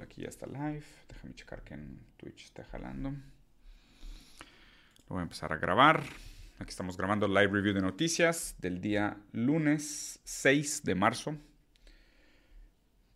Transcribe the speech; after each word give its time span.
aquí 0.00 0.22
ya 0.22 0.28
está 0.28 0.46
live. 0.46 0.84
Déjame 1.08 1.34
checar 1.34 1.62
que 1.62 1.74
en 1.74 2.00
Twitch 2.16 2.44
está 2.44 2.64
jalando. 2.64 3.10
Lo 3.10 5.08
voy 5.08 5.18
a 5.18 5.22
empezar 5.22 5.52
a 5.52 5.56
grabar. 5.58 6.02
Aquí 6.58 6.70
estamos 6.70 6.96
grabando 6.96 7.28
live 7.28 7.48
review 7.48 7.74
de 7.74 7.82
noticias 7.82 8.54
del 8.58 8.80
día 8.80 9.16
lunes 9.32 10.20
6 10.24 10.84
de 10.84 10.94
marzo. 10.94 11.36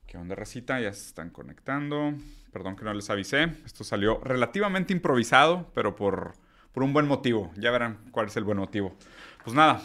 ¿Qué 0.07 0.19
onda, 0.19 0.35
racita? 0.35 0.81
Ya 0.81 0.93
se 0.93 1.07
están 1.07 1.31
conectando. 1.31 2.12
Perdón 2.53 2.77
que 2.77 2.85
no 2.85 2.93
les 2.93 3.08
avisé. 3.08 3.45
Esto 3.65 3.85
salió 3.85 4.21
relativamente 4.22 4.93
improvisado, 4.93 5.71
pero 5.74 5.97
por, 5.97 6.35
por 6.72 6.83
un 6.83 6.93
buen 6.93 7.06
motivo. 7.06 7.53
Ya 7.56 7.71
verán 7.71 7.99
cuál 8.11 8.27
es 8.27 8.37
el 8.37 8.45
buen 8.45 8.58
motivo. 8.58 8.97
Pues 9.45 9.54
nada, 9.54 9.81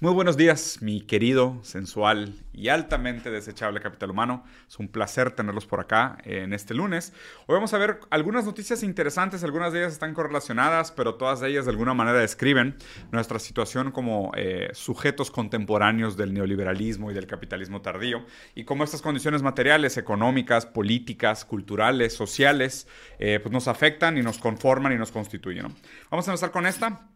muy 0.00 0.12
buenos 0.12 0.36
días, 0.36 0.82
mi 0.82 1.00
querido, 1.00 1.58
sensual 1.62 2.34
y 2.52 2.68
altamente 2.68 3.30
desechable 3.30 3.80
capital 3.80 4.10
humano. 4.10 4.44
Es 4.68 4.78
un 4.78 4.88
placer 4.88 5.30
tenerlos 5.30 5.64
por 5.64 5.80
acá 5.80 6.18
en 6.24 6.52
este 6.52 6.74
lunes. 6.74 7.14
Hoy 7.46 7.54
vamos 7.54 7.72
a 7.72 7.78
ver 7.78 8.00
algunas 8.10 8.44
noticias 8.44 8.82
interesantes, 8.82 9.42
algunas 9.42 9.72
de 9.72 9.80
ellas 9.80 9.94
están 9.94 10.12
correlacionadas, 10.12 10.92
pero 10.92 11.14
todas 11.14 11.42
ellas 11.42 11.64
de 11.64 11.70
alguna 11.70 11.94
manera 11.94 12.18
describen 12.18 12.76
nuestra 13.10 13.38
situación 13.38 13.90
como 13.90 14.32
eh, 14.36 14.68
sujetos 14.74 15.30
contemporáneos 15.30 16.16
del 16.16 16.34
neoliberalismo 16.34 17.10
y 17.10 17.14
del 17.14 17.26
capitalismo 17.26 17.80
tardío 17.80 18.26
y 18.54 18.64
cómo 18.64 18.84
estas 18.84 19.00
condiciones 19.00 19.42
materiales, 19.42 19.96
económicas, 19.96 20.66
políticas, 20.66 21.44
culturales, 21.46 22.12
sociales, 22.12 22.86
eh, 23.18 23.40
pues 23.42 23.50
nos 23.50 23.66
afectan 23.66 24.18
y 24.18 24.22
nos 24.22 24.36
conforman 24.38 24.92
y 24.92 24.96
nos 24.96 25.10
constituyen. 25.10 25.74
Vamos 26.10 26.28
a 26.28 26.32
empezar 26.32 26.50
con 26.50 26.66
esta 26.66 27.08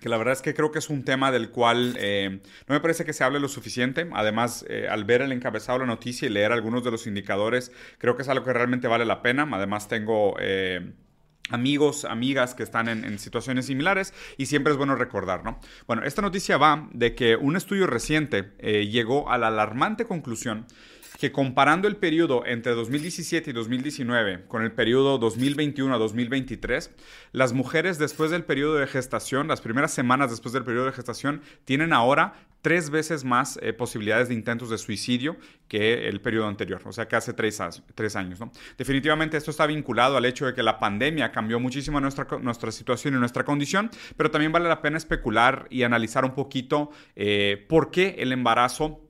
que 0.00 0.08
la 0.08 0.16
verdad 0.16 0.32
es 0.32 0.42
que 0.42 0.54
creo 0.54 0.70
que 0.70 0.78
es 0.78 0.90
un 0.90 1.04
tema 1.04 1.30
del 1.30 1.50
cual 1.50 1.96
eh, 1.98 2.40
no 2.66 2.74
me 2.74 2.80
parece 2.80 3.04
que 3.04 3.12
se 3.12 3.24
hable 3.24 3.40
lo 3.40 3.48
suficiente. 3.48 4.08
Además, 4.12 4.64
eh, 4.68 4.88
al 4.90 5.04
ver 5.04 5.22
el 5.22 5.32
encabezado 5.32 5.78
de 5.78 5.86
la 5.86 5.92
noticia 5.92 6.26
y 6.26 6.30
leer 6.30 6.52
algunos 6.52 6.84
de 6.84 6.90
los 6.90 7.06
indicadores, 7.06 7.72
creo 7.98 8.16
que 8.16 8.22
es 8.22 8.28
algo 8.28 8.44
que 8.44 8.52
realmente 8.52 8.88
vale 8.88 9.04
la 9.04 9.22
pena. 9.22 9.48
Además, 9.52 9.88
tengo... 9.88 10.36
Eh, 10.40 10.92
amigos, 11.50 12.04
amigas 12.04 12.54
que 12.54 12.62
están 12.62 12.90
en, 12.90 13.04
en, 13.06 13.18
situaciones 13.18 13.64
similares 13.64 14.12
y 14.36 14.44
siempre 14.44 14.70
es 14.70 14.76
bueno 14.76 14.96
recordar, 14.96 15.44
¿no? 15.44 15.58
Bueno, 15.86 16.02
esta 16.04 16.20
noticia 16.20 16.58
va 16.58 16.90
de 16.92 17.14
que 17.14 17.36
un 17.36 17.56
estudio 17.56 17.86
reciente 17.86 18.52
llegó 18.60 19.30
a 19.30 19.38
la 19.38 19.46
alarmante 19.46 20.04
conclusión 20.04 20.66
que 21.18 21.32
comparando 21.32 21.88
el 21.88 21.96
periodo 21.96 22.46
entre 22.46 22.72
2017 22.74 23.50
y 23.50 23.52
2019 23.52 24.44
con 24.46 24.62
el 24.62 24.70
periodo 24.70 25.18
2021 25.18 25.92
a 25.92 25.98
2023, 25.98 26.92
las 27.32 27.52
mujeres 27.52 27.98
después 27.98 28.30
del 28.30 28.44
periodo 28.44 28.76
de 28.76 28.86
gestación, 28.86 29.48
las 29.48 29.60
primeras 29.60 29.92
semanas 29.92 30.30
después 30.30 30.52
del 30.52 30.62
periodo 30.62 30.86
de 30.86 30.92
gestación, 30.92 31.42
tienen 31.64 31.92
ahora 31.92 32.34
tres 32.62 32.90
veces 32.90 33.24
más 33.24 33.58
eh, 33.62 33.72
posibilidades 33.72 34.28
de 34.28 34.34
intentos 34.34 34.70
de 34.70 34.78
suicidio 34.78 35.36
que 35.66 36.08
el 36.08 36.20
periodo 36.20 36.46
anterior, 36.46 36.82
o 36.84 36.92
sea 36.92 37.08
que 37.08 37.16
hace 37.16 37.32
tres, 37.32 37.60
años. 37.60 38.38
Definitivamente 38.76 39.36
esto 39.36 39.50
está 39.50 39.66
vinculado 39.66 40.16
al 40.16 40.24
hecho 40.24 40.46
de 40.46 40.54
que 40.54 40.62
la 40.62 40.78
pandemia 40.78 41.32
cambió 41.32 41.58
muchísimo 41.58 42.00
nuestra, 42.00 42.26
nuestra 42.40 42.70
situación 42.70 43.14
y 43.14 43.18
nuestra 43.18 43.44
condición, 43.44 43.90
pero 44.16 44.30
también 44.30 44.52
vale 44.52 44.68
la 44.68 44.82
pena 44.82 44.96
especular 44.96 45.66
y 45.68 45.82
analizar 45.82 46.24
un 46.24 46.34
poquito 46.34 46.90
eh, 47.16 47.66
por 47.68 47.90
qué 47.90 48.16
el 48.18 48.30
embarazo 48.30 49.07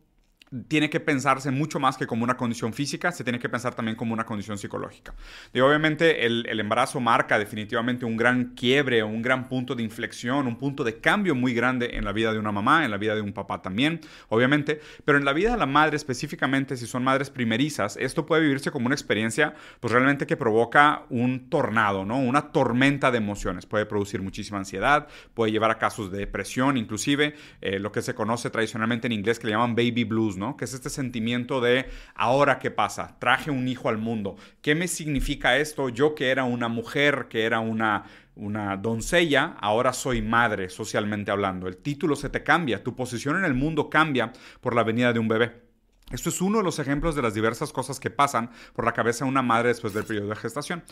tiene 0.68 0.90
que 0.90 1.00
pensarse 1.00 1.50
mucho 1.50 1.78
más 1.78 1.96
que 1.96 2.06
como 2.06 2.24
una 2.24 2.36
condición 2.36 2.72
física, 2.72 3.12
se 3.12 3.24
tiene 3.24 3.38
que 3.38 3.48
pensar 3.48 3.74
también 3.74 3.96
como 3.96 4.12
una 4.12 4.24
condición 4.24 4.58
psicológica. 4.58 5.14
Y 5.52 5.60
obviamente 5.60 6.26
el, 6.26 6.46
embarazo 6.58 7.00
marca 7.00 7.38
definitivamente 7.38 8.04
un 8.04 8.16
gran 8.16 8.54
quiebre, 8.54 9.02
un 9.02 9.22
gran 9.22 9.48
punto 9.48 9.74
de 9.74 9.82
inflexión, 9.82 10.46
un 10.46 10.56
punto 10.56 10.84
de 10.84 11.00
cambio 11.00 11.34
muy 11.34 11.54
grande 11.54 11.90
en 11.96 12.04
la 12.04 12.12
vida 12.12 12.32
de 12.32 12.38
una 12.38 12.52
mamá, 12.52 12.84
en 12.84 12.90
la 12.90 12.96
vida 12.96 13.14
de 13.14 13.20
un 13.20 13.32
papá 13.32 13.62
también, 13.62 14.00
obviamente, 14.28 14.80
pero 15.04 15.18
en 15.18 15.24
la 15.24 15.32
vida 15.32 15.52
de 15.52 15.58
la 15.58 15.66
madre 15.66 15.96
específicamente, 15.96 16.76
si 16.76 16.86
son 16.86 17.04
madres 17.04 17.30
primerizas, 17.30 17.96
esto 17.96 18.26
puede 18.26 18.42
vivirse 18.42 18.70
como 18.70 18.86
una 18.86 18.94
experiencia 18.94 19.54
pues 19.80 19.92
realmente 19.92 20.26
que 20.26 20.36
provoca 20.36 21.02
un 21.10 21.48
tornado, 21.48 22.04
¿no? 22.04 22.18
Una 22.18 22.52
tormenta 22.52 23.10
de 23.10 23.18
emociones, 23.18 23.66
puede 23.66 23.86
producir 23.86 24.22
muchísima 24.22 24.58
ansiedad, 24.58 25.08
puede 25.34 25.52
llevar 25.52 25.70
a 25.70 25.78
casos 25.78 26.10
de 26.10 26.18
depresión, 26.18 26.76
inclusive 26.76 27.34
eh, 27.60 27.78
lo 27.78 27.92
que 27.92 28.02
se 28.02 28.14
conoce 28.14 28.50
tradicionalmente 28.50 29.06
en 29.06 29.12
inglés 29.12 29.38
que 29.38 29.46
le 29.46 29.52
llaman 29.52 29.74
baby 29.74 30.04
blues, 30.04 30.37
que 30.56 30.64
es 30.64 30.74
este 30.74 30.90
sentimiento 30.90 31.60
de, 31.60 31.86
ahora 32.14 32.58
qué 32.58 32.70
pasa, 32.70 33.16
traje 33.18 33.50
un 33.50 33.68
hijo 33.68 33.88
al 33.88 33.98
mundo, 33.98 34.36
¿qué 34.62 34.74
me 34.74 34.88
significa 34.88 35.56
esto? 35.56 35.88
Yo 35.88 36.14
que 36.14 36.30
era 36.30 36.44
una 36.44 36.68
mujer, 36.68 37.26
que 37.28 37.44
era 37.44 37.60
una 37.60 38.04
una 38.38 38.76
doncella, 38.76 39.56
ahora 39.60 39.92
soy 39.92 40.22
madre 40.22 40.68
socialmente 40.70 41.30
hablando. 41.30 41.66
El 41.66 41.76
título 41.76 42.14
se 42.14 42.30
te 42.30 42.44
cambia, 42.44 42.84
tu 42.84 42.94
posición 42.94 43.36
en 43.36 43.44
el 43.44 43.54
mundo 43.54 43.90
cambia 43.90 44.32
por 44.60 44.74
la 44.74 44.84
venida 44.84 45.12
de 45.12 45.18
un 45.18 45.28
bebé. 45.28 45.67
Esto 46.10 46.30
es 46.30 46.40
uno 46.40 46.58
de 46.58 46.64
los 46.64 46.78
ejemplos 46.78 47.14
de 47.14 47.22
las 47.22 47.34
diversas 47.34 47.72
cosas 47.72 48.00
que 48.00 48.08
pasan 48.08 48.50
por 48.72 48.84
la 48.84 48.92
cabeza 48.92 49.24
de 49.24 49.30
una 49.30 49.42
madre 49.42 49.68
después 49.68 49.92
del 49.92 50.04
periodo 50.04 50.28
de 50.28 50.36
gestación. 50.36 50.82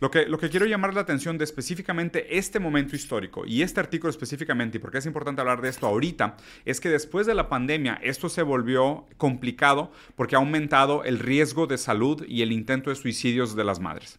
Lo 0.00 0.10
que, 0.10 0.26
lo 0.26 0.38
que 0.38 0.50
quiero 0.50 0.66
llamar 0.66 0.92
la 0.92 1.00
atención 1.00 1.38
de 1.38 1.44
específicamente 1.44 2.36
este 2.36 2.60
momento 2.60 2.94
histórico 2.94 3.46
y 3.46 3.62
este 3.62 3.80
artículo 3.80 4.10
específicamente, 4.10 4.76
y 4.76 4.80
por 4.80 4.90
qué 4.90 4.98
es 4.98 5.06
importante 5.06 5.40
hablar 5.40 5.62
de 5.62 5.70
esto 5.70 5.86
ahorita, 5.86 6.36
es 6.64 6.80
que 6.80 6.90
después 6.90 7.26
de 7.26 7.34
la 7.34 7.48
pandemia 7.48 7.98
esto 8.02 8.28
se 8.28 8.42
volvió 8.42 9.06
complicado 9.16 9.92
porque 10.14 10.36
ha 10.36 10.38
aumentado 10.38 11.04
el 11.04 11.18
riesgo 11.18 11.66
de 11.66 11.78
salud 11.78 12.24
y 12.28 12.42
el 12.42 12.52
intento 12.52 12.90
de 12.90 12.96
suicidios 12.96 13.56
de 13.56 13.64
las 13.64 13.80
madres. 13.80 14.18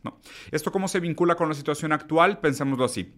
¿Esto 0.51 0.71
cómo 0.71 0.87
se 0.87 0.99
vincula 0.99 1.35
con 1.35 1.49
la 1.49 1.55
situación 1.55 1.91
actual? 1.91 2.39
Pensémoslo 2.39 2.85
así. 2.85 3.13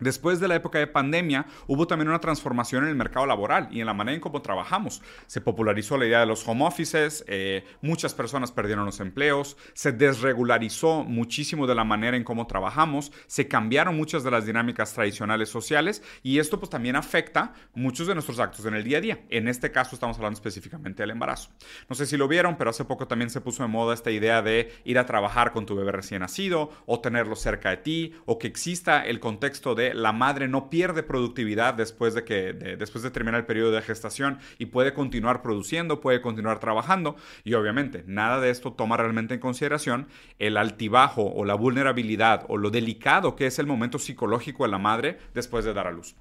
Después 0.00 0.40
de 0.40 0.48
la 0.48 0.54
época 0.54 0.78
de 0.78 0.86
pandemia, 0.86 1.46
hubo 1.66 1.86
también 1.86 2.08
una 2.08 2.20
transformación 2.20 2.84
en 2.84 2.90
el 2.90 2.96
mercado 2.96 3.26
laboral 3.26 3.68
y 3.70 3.80
en 3.80 3.86
la 3.86 3.94
manera 3.94 4.14
en 4.14 4.20
cómo 4.20 4.42
trabajamos. 4.42 5.02
Se 5.26 5.40
popularizó 5.40 5.98
la 5.98 6.06
idea 6.06 6.20
de 6.20 6.26
los 6.26 6.46
home 6.48 6.64
offices, 6.64 7.24
eh, 7.28 7.64
muchas 7.82 8.14
personas 8.14 8.50
perdieron 8.50 8.86
los 8.86 9.00
empleos, 9.00 9.56
se 9.74 9.92
desregularizó 9.92 11.04
muchísimo 11.04 11.66
de 11.66 11.74
la 11.74 11.84
manera 11.84 12.16
en 12.16 12.24
cómo 12.24 12.46
trabajamos, 12.46 13.12
se 13.26 13.46
cambiaron 13.46 13.96
muchas 13.96 14.24
de 14.24 14.30
las 14.30 14.46
dinámicas 14.46 14.94
tradicionales 14.94 15.48
sociales 15.48 16.02
y 16.22 16.38
esto 16.38 16.58
pues 16.58 16.70
también 16.70 16.96
afecta 16.96 17.52
muchos 17.74 18.06
de 18.06 18.14
nuestros 18.14 18.38
actos 18.38 18.64
en 18.64 18.74
el 18.74 18.84
día 18.84 18.98
a 18.98 19.00
día. 19.00 19.20
En 19.28 19.48
este 19.48 19.70
caso 19.70 19.94
estamos 19.94 20.16
hablando 20.16 20.36
específicamente 20.36 21.02
del 21.02 21.10
embarazo. 21.10 21.50
No 21.88 21.94
sé 21.94 22.06
si 22.06 22.16
lo 22.16 22.26
vieron, 22.26 22.56
pero 22.56 22.70
hace 22.70 22.84
poco 22.84 23.06
también 23.06 23.30
se 23.30 23.40
puso 23.40 23.62
de 23.62 23.68
moda 23.68 23.94
esta 23.94 24.10
idea 24.10 24.40
de 24.40 24.72
ir 24.84 24.98
a 24.98 25.06
trabajar 25.06 25.52
con 25.52 25.66
tu 25.66 25.76
bebé 25.76 25.92
recién 25.92 26.20
nacido 26.20 26.70
o 26.86 27.00
tenerlo 27.00 27.36
cerca 27.36 27.70
de 27.70 27.76
ti 27.78 28.14
o 28.26 28.38
que 28.38 28.46
exista 28.46 29.04
el 29.04 29.20
contexto 29.20 29.74
de 29.74 29.89
la 29.94 30.12
madre 30.12 30.48
no 30.48 30.70
pierde 30.70 31.02
productividad 31.02 31.74
después 31.74 32.14
de, 32.14 32.24
que, 32.24 32.52
después 32.52 33.02
de 33.02 33.10
terminar 33.10 33.40
el 33.40 33.46
periodo 33.46 33.72
de 33.72 33.82
gestación 33.82 34.38
y 34.58 34.66
puede 34.66 34.92
continuar 34.92 35.42
produciendo, 35.42 36.00
puede 36.00 36.20
continuar 36.20 36.58
trabajando. 36.58 37.16
Y 37.44 37.54
obviamente, 37.54 38.04
nada 38.06 38.40
de 38.40 38.50
esto 38.50 38.72
toma 38.72 38.96
realmente 38.96 39.34
en 39.34 39.40
consideración 39.40 40.08
el 40.38 40.56
altibajo 40.56 41.22
o 41.22 41.44
la 41.44 41.54
vulnerabilidad 41.54 42.44
o 42.48 42.56
lo 42.56 42.70
delicado 42.70 43.36
que 43.36 43.46
es 43.46 43.58
el 43.58 43.66
momento 43.66 43.98
psicológico 43.98 44.64
de 44.64 44.70
la 44.70 44.78
madre 44.78 45.18
después 45.34 45.64
de 45.64 45.74
dar 45.74 45.86
a 45.86 45.90
luz. 45.90 46.16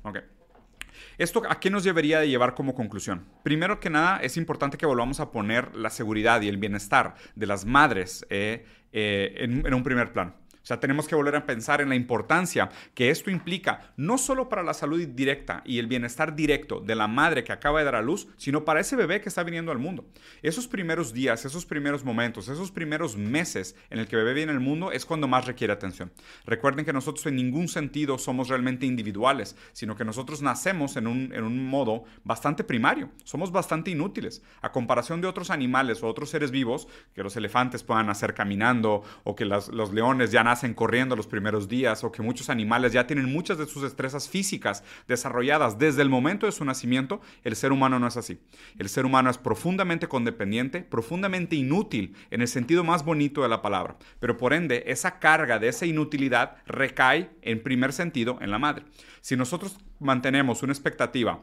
¿Esto 1.17 1.41
a 1.49 1.59
qué 1.59 1.69
nos 1.69 1.83
debería 1.83 2.19
de 2.19 2.29
llevar 2.29 2.55
como 2.55 2.73
conclusión? 2.73 3.25
Primero 3.43 3.79
que 3.79 3.89
nada, 3.89 4.19
es 4.21 4.37
importante 4.37 4.77
que 4.77 4.85
volvamos 4.85 5.19
a 5.19 5.31
poner 5.31 5.75
la 5.75 5.89
seguridad 5.89 6.41
y 6.41 6.47
el 6.47 6.57
bienestar 6.57 7.15
de 7.35 7.45
las 7.45 7.65
madres 7.65 8.25
eh, 8.29 8.65
eh, 8.93 9.35
en 9.39 9.73
un 9.73 9.83
primer 9.83 10.13
plano. 10.13 10.33
Sea, 10.69 10.79
tenemos 10.79 11.07
que 11.07 11.15
volver 11.15 11.35
a 11.35 11.47
pensar 11.47 11.81
en 11.81 11.89
la 11.89 11.95
importancia 11.95 12.69
que 12.93 13.09
esto 13.09 13.31
implica, 13.31 13.91
no 13.97 14.19
solo 14.19 14.49
para 14.49 14.61
la 14.61 14.75
salud 14.75 15.03
directa 15.03 15.63
y 15.65 15.79
el 15.79 15.87
bienestar 15.87 16.35
directo 16.35 16.79
de 16.79 16.93
la 16.93 17.07
madre 17.07 17.43
que 17.43 17.51
acaba 17.51 17.79
de 17.79 17.85
dar 17.85 17.95
a 17.95 18.03
luz, 18.03 18.27
sino 18.37 18.65
para 18.65 18.79
ese 18.79 18.95
bebé 18.95 19.19
que 19.19 19.29
está 19.29 19.41
viniendo 19.41 19.71
al 19.71 19.79
mundo. 19.79 20.05
Esos 20.43 20.67
primeros 20.67 21.11
días, 21.11 21.43
esos 21.43 21.65
primeros 21.65 22.03
momentos, 22.03 22.49
esos 22.49 22.69
primeros 22.69 23.17
meses 23.17 23.75
en 23.89 23.97
el 23.97 24.07
que 24.07 24.15
el 24.15 24.21
bebé 24.21 24.35
viene 24.35 24.51
al 24.51 24.59
mundo 24.59 24.91
es 24.91 25.07
cuando 25.07 25.27
más 25.27 25.47
requiere 25.47 25.73
atención. 25.73 26.11
Recuerden 26.45 26.85
que 26.85 26.93
nosotros 26.93 27.25
en 27.25 27.37
ningún 27.37 27.67
sentido 27.67 28.19
somos 28.19 28.47
realmente 28.47 28.85
individuales, 28.85 29.55
sino 29.73 29.95
que 29.95 30.05
nosotros 30.05 30.43
nacemos 30.43 30.97
en 30.97 31.07
un, 31.07 31.33
en 31.33 31.45
un 31.45 31.65
modo 31.67 32.03
bastante 32.23 32.63
primario. 32.63 33.09
Somos 33.23 33.51
bastante 33.51 33.89
inútiles. 33.89 34.43
A 34.61 34.71
comparación 34.71 35.19
de 35.19 35.27
otros 35.27 35.49
animales 35.49 36.03
o 36.03 36.07
otros 36.07 36.29
seres 36.29 36.51
vivos, 36.51 36.87
que 37.15 37.23
los 37.23 37.35
elefantes 37.35 37.81
puedan 37.81 38.05
nacer 38.05 38.35
caminando 38.35 39.01
o 39.23 39.35
que 39.35 39.45
los 39.45 39.91
leones 39.91 40.29
ya 40.29 40.43
nacen 40.43 40.58
corriendo 40.73 41.15
los 41.15 41.27
primeros 41.27 41.67
días 41.67 42.03
o 42.03 42.11
que 42.11 42.21
muchos 42.21 42.49
animales 42.49 42.93
ya 42.93 43.07
tienen 43.07 43.31
muchas 43.31 43.57
de 43.57 43.65
sus 43.65 43.81
destrezas 43.81 44.29
físicas 44.29 44.83
desarrolladas 45.07 45.79
desde 45.79 46.01
el 46.01 46.09
momento 46.09 46.45
de 46.45 46.51
su 46.51 46.65
nacimiento, 46.65 47.21
el 47.43 47.55
ser 47.55 47.71
humano 47.71 47.99
no 47.99 48.07
es 48.07 48.17
así. 48.17 48.39
El 48.77 48.89
ser 48.89 49.05
humano 49.05 49.29
es 49.29 49.37
profundamente 49.37 50.07
condependiente, 50.07 50.81
profundamente 50.81 51.55
inútil 51.55 52.15
en 52.29 52.41
el 52.41 52.47
sentido 52.47 52.83
más 52.83 53.03
bonito 53.03 53.41
de 53.41 53.49
la 53.49 53.61
palabra, 53.61 53.97
pero 54.19 54.37
por 54.37 54.53
ende 54.53 54.83
esa 54.87 55.19
carga 55.19 55.59
de 55.59 55.69
esa 55.69 55.85
inutilidad 55.85 56.57
recae 56.65 57.29
en 57.41 57.63
primer 57.63 57.93
sentido 57.93 58.37
en 58.41 58.51
la 58.51 58.59
madre. 58.59 58.85
Si 59.21 59.35
nosotros 59.35 59.77
mantenemos 59.99 60.63
una 60.63 60.73
expectativa 60.73 61.41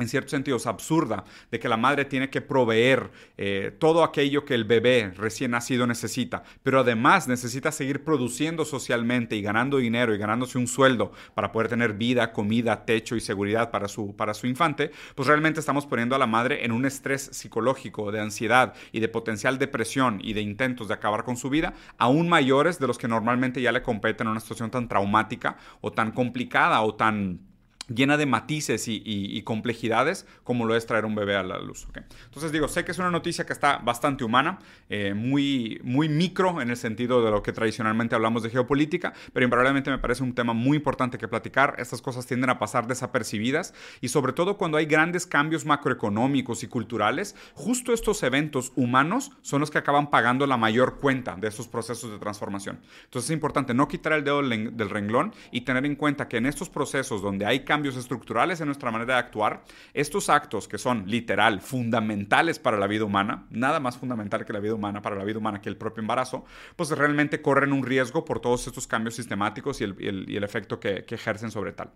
en 0.00 0.08
ciertos 0.08 0.30
sentidos 0.30 0.66
absurda 0.66 1.24
de 1.50 1.58
que 1.58 1.68
la 1.68 1.76
madre 1.76 2.04
tiene 2.04 2.30
que 2.30 2.40
proveer 2.40 3.10
eh, 3.36 3.74
todo 3.78 4.02
aquello 4.04 4.44
que 4.44 4.54
el 4.54 4.64
bebé 4.64 5.12
recién 5.16 5.52
nacido 5.52 5.86
necesita, 5.86 6.42
pero 6.62 6.80
además 6.80 7.28
necesita 7.28 7.72
seguir 7.72 8.04
produciendo 8.04 8.64
socialmente 8.64 9.36
y 9.36 9.42
ganando 9.42 9.78
dinero 9.78 10.14
y 10.14 10.18
ganándose 10.18 10.58
un 10.58 10.66
sueldo 10.66 11.12
para 11.34 11.52
poder 11.52 11.68
tener 11.68 11.94
vida, 11.94 12.32
comida, 12.32 12.84
techo 12.84 13.16
y 13.16 13.20
seguridad 13.20 13.70
para 13.70 13.88
su, 13.88 14.16
para 14.16 14.34
su 14.34 14.46
infante, 14.46 14.90
pues 15.14 15.28
realmente 15.28 15.60
estamos 15.60 15.86
poniendo 15.86 16.14
a 16.14 16.18
la 16.18 16.26
madre 16.26 16.64
en 16.64 16.72
un 16.72 16.84
estrés 16.84 17.30
psicológico, 17.32 18.12
de 18.12 18.20
ansiedad 18.20 18.74
y 18.92 19.00
de 19.00 19.08
potencial 19.08 19.58
depresión 19.58 20.20
y 20.22 20.32
de 20.32 20.40
intentos 20.40 20.88
de 20.88 20.94
acabar 20.94 21.24
con 21.24 21.36
su 21.36 21.50
vida, 21.50 21.74
aún 21.98 22.28
mayores 22.28 22.78
de 22.78 22.86
los 22.86 22.98
que 22.98 23.08
normalmente 23.08 23.60
ya 23.60 23.72
le 23.72 23.82
competen 23.82 24.26
en 24.26 24.32
una 24.32 24.40
situación 24.40 24.70
tan 24.70 24.88
traumática 24.88 25.56
o 25.80 25.92
tan 25.92 26.12
complicada 26.12 26.80
o 26.82 26.94
tan 26.94 27.49
llena 27.94 28.16
de 28.16 28.26
matices 28.26 28.84
y, 28.86 29.42
complejidades 29.42 30.26
como 30.44 30.64
lo 30.64 30.76
es 30.76 30.86
traer 30.86 31.04
un 31.04 31.14
bebé 31.14 31.34
a 31.34 31.42
la 31.42 31.58
luz. 31.58 31.86
Entonces 32.24 32.52
digo, 32.52 32.68
sé 32.68 32.84
que 32.84 32.92
es 32.92 32.98
una 32.98 33.10
noticia 33.10 33.46
que 33.46 33.52
está 33.52 33.78
bastante 33.78 34.22
humana, 34.22 34.58
eh, 34.88 35.14
muy, 35.14 35.80
muy 35.82 36.08
micro 36.08 36.60
en 36.60 36.70
el 36.70 36.76
sentido 36.76 37.24
de 37.24 37.30
lo 37.30 37.42
que 37.42 37.52
tradicionalmente 37.52 38.14
hablamos 38.14 38.42
de 38.42 38.50
geopolítica, 38.50 39.12
pero 39.32 39.44
invariablemente 39.44 39.90
me 39.90 39.98
parece 39.98 40.22
un 40.22 40.34
tema 40.34 40.52
muy 40.52 40.76
importante 40.76 41.18
que 41.18 41.26
platicar. 41.26 41.74
Estas 41.78 42.02
cosas 42.02 42.26
tienden 42.26 42.50
a 42.50 42.58
pasar 42.58 42.86
desapercibidas 42.86 43.74
y 44.00 44.08
sobre 44.08 44.32
todo 44.32 44.56
cuando 44.56 44.78
hay 44.78 44.86
grandes 44.86 45.26
cambios 45.26 45.64
macroeconómicos 45.64 46.62
y 46.62 46.68
culturales, 46.68 47.34
justo 47.54 47.92
estos 47.92 48.22
eventos 48.22 48.72
humanos 48.76 49.32
son 49.42 49.60
los 49.60 49.70
que 49.70 49.78
acaban 49.78 50.10
pagando 50.10 50.46
la 50.46 50.56
mayor 50.56 50.98
cuenta 50.98 51.36
de 51.36 51.48
esos 51.48 51.66
procesos 51.66 52.10
de 52.10 52.18
transformación. 52.18 52.80
Entonces 53.04 53.30
es 53.30 53.34
importante 53.34 53.74
no 53.74 53.88
quitar 53.88 54.12
el 54.12 54.24
dedo 54.24 54.42
del 54.42 54.90
renglón 54.90 55.32
y 55.50 55.62
tener 55.62 55.86
en 55.86 55.96
cuenta 55.96 56.28
que 56.28 56.36
en 56.36 56.46
estos 56.46 56.68
procesos 56.68 57.22
donde 57.22 57.46
hay 57.46 57.64
cambios 57.64 57.79
cambios 57.80 57.96
estructurales 57.96 58.60
en 58.60 58.66
nuestra 58.66 58.90
manera 58.90 59.14
de 59.14 59.20
actuar, 59.20 59.62
estos 59.94 60.28
actos 60.28 60.68
que 60.68 60.76
son 60.76 61.04
literal 61.06 61.62
fundamentales 61.62 62.58
para 62.58 62.76
la 62.76 62.86
vida 62.86 63.06
humana, 63.06 63.46
nada 63.48 63.80
más 63.80 63.96
fundamental 63.96 64.44
que 64.44 64.52
la 64.52 64.60
vida 64.60 64.74
humana, 64.74 65.00
para 65.00 65.16
la 65.16 65.24
vida 65.24 65.38
humana 65.38 65.62
que 65.62 65.70
el 65.70 65.78
propio 65.78 66.02
embarazo, 66.02 66.44
pues 66.76 66.90
realmente 66.90 67.40
corren 67.40 67.72
un 67.72 67.82
riesgo 67.82 68.22
por 68.22 68.38
todos 68.38 68.66
estos 68.66 68.86
cambios 68.86 69.14
sistemáticos 69.14 69.80
y 69.80 69.84
el, 69.84 70.44
efecto 70.44 70.78
que, 70.78 71.06
ejercen 71.08 71.50
sobre 71.50 71.72
tal. 71.72 71.90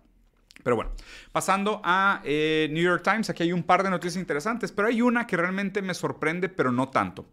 Pero 0.63 0.75
bueno, 0.75 0.91
pasando 1.31 1.81
a 1.83 2.21
eh, 2.23 2.67
New 2.71 2.81
York 2.81 3.03
Times, 3.03 3.29
aquí 3.29 3.43
hay 3.43 3.53
un 3.53 3.61
par 3.61 3.83
de 3.83 3.91
noticias 3.91 4.19
interesantes, 4.19 4.71
pero 4.71 4.87
hay 4.87 5.03
una 5.03 5.27
que 5.27 5.37
realmente 5.37 5.83
me 5.83 5.93
sorprende, 5.93 6.49
pero 6.49 6.71
no 6.71 6.89
tanto. 6.89 7.27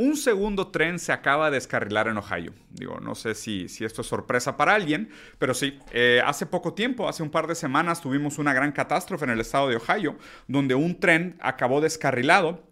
Un 0.00 0.16
segundo 0.16 0.68
tren 0.68 1.00
se 1.00 1.10
acaba 1.10 1.50
de 1.50 1.56
descarrilar 1.56 2.06
en 2.06 2.18
Ohio. 2.18 2.52
Digo, 2.70 3.00
no 3.00 3.16
sé 3.16 3.34
si, 3.34 3.68
si 3.68 3.84
esto 3.84 4.02
es 4.02 4.06
sorpresa 4.06 4.56
para 4.56 4.76
alguien, 4.76 5.10
pero 5.40 5.54
sí, 5.54 5.80
eh, 5.90 6.22
hace 6.24 6.46
poco 6.46 6.72
tiempo, 6.72 7.08
hace 7.08 7.24
un 7.24 7.30
par 7.30 7.48
de 7.48 7.56
semanas, 7.56 8.00
tuvimos 8.00 8.38
una 8.38 8.54
gran 8.54 8.70
catástrofe 8.70 9.24
en 9.24 9.32
el 9.32 9.40
estado 9.40 9.66
de 9.66 9.74
Ohio, 9.74 10.16
donde 10.46 10.76
un 10.76 11.00
tren 11.00 11.36
acabó 11.40 11.80
descarrilado 11.80 12.67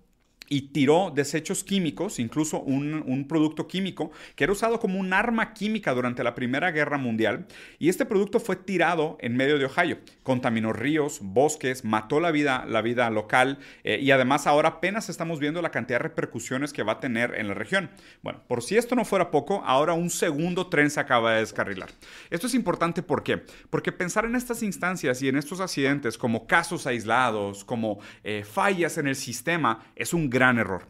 y 0.49 0.73
tiró 0.73 1.13
desechos 1.15 1.65
químicos, 1.65 2.19
incluso 2.19 2.61
un, 2.61 3.27
producto 3.29 3.67
químico 3.67 4.13
que 4.35 4.45
era 4.45 4.53
usado 4.53 4.79
como 4.79 5.01
un 5.01 5.13
arma 5.13 5.53
química 5.53 5.93
durante 5.95 6.23
la 6.23 6.35
Primera 6.35 6.71
Guerra 6.71 6.99
Mundial. 6.99 7.47
Y 7.79 7.89
este 7.89 8.05
producto 8.05 8.41
fue 8.41 8.57
tirado 8.57 9.17
en 9.21 9.37
medio 9.37 9.59
de 9.59 9.65
Ohio. 9.65 9.99
Contaminó 10.23 10.73
ríos, 10.73 11.21
bosques, 11.23 11.85
mató 11.85 12.21
la 12.21 12.31
vida, 12.31 12.65
la 12.67 12.83
vida 12.83 13.11
local 13.11 13.59
eh, 13.85 13.99
y 14.01 14.11
además 14.11 14.47
ahora 14.47 14.69
apenas 14.69 15.09
estamos 15.09 15.41
viendo 15.41 15.63
la 15.63 15.71
cantidad 15.71 15.99
de 15.99 16.05
repercusiones 16.05 16.73
que 16.73 16.83
va 16.83 16.93
a 16.93 17.01
tener 17.01 17.35
en 17.37 17.49
la 17.49 17.55
región. 17.55 17.91
Bueno, 18.23 18.43
por 18.47 18.63
si 18.63 18.77
esto 18.77 18.95
no 18.95 19.05
fuera 19.05 19.31
poco, 19.31 19.63
ahora 19.65 19.95
un 19.95 20.11
segundo 20.11 20.69
tren 20.69 20.91
se 20.91 21.01
acaba 21.01 21.35
de 21.35 21.41
descarrilar. 21.41 21.91
Esto 22.31 22.47
es 22.47 22.55
importante 22.55 23.03
¿por 23.03 23.23
qué? 23.23 23.43
Porque 23.71 23.93
pensar 23.93 24.25
en 24.25 24.37
estas 24.37 24.63
instancias 24.63 25.23
y 25.23 25.29
en 25.29 25.37
estos 25.37 25.61
accidentes 25.61 26.19
como 26.19 26.47
casos 26.47 26.87
aislados, 26.87 27.65
como 27.65 27.99
eh, 28.25 28.45
fallas 28.45 28.99
en 28.99 29.09
el 29.09 29.17
sistema, 29.17 29.85
es 29.97 30.15
un 30.15 30.31
gran 30.37 30.59
error. 30.59 30.87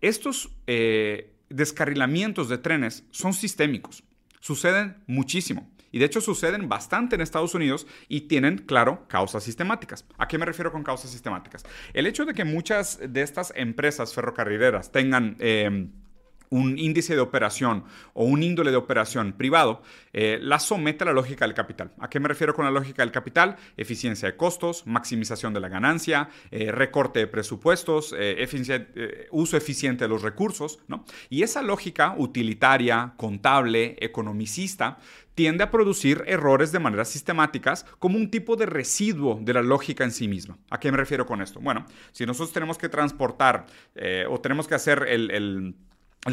Estos 0.00 0.50
eh, 0.66 1.34
descarrilamientos 1.50 2.48
de 2.48 2.58
trenes 2.58 3.04
son 3.10 3.34
sistémicos, 3.34 4.02
suceden 4.40 4.96
muchísimo. 5.06 5.70
Y 5.92 5.98
de 5.98 6.06
hecho 6.06 6.20
suceden 6.20 6.68
bastante 6.68 7.14
en 7.14 7.20
Estados 7.20 7.54
Unidos 7.54 7.86
y 8.08 8.22
tienen, 8.22 8.58
claro, 8.58 9.06
causas 9.08 9.44
sistemáticas. 9.44 10.04
¿A 10.18 10.28
qué 10.28 10.36
me 10.36 10.44
refiero 10.44 10.72
con 10.72 10.82
causas 10.82 11.10
sistemáticas? 11.10 11.64
El 11.94 12.06
hecho 12.06 12.24
de 12.24 12.34
que 12.34 12.44
muchas 12.44 12.98
de 13.00 13.22
estas 13.22 13.52
empresas 13.54 14.14
ferrocarrileras 14.14 14.92
tengan... 14.92 15.36
Eh, 15.38 15.88
un 16.50 16.78
índice 16.78 17.14
de 17.14 17.20
operación 17.20 17.84
o 18.14 18.24
un 18.24 18.42
índole 18.42 18.70
de 18.70 18.76
operación 18.76 19.32
privado, 19.32 19.82
eh, 20.12 20.38
la 20.40 20.58
somete 20.58 21.04
a 21.04 21.06
la 21.06 21.12
lógica 21.12 21.44
del 21.44 21.54
capital. 21.54 21.92
¿A 21.98 22.08
qué 22.08 22.20
me 22.20 22.28
refiero 22.28 22.54
con 22.54 22.64
la 22.64 22.70
lógica 22.70 23.02
del 23.02 23.12
capital? 23.12 23.56
Eficiencia 23.76 24.30
de 24.30 24.36
costos, 24.36 24.86
maximización 24.86 25.52
de 25.52 25.60
la 25.60 25.68
ganancia, 25.68 26.28
eh, 26.50 26.72
recorte 26.72 27.20
de 27.20 27.26
presupuestos, 27.26 28.14
eh, 28.16 29.28
uso 29.30 29.56
eficiente 29.56 30.04
de 30.04 30.08
los 30.08 30.22
recursos. 30.22 30.78
¿no? 30.88 31.04
Y 31.28 31.42
esa 31.42 31.62
lógica 31.62 32.14
utilitaria, 32.16 33.14
contable, 33.16 33.96
economicista, 34.00 34.98
tiende 35.34 35.64
a 35.64 35.70
producir 35.70 36.24
errores 36.26 36.72
de 36.72 36.78
manera 36.78 37.04
sistemáticas 37.04 37.84
como 37.98 38.16
un 38.16 38.30
tipo 38.30 38.56
de 38.56 38.64
residuo 38.64 39.38
de 39.42 39.52
la 39.52 39.62
lógica 39.62 40.02
en 40.02 40.10
sí 40.10 40.28
misma. 40.28 40.56
¿A 40.70 40.80
qué 40.80 40.90
me 40.90 40.96
refiero 40.96 41.26
con 41.26 41.42
esto? 41.42 41.60
Bueno, 41.60 41.84
si 42.12 42.24
nosotros 42.24 42.54
tenemos 42.54 42.78
que 42.78 42.88
transportar 42.88 43.66
o 44.30 44.40
tenemos 44.40 44.66
que 44.66 44.76
hacer 44.76 45.04
el 45.10 45.76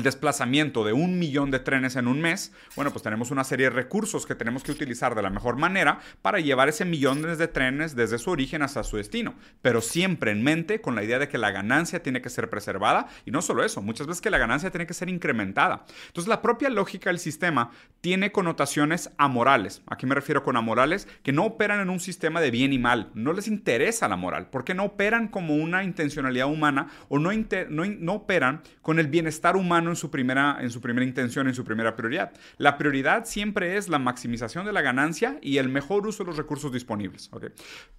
desplazamiento 0.02 0.84
de 0.84 0.94
un 0.94 1.20
millón 1.20 1.52
de 1.52 1.60
trenes 1.60 1.96
en 1.96 2.08
un 2.08 2.20
mes, 2.20 2.52
bueno, 2.76 2.92
pues 2.92 3.04
tenemos 3.04 3.30
una 3.30 3.44
serie 3.44 3.68
de 3.68 3.76
recursos 3.76 4.26
que 4.26 4.34
tenemos 4.34 4.64
que 4.64 4.72
utilizar 4.72 5.14
de 5.14 5.22
la 5.22 5.30
mejor 5.30 5.58
manera 5.58 6.00
para 6.24 6.40
llevar 6.40 6.68
ese 6.68 6.84
millón 6.84 7.22
de 7.22 7.48
trenes 7.48 7.96
desde 7.96 8.18
su 8.18 8.32
origen 8.32 8.64
hasta 8.64 8.84
su 8.84 8.98
destino, 8.98 9.36
pero 9.62 9.82
siempre 9.82 10.32
en 10.32 10.42
mente 10.42 10.82
con 10.82 10.96
la 10.96 11.04
idea 11.04 11.20
de 11.20 11.28
que 11.28 11.38
la 11.38 11.52
ganancia 11.52 12.02
tiene 12.02 12.24
que 12.24 12.32
ser 12.32 12.50
preservada 12.50 13.08
y 13.26 13.32
no 13.32 13.44
solo 13.44 13.64
eso, 13.64 13.84
muchas 13.84 14.08
veces 14.08 14.22
que 14.22 14.32
la 14.32 14.40
ganancia 14.40 14.72
tiene 14.72 14.88
que 14.88 14.96
ser 14.96 15.10
incrementada. 15.10 15.86
Entonces 16.08 16.28
la 16.28 16.42
propia 16.42 16.70
lógica 16.70 17.12
del 17.12 17.20
sistema 17.20 17.70
tiene 18.02 18.32
connotaciones 18.32 19.12
amorales. 19.18 19.84
¿A 19.86 19.98
qué 19.98 20.08
me 20.08 20.16
refiero 20.16 20.44
con 20.44 20.58
amorales? 20.58 21.08
Que 21.22 21.34
no 21.34 21.46
operan 21.46 21.80
en 21.80 21.92
un 21.92 22.00
sistema 22.00 22.42
de 22.42 22.50
bien 22.50 22.74
y 22.74 22.80
mal, 22.80 23.12
no 23.14 23.32
les 23.32 23.48
interesa 23.48 24.08
la 24.08 24.16
moral, 24.16 24.48
porque 24.50 24.74
no 24.74 24.86
operan 24.86 25.28
como 25.28 25.56
una 25.56 25.84
intencionalidad 25.84 26.48
humana 26.48 26.88
o 27.10 27.20
no, 27.20 27.32
no, 27.32 27.86
no 27.86 28.14
operan 28.14 28.64
con 28.82 28.98
el 28.98 29.08
bienestar 29.08 29.56
humano 29.56 29.73
en 29.78 29.96
su, 29.96 30.12
primera, 30.12 30.58
en 30.62 30.70
su 30.70 30.82
primera 30.82 31.06
intención, 31.06 31.48
en 31.48 31.56
su 31.56 31.64
primera 31.64 31.96
prioridad. 31.96 32.32
La 32.58 32.78
prioridad 32.78 33.26
siempre 33.26 33.78
es 33.78 33.90
la 33.90 34.00
maximización 34.00 34.66
de 34.66 34.74
la 34.74 34.82
ganancia 34.82 35.38
y 35.42 35.58
el 35.58 35.70
mejor 35.70 36.08
uso 36.08 36.24
de 36.24 36.28
los 36.28 36.38
recursos 36.38 36.72
disponibles. 36.72 37.30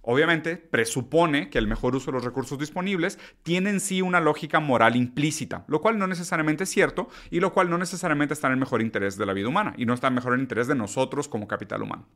Obviamente, 0.01 0.57
presupone 0.57 1.49
que 1.49 1.57
el 1.57 1.67
mejor 1.67 1.95
uso 1.95 2.07
de 2.07 2.13
los 2.13 2.23
recursos 2.23 2.59
disponibles 2.59 3.19
tiene 3.43 3.69
en 3.69 3.79
sí 3.79 4.01
una 4.01 4.19
lógica 4.19 4.59
moral 4.59 4.95
implícita, 4.95 5.65
lo 5.67 5.81
cual 5.81 5.97
no 5.97 6.07
necesariamente 6.07 6.63
es 6.63 6.69
cierto 6.69 7.09
y 7.29 7.39
lo 7.39 7.53
cual 7.53 7.69
no 7.69 7.77
necesariamente 7.77 8.33
está 8.33 8.47
en 8.47 8.53
el 8.53 8.59
mejor 8.59 8.81
interés 8.81 9.17
de 9.17 9.25
la 9.25 9.33
vida 9.33 9.47
humana 9.47 9.73
y 9.77 9.85
no 9.85 9.93
está 9.93 10.07
en 10.07 10.13
el 10.13 10.15
mejor 10.15 10.39
interés 10.39 10.67
de 10.67 10.75
nosotros 10.75 11.27
como 11.27 11.47
capital 11.47 11.81
humano. 11.81 12.07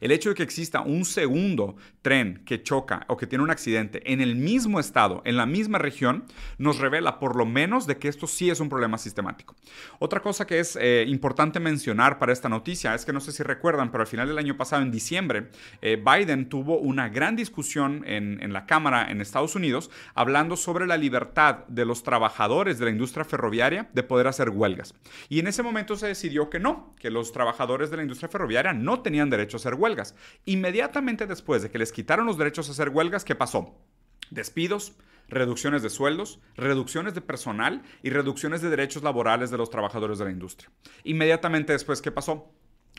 El 0.00 0.12
hecho 0.12 0.30
de 0.30 0.34
que 0.34 0.42
exista 0.42 0.80
un 0.80 1.04
segundo 1.04 1.76
tren 2.02 2.42
que 2.44 2.62
choca 2.62 3.04
o 3.08 3.16
que 3.16 3.26
tiene 3.26 3.44
un 3.44 3.50
accidente 3.50 4.02
en 4.12 4.20
el 4.20 4.36
mismo 4.36 4.80
estado, 4.80 5.22
en 5.24 5.36
la 5.36 5.46
misma 5.46 5.78
región, 5.78 6.24
nos 6.58 6.78
revela 6.78 7.18
por 7.18 7.36
lo 7.36 7.46
menos 7.46 7.86
de 7.86 7.98
que 7.98 8.08
esto 8.08 8.26
sí 8.26 8.50
es 8.50 8.60
un 8.60 8.68
problema 8.68 8.98
sistemático. 8.98 9.54
Otra 9.98 10.20
cosa 10.20 10.46
que 10.46 10.60
es 10.60 10.76
eh, 10.80 11.04
importante 11.08 11.60
mencionar 11.60 12.18
para 12.18 12.32
esta 12.32 12.48
noticia 12.48 12.94
es 12.94 13.04
que 13.04 13.12
no 13.12 13.20
sé 13.20 13.32
si 13.32 13.42
recuerdan, 13.42 13.90
pero 13.90 14.02
al 14.02 14.08
final 14.08 14.28
del 14.28 14.38
año 14.38 14.56
pasado, 14.56 14.82
en 14.82 14.90
diciembre, 14.90 15.50
eh, 15.82 16.02
Biden 16.02 16.48
tuvo 16.48 16.78
una 16.78 17.08
gran 17.08 17.36
discusión 17.36 18.04
en, 18.06 18.42
en 18.42 18.52
la 18.52 18.66
Cámara 18.66 19.10
en 19.10 19.20
Estados 19.20 19.54
Unidos 19.54 19.90
hablando 20.14 20.56
sobre 20.56 20.86
la 20.86 20.96
libertad 20.96 21.66
de 21.68 21.84
los 21.84 22.02
trabajadores 22.02 22.78
de 22.78 22.86
la 22.86 22.90
industria 22.90 23.24
ferroviaria 23.24 23.88
de 23.92 24.02
poder 24.02 24.26
hacer 24.26 24.50
huelgas. 24.50 24.94
Y 25.28 25.40
en 25.40 25.46
ese 25.46 25.62
momento 25.62 25.96
se 25.96 26.06
decidió 26.06 26.50
que 26.50 26.60
no, 26.60 26.94
que 26.98 27.10
los 27.10 27.32
trabajadores 27.32 27.90
de 27.90 27.96
la 27.96 28.02
industria 28.02 28.28
ferroviaria 28.28 28.72
no 28.72 29.00
tenían 29.00 29.30
derecho 29.30 29.56
a 29.56 29.60
hacer 29.60 29.74
huelgas. 29.74 29.79
Inmediatamente 30.44 31.26
después 31.26 31.62
de 31.62 31.70
que 31.70 31.78
les 31.78 31.92
quitaron 31.92 32.26
los 32.26 32.38
derechos 32.38 32.68
a 32.68 32.72
hacer 32.72 32.90
huelgas, 32.90 33.24
¿qué 33.24 33.34
pasó? 33.34 33.74
Despidos, 34.30 34.94
reducciones 35.28 35.82
de 35.82 35.90
sueldos, 35.90 36.40
reducciones 36.56 37.14
de 37.14 37.20
personal 37.20 37.82
y 38.02 38.10
reducciones 38.10 38.62
de 38.62 38.70
derechos 38.70 39.02
laborales 39.02 39.50
de 39.50 39.58
los 39.58 39.70
trabajadores 39.70 40.18
de 40.18 40.26
la 40.26 40.30
industria. 40.30 40.70
Inmediatamente 41.04 41.72
después, 41.72 42.02
¿qué 42.02 42.10
pasó? 42.10 42.52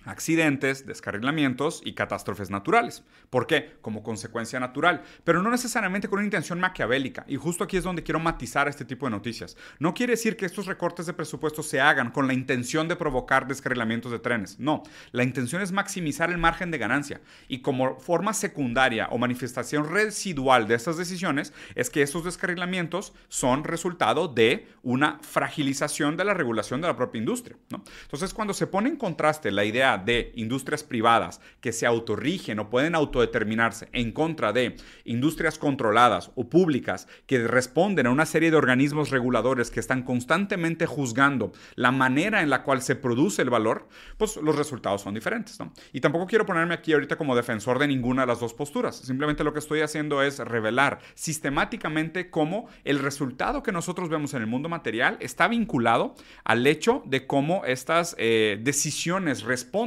Accidentes, 0.05 0.85
descarrilamientos 0.85 1.81
y 1.85 1.93
catástrofes 1.93 2.49
naturales. 2.49 3.03
¿Por 3.29 3.47
qué? 3.47 3.77
Como 3.81 4.03
consecuencia 4.03 4.59
natural, 4.59 5.03
pero 5.23 5.41
no 5.41 5.49
necesariamente 5.49 6.07
con 6.07 6.19
una 6.19 6.25
intención 6.25 6.59
maquiavélica. 6.59 7.25
Y 7.27 7.35
justo 7.35 7.63
aquí 7.63 7.77
es 7.77 7.83
donde 7.83 8.03
quiero 8.03 8.19
matizar 8.19 8.67
este 8.67 8.85
tipo 8.85 9.05
de 9.05 9.11
noticias. 9.11 9.57
No 9.79 9.93
quiere 9.93 10.11
decir 10.11 10.37
que 10.37 10.45
estos 10.45 10.65
recortes 10.65 11.05
de 11.05 11.13
presupuesto 11.13 11.63
se 11.63 11.81
hagan 11.81 12.11
con 12.11 12.27
la 12.27 12.33
intención 12.33 12.87
de 12.87 12.95
provocar 12.95 13.47
descarrilamientos 13.47 14.11
de 14.11 14.19
trenes. 14.19 14.59
No, 14.59 14.83
la 15.11 15.23
intención 15.23 15.61
es 15.61 15.71
maximizar 15.71 16.29
el 16.29 16.37
margen 16.37 16.71
de 16.71 16.77
ganancia. 16.77 17.21
Y 17.47 17.61
como 17.61 17.99
forma 17.99 18.33
secundaria 18.33 19.07
o 19.11 19.17
manifestación 19.17 19.89
residual 19.89 20.67
de 20.67 20.75
estas 20.75 20.97
decisiones 20.97 21.53
es 21.75 21.89
que 21.89 22.01
estos 22.01 22.25
descarrilamientos 22.25 23.13
son 23.29 23.63
resultado 23.63 24.27
de 24.27 24.67
una 24.83 25.19
fragilización 25.21 26.17
de 26.17 26.25
la 26.25 26.33
regulación 26.33 26.81
de 26.81 26.87
la 26.87 26.95
propia 26.95 27.19
industria. 27.19 27.57
Entonces, 28.03 28.33
cuando 28.33 28.53
se 28.53 28.67
pone 28.67 28.89
en 28.89 28.97
contraste 28.97 29.51
la 29.51 29.63
idea 29.63 29.90
idea 29.95 29.97
de 29.97 30.31
industrias 30.35 30.83
privadas 30.83 31.41
que 31.59 31.71
se 31.71 31.85
autorrigen 31.85 32.59
o 32.59 32.69
pueden 32.69 32.95
autodeterminarse 32.95 33.89
en 33.93 34.11
contra 34.11 34.53
de 34.53 34.75
industrias 35.05 35.57
controladas 35.57 36.31
o 36.35 36.49
públicas 36.49 37.07
que 37.25 37.47
responden 37.47 38.07
a 38.07 38.11
una 38.11 38.25
serie 38.25 38.51
de 38.51 38.57
organismos 38.57 39.09
reguladores 39.09 39.71
que 39.71 39.79
están 39.79 40.03
constantemente 40.03 40.85
juzgando 40.85 41.51
la 41.75 41.91
manera 41.91 42.41
en 42.41 42.49
la 42.49 42.63
cual 42.63 42.81
se 42.81 42.95
produce 42.95 43.41
el 43.41 43.49
valor, 43.49 43.87
pues 44.17 44.37
los 44.37 44.55
resultados 44.55 45.01
son 45.01 45.13
diferentes. 45.13 45.59
¿no? 45.59 45.73
Y 45.93 46.01
tampoco 46.01 46.27
quiero 46.27 46.45
ponerme 46.45 46.73
aquí 46.73 46.93
ahorita 46.93 47.17
como 47.17 47.35
defensor 47.35 47.79
de 47.79 47.87
ninguna 47.87 48.21
de 48.21 48.27
las 48.27 48.39
dos 48.39 48.53
posturas. 48.53 48.97
Simplemente 48.97 49.43
lo 49.43 49.53
que 49.53 49.59
estoy 49.59 49.81
haciendo 49.81 50.21
es 50.21 50.39
revelar 50.39 50.99
sistemáticamente 51.15 52.29
cómo 52.29 52.67
el 52.83 52.99
resultado 52.99 53.63
que 53.63 53.71
nosotros 53.71 54.09
vemos 54.09 54.33
en 54.33 54.41
el 54.41 54.47
mundo 54.47 54.69
material 54.69 55.17
está 55.19 55.47
vinculado 55.47 56.15
al 56.43 56.65
hecho 56.67 57.03
de 57.05 57.27
cómo 57.27 57.65
estas 57.65 58.15
eh, 58.17 58.59
decisiones 58.61 59.43
responden 59.43 59.80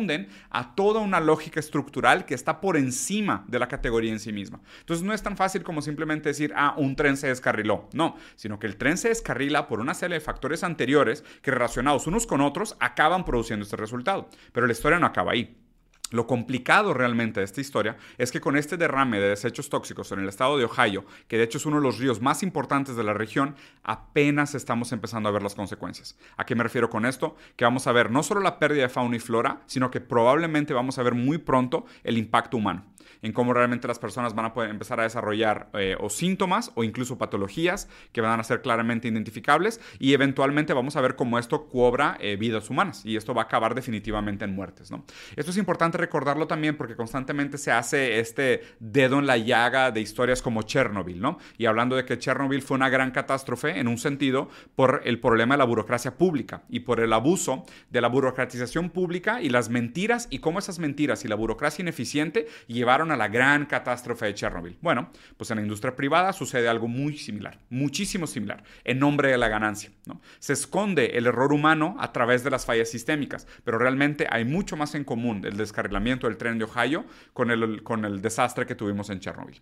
a 0.50 0.74
toda 0.74 1.00
una 1.00 1.20
lógica 1.20 1.60
estructural 1.60 2.24
que 2.24 2.34
está 2.34 2.60
por 2.60 2.76
encima 2.76 3.44
de 3.48 3.58
la 3.58 3.68
categoría 3.68 4.12
en 4.12 4.20
sí 4.20 4.32
misma. 4.32 4.60
Entonces 4.80 5.04
no 5.04 5.12
es 5.12 5.22
tan 5.22 5.36
fácil 5.36 5.62
como 5.62 5.82
simplemente 5.82 6.30
decir, 6.30 6.52
ah, 6.56 6.74
un 6.76 6.96
tren 6.96 7.16
se 7.16 7.28
descarriló. 7.28 7.88
No, 7.92 8.16
sino 8.36 8.58
que 8.58 8.66
el 8.66 8.76
tren 8.76 8.96
se 8.96 9.08
descarrila 9.08 9.68
por 9.68 9.80
una 9.80 9.94
serie 9.94 10.14
de 10.14 10.20
factores 10.20 10.64
anteriores 10.64 11.24
que 11.42 11.50
relacionados 11.50 12.06
unos 12.06 12.26
con 12.26 12.40
otros 12.40 12.76
acaban 12.80 13.24
produciendo 13.24 13.64
este 13.64 13.76
resultado. 13.76 14.28
Pero 14.52 14.66
la 14.66 14.72
historia 14.72 14.98
no 14.98 15.06
acaba 15.06 15.32
ahí. 15.32 15.63
Lo 16.11 16.26
complicado 16.26 16.94
realmente 16.94 17.40
de 17.40 17.44
esta 17.44 17.61
historia 17.61 17.96
es 18.18 18.30
que 18.30 18.40
con 18.40 18.56
este 18.56 18.76
derrame 18.76 19.18
de 19.18 19.30
desechos 19.30 19.68
tóxicos 19.68 20.12
en 20.12 20.20
el 20.20 20.28
estado 20.28 20.58
de 20.58 20.64
Ohio, 20.64 21.04
que 21.28 21.38
de 21.38 21.44
hecho 21.44 21.58
es 21.58 21.66
uno 21.66 21.76
de 21.78 21.82
los 21.82 21.99
ríos 21.99 22.20
más 22.20 22.42
importantes 22.42 22.94
de 22.94 23.02
la 23.02 23.14
región, 23.14 23.56
apenas 23.82 24.54
estamos 24.54 24.92
empezando 24.92 25.28
a 25.28 25.32
ver 25.32 25.42
las 25.42 25.54
consecuencias. 25.54 26.16
¿A 26.37 26.46
qué 26.46 26.54
me 26.54 26.62
refiero 26.62 26.90
con 26.90 27.06
esto? 27.06 27.37
Que 27.56 27.64
vamos 27.64 27.87
a 27.87 27.92
ver 27.92 28.11
no 28.11 28.23
solo 28.23 28.40
la 28.40 28.58
pérdida 28.58 28.82
de 28.82 28.88
fauna 28.90 29.16
y 29.16 29.20
flora, 29.20 29.62
sino 29.66 29.90
que 29.90 30.00
probablemente 30.00 30.75
vamos 30.75 30.99
a 30.99 31.02
ver 31.02 31.14
muy 31.14 31.38
pronto 31.38 31.87
el 32.04 32.18
impacto 32.18 32.58
humano 32.58 32.84
en 33.23 33.32
cómo 33.32 33.52
realmente 33.52 33.88
las 33.88 33.99
personas 33.99 34.34
van 34.34 34.46
a 34.46 34.54
poder 34.54 34.70
empezar 34.70 35.00
a 35.00 35.04
desarrollar 35.04 35.68
eh, 35.75 35.96
o 36.00 36.11
síntomas 36.11 36.73
o 36.75 36.84
incluso 36.84 37.18
patologías 37.18 37.88
que 38.12 38.20
van 38.20 38.38
a 38.38 38.44
ser 38.44 38.62
claramente 38.62 39.08
identificables 39.08 39.80
y 39.99 40.12
eventualmente 40.12 40.73
vamos 40.73 40.96
a 40.96 41.00
ver 41.00 41.16
cómo 41.16 41.38
esto 41.38 41.66
cobra 41.68 42.16
eh, 42.20 42.37
vidas 42.37 42.70
humanas 42.70 43.04
y 43.04 43.16
esto 43.16 43.34
va 43.34 43.42
a 43.42 43.44
acabar 43.44 43.75
definitivamente 43.75 44.44
en 44.44 44.54
muertes. 44.54 44.90
¿no? 44.90 45.04
Esto 45.37 45.50
es 45.50 45.56
importante 45.56 45.99
recordarlo 45.99 46.46
también 46.46 46.76
porque 46.76 46.96
constantemente 46.96 47.58
se 47.58 47.73
hace 47.73 48.20
este 48.20 48.62
dedo 48.78 49.18
en 49.18 49.26
la 49.26 49.37
llaga 49.37 49.90
de 49.90 50.00
historias 50.00 50.42
como 50.42 50.62
Chernobyl, 50.62 51.20
¿no? 51.20 51.38
Y 51.58 51.66
hablando 51.66 51.96
de 51.96 52.04
que 52.04 52.18
Chernobyl 52.18 52.62
fue 52.62 52.76
una 52.76 52.88
gran 52.88 53.11
catástrofe 53.11 53.78
en 53.78 53.88
un 53.88 53.99
sentido 53.99 54.49
por 54.75 55.02
el 55.04 55.20
problema 55.20 55.54
de 55.54 55.58
la 55.58 55.64
burocracia 55.64 56.16
pública 56.16 56.62
y 56.68 56.80
por 56.80 57.00
el 57.00 57.12
abuso 57.12 57.64
de 57.90 58.00
la 58.00 58.08
burocratización 58.08 58.90
pública 58.90 59.42
y 59.42 59.49
las 59.49 59.68
mentiras 59.68 60.28
y 60.30 60.38
cómo 60.38 60.58
esas 60.58 60.78
mentiras 60.78 61.25
y 61.25 61.28
la 61.28 61.34
burocracia 61.34 61.82
ineficiente 61.82 62.46
llevaron 62.66 62.93
a 63.00 63.16
la 63.16 63.28
gran 63.28 63.66
catástrofe 63.66 64.26
de 64.26 64.34
Chernobyl. 64.34 64.78
Bueno, 64.80 65.10
pues 65.36 65.50
en 65.50 65.56
la 65.56 65.62
industria 65.62 65.94
privada 65.94 66.32
sucede 66.32 66.68
algo 66.68 66.88
muy 66.88 67.18
similar, 67.18 67.58
muchísimo 67.70 68.26
similar, 68.26 68.62
en 68.84 68.98
nombre 68.98 69.30
de 69.30 69.38
la 69.38 69.48
ganancia, 69.48 69.90
¿no? 70.06 70.20
Se 70.38 70.52
esconde 70.52 71.18
el 71.18 71.26
error 71.26 71.52
humano 71.52 71.96
a 71.98 72.12
través 72.12 72.44
de 72.44 72.50
las 72.50 72.64
fallas 72.64 72.90
sistémicas, 72.90 73.46
pero 73.64 73.78
realmente 73.78 74.26
hay 74.30 74.44
mucho 74.44 74.76
más 74.76 74.94
en 74.94 75.04
común 75.04 75.44
el 75.44 75.56
descarrilamiento 75.56 76.26
del 76.26 76.36
tren 76.36 76.58
de 76.58 76.64
Ohio 76.64 77.04
con 77.32 77.50
el, 77.50 77.82
con 77.82 78.04
el 78.04 78.22
desastre 78.22 78.66
que 78.66 78.74
tuvimos 78.74 79.10
en 79.10 79.20
Chernobyl. 79.20 79.60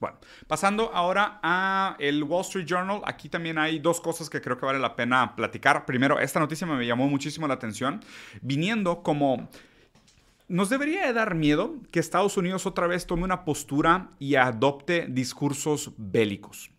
Bueno, 0.00 0.16
pasando 0.46 0.90
ahora 0.94 1.40
a 1.42 1.94
el 1.98 2.24
Wall 2.24 2.40
Street 2.40 2.64
Journal, 2.66 3.02
aquí 3.04 3.28
también 3.28 3.58
hay 3.58 3.78
dos 3.78 4.00
cosas 4.00 4.30
que 4.30 4.40
creo 4.40 4.56
que 4.56 4.64
vale 4.64 4.78
la 4.78 4.96
pena 4.96 5.36
platicar. 5.36 5.84
Primero, 5.84 6.18
esta 6.18 6.40
noticia 6.40 6.66
me 6.66 6.86
llamó 6.86 7.06
muchísimo 7.06 7.46
la 7.46 7.54
atención, 7.54 8.00
viniendo 8.40 9.02
como... 9.02 9.50
Nos 10.50 10.68
debería 10.68 11.06
de 11.06 11.12
dar 11.12 11.36
miedo 11.36 11.76
que 11.92 12.00
Estados 12.00 12.36
Unidos 12.36 12.66
otra 12.66 12.88
vez 12.88 13.06
tome 13.06 13.22
una 13.22 13.44
postura 13.44 14.10
y 14.18 14.34
adopte 14.34 15.06
discursos 15.08 15.92
bélicos. 15.96 16.72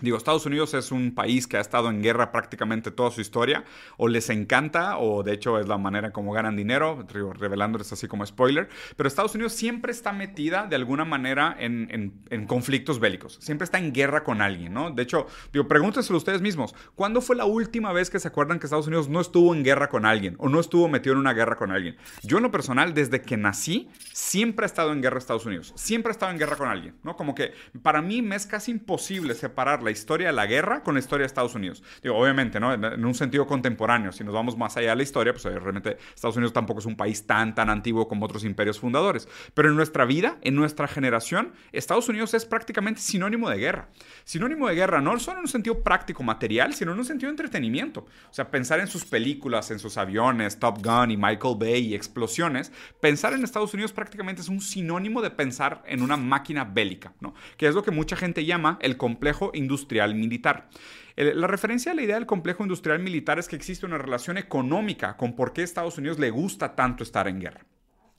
Digo, 0.00 0.16
Estados 0.16 0.44
Unidos 0.44 0.74
es 0.74 0.90
un 0.90 1.14
país 1.14 1.46
que 1.46 1.56
ha 1.56 1.60
estado 1.60 1.88
en 1.88 2.02
guerra 2.02 2.32
prácticamente 2.32 2.90
toda 2.90 3.12
su 3.12 3.20
historia, 3.20 3.64
o 3.96 4.08
les 4.08 4.28
encanta, 4.28 4.98
o 4.98 5.22
de 5.22 5.32
hecho 5.32 5.60
es 5.60 5.68
la 5.68 5.78
manera 5.78 6.10
como 6.10 6.32
ganan 6.32 6.56
dinero, 6.56 7.06
revelándoles 7.38 7.92
así 7.92 8.08
como 8.08 8.26
spoiler, 8.26 8.68
pero 8.96 9.06
Estados 9.06 9.36
Unidos 9.36 9.52
siempre 9.52 9.92
está 9.92 10.12
metida 10.12 10.66
de 10.66 10.74
alguna 10.74 11.04
manera 11.04 11.56
en, 11.60 12.12
conflictos 12.48 12.98
bélicos, 12.98 13.38
siempre 13.40 13.66
está 13.66 13.78
en 13.78 13.92
guerra 13.92 14.24
con 14.24 14.42
alguien, 14.42 14.74
¿no? 14.74 14.90
De 14.90 15.04
hecho, 15.04 15.28
digo, 15.52 15.68
pregúntenselo 15.68 16.18
ustedes 16.18 16.42
mismos, 16.42 16.74
¿cuándo 16.96 17.20
fue 17.20 17.36
la 17.36 17.44
última 17.44 17.92
vez 17.92 18.10
que 18.10 18.18
se 18.18 18.26
acuerdan 18.26 18.58
que 18.58 18.66
Estados 18.66 18.88
Unidos 18.88 19.08
no 19.08 19.20
estuvo 19.20 19.54
en 19.54 19.62
guerra 19.62 19.88
con 19.88 20.06
alguien, 20.06 20.34
o 20.40 20.48
no 20.48 20.58
estuvo 20.58 20.88
metido 20.88 21.12
en 21.12 21.20
una 21.20 21.34
guerra 21.34 21.54
con 21.54 21.70
alguien? 21.70 21.96
Yo 22.24 22.38
en 22.38 22.42
lo 22.42 22.50
personal, 22.50 22.94
desde 22.94 23.22
que 23.22 23.36
nací, 23.36 23.88
siempre 24.12 24.64
he 24.64 24.66
estado 24.66 24.92
en 24.92 25.02
guerra 25.02 25.18
Estados 25.18 25.46
Unidos, 25.46 25.72
siempre 25.76 26.10
he 26.10 26.14
estado 26.14 26.32
en 26.32 26.38
guerra 26.38 26.56
con 26.56 26.66
alguien, 26.66 26.96
¿no? 27.04 27.16
Como 27.16 27.36
que 27.36 27.52
para 27.82 28.02
mí 28.02 28.22
me 28.22 28.34
es 28.34 28.44
casi 28.44 28.72
imposible 28.72 29.34
separar 29.34 29.83
la 29.84 29.90
historia 29.90 30.28
de 30.28 30.32
la 30.32 30.46
guerra 30.46 30.82
con 30.82 30.94
la 30.94 31.00
historia 31.00 31.22
de 31.22 31.26
Estados 31.26 31.54
Unidos. 31.54 31.82
Digo, 32.02 32.16
obviamente, 32.16 32.60
¿no? 32.60 32.72
En, 32.72 33.04
un 33.04 33.14
sentido 33.14 33.46
contemporáneo, 33.46 34.12
si 34.12 34.24
nos 34.24 34.34
vamos 34.34 34.56
más 34.56 34.76
allá 34.76 34.90
de 34.90 34.96
la 34.96 35.02
historia, 35.02 35.32
pues 35.32 35.44
realmente 35.44 35.98
Estados 36.14 36.36
Unidos 36.36 36.52
tampoco 36.52 36.80
es 36.80 36.86
un 36.86 36.96
país 36.96 37.26
tan, 37.26 37.54
tan 37.54 37.70
antiguo 37.70 38.08
como 38.08 38.26
otros 38.26 38.44
imperios 38.44 38.78
fundadores. 38.80 39.28
Pero 39.54 39.68
en 39.68 39.76
nuestra 39.76 40.04
vida, 40.04 40.38
en 40.42 40.54
nuestra 40.54 40.88
generación, 40.88 41.52
Estados 41.72 42.08
Unidos 42.08 42.34
es 42.34 42.44
prácticamente 42.44 43.00
sinónimo 43.00 43.48
de 43.50 43.58
guerra. 43.58 43.88
Sinónimo 44.24 44.68
de 44.68 44.74
guerra, 44.74 45.00
no 45.00 45.18
solo 45.18 45.38
en 45.38 45.42
un 45.42 45.48
sentido 45.48 45.82
práctico, 45.82 46.22
material, 46.22 46.74
sino 46.74 46.92
en 46.92 46.98
un 46.98 47.04
sentido 47.04 47.28
de 47.28 47.32
entretenimiento. 47.32 48.00
O 48.30 48.34
sea, 48.34 48.50
pensar 48.50 48.80
en 48.80 48.86
sus 48.86 49.04
películas, 49.04 49.70
en 49.70 49.78
sus 49.78 49.96
aviones, 49.96 50.58
Top 50.58 50.84
Gun 50.84 51.10
y 51.10 51.16
Michael 51.16 51.56
Bay 51.58 51.86
y 51.86 51.94
explosiones, 51.94 52.72
pensar 53.00 53.32
en 53.32 53.44
Estados 53.44 53.74
Unidos 53.74 53.92
prácticamente 53.92 54.42
es 54.42 54.48
un 54.48 54.60
sinónimo 54.60 55.22
de 55.22 55.30
pensar 55.30 55.82
en 55.86 56.02
una 56.02 56.16
máquina 56.16 56.64
bélica, 56.64 57.12
¿no? 57.20 57.34
Que 57.56 57.66
es 57.66 57.74
lo 57.74 57.82
que 57.82 57.90
mucha 57.90 58.16
gente 58.16 58.44
llama 58.44 58.78
el 58.80 58.96
complejo 58.96 59.50
industrial 59.54 59.73
militar. 60.14 60.68
La 61.16 61.46
referencia 61.46 61.92
a 61.92 61.94
la 61.94 62.02
idea 62.02 62.16
del 62.16 62.26
complejo 62.26 62.64
industrial 62.64 62.98
militar 62.98 63.38
es 63.38 63.48
que 63.48 63.56
existe 63.56 63.86
una 63.86 63.98
relación 63.98 64.36
económica 64.36 65.16
con 65.16 65.36
por 65.36 65.52
qué 65.52 65.62
Estados 65.62 65.98
Unidos 65.98 66.18
le 66.18 66.30
gusta 66.30 66.74
tanto 66.74 67.04
estar 67.04 67.28
en 67.28 67.40
guerra. 67.40 67.64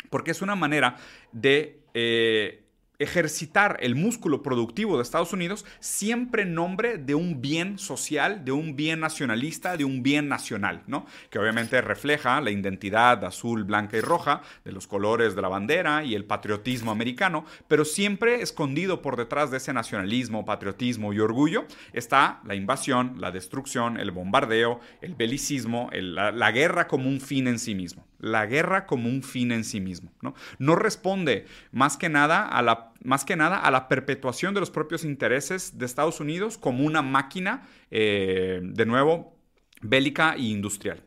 Porque 0.10 0.32
es 0.32 0.42
una 0.42 0.56
manera 0.56 0.96
de 1.32 1.82
eh, 1.94 2.65
ejercitar 3.00 3.78
el 3.82 3.96
músculo 3.96 4.42
productivo 4.42 4.98
de 4.98 5.04
Estados 5.04 5.34
Unidos 5.34 5.66
siempre 5.80 6.44
en 6.44 6.54
nombre 6.54 6.98
de 6.98 7.16
un 7.16 7.42
bien 7.42 7.78
social, 7.78 8.46
de 8.46 8.52
un 8.52 8.76
bien 8.76 9.00
nacionalista, 9.00 9.78
de 9.78 9.86
un 9.86 10.04
bien 10.04 10.28
nacional, 10.28 10.84
¿no? 10.88 11.06
Que 11.30 11.40
obviamente 11.40 11.82
refleja 11.82 12.42
la 12.42 12.52
identidad 12.52 13.24
azul, 13.26 13.64
blanca 13.64 13.98
y 13.98 14.02
roja 14.02 14.42
de 14.64 14.72
los 14.72 14.88
colores 14.88 15.36
de 15.36 15.42
la 15.42 15.48
bandera 15.48 16.04
y 16.04 16.16
el 16.16 16.26
patriotismo 16.26 16.92
americano, 16.92 17.46
pero 17.68 17.86
siempre 17.86 18.42
escondido 18.42 19.02
por 19.02 19.18
detrás 19.18 19.52
de 19.52 19.58
ese 19.58 19.74
nacionalismo, 19.74 20.46
patriotismo 20.46 21.14
y 21.14 21.20
orgullo 21.20 21.66
está 21.94 22.42
la 22.46 22.56
invasión, 22.56 23.16
la 23.20 23.32
destrucción, 23.32 24.00
el 24.00 24.12
bombardeo, 24.12 24.80
el 25.02 25.16
belicismo, 25.16 25.90
la, 25.92 26.32
la 26.32 26.52
guerra 26.52 26.88
como 26.88 27.10
un 27.10 27.22
fin 27.22 27.48
en 27.48 27.60
sí 27.60 27.76
mismo 27.76 28.06
la 28.26 28.48
guerra 28.48 28.88
como 28.88 29.08
un 29.08 29.22
fin 29.22 29.52
en 29.52 29.64
sí 29.64 29.80
mismo. 29.80 30.12
¿no? 30.22 30.34
no 30.58 30.76
responde 30.76 31.46
más 31.72 31.96
que, 31.96 32.10
nada 32.10 32.48
a 32.48 32.62
la, 32.64 32.92
más 33.04 33.24
que 33.24 33.36
nada 33.36 33.58
a 33.58 33.70
la 33.70 33.88
perpetuación 33.88 34.54
de 34.56 34.60
los 34.60 34.72
propios 34.72 35.06
intereses 35.06 35.78
de 35.78 35.86
Estados 35.86 36.20
Unidos 36.20 36.58
como 36.58 36.84
una 36.84 37.04
máquina, 37.04 37.68
eh, 37.92 38.62
de 38.64 38.86
nuevo, 38.86 39.38
bélica 39.82 40.34
e 40.34 40.42
industrial. 40.42 41.04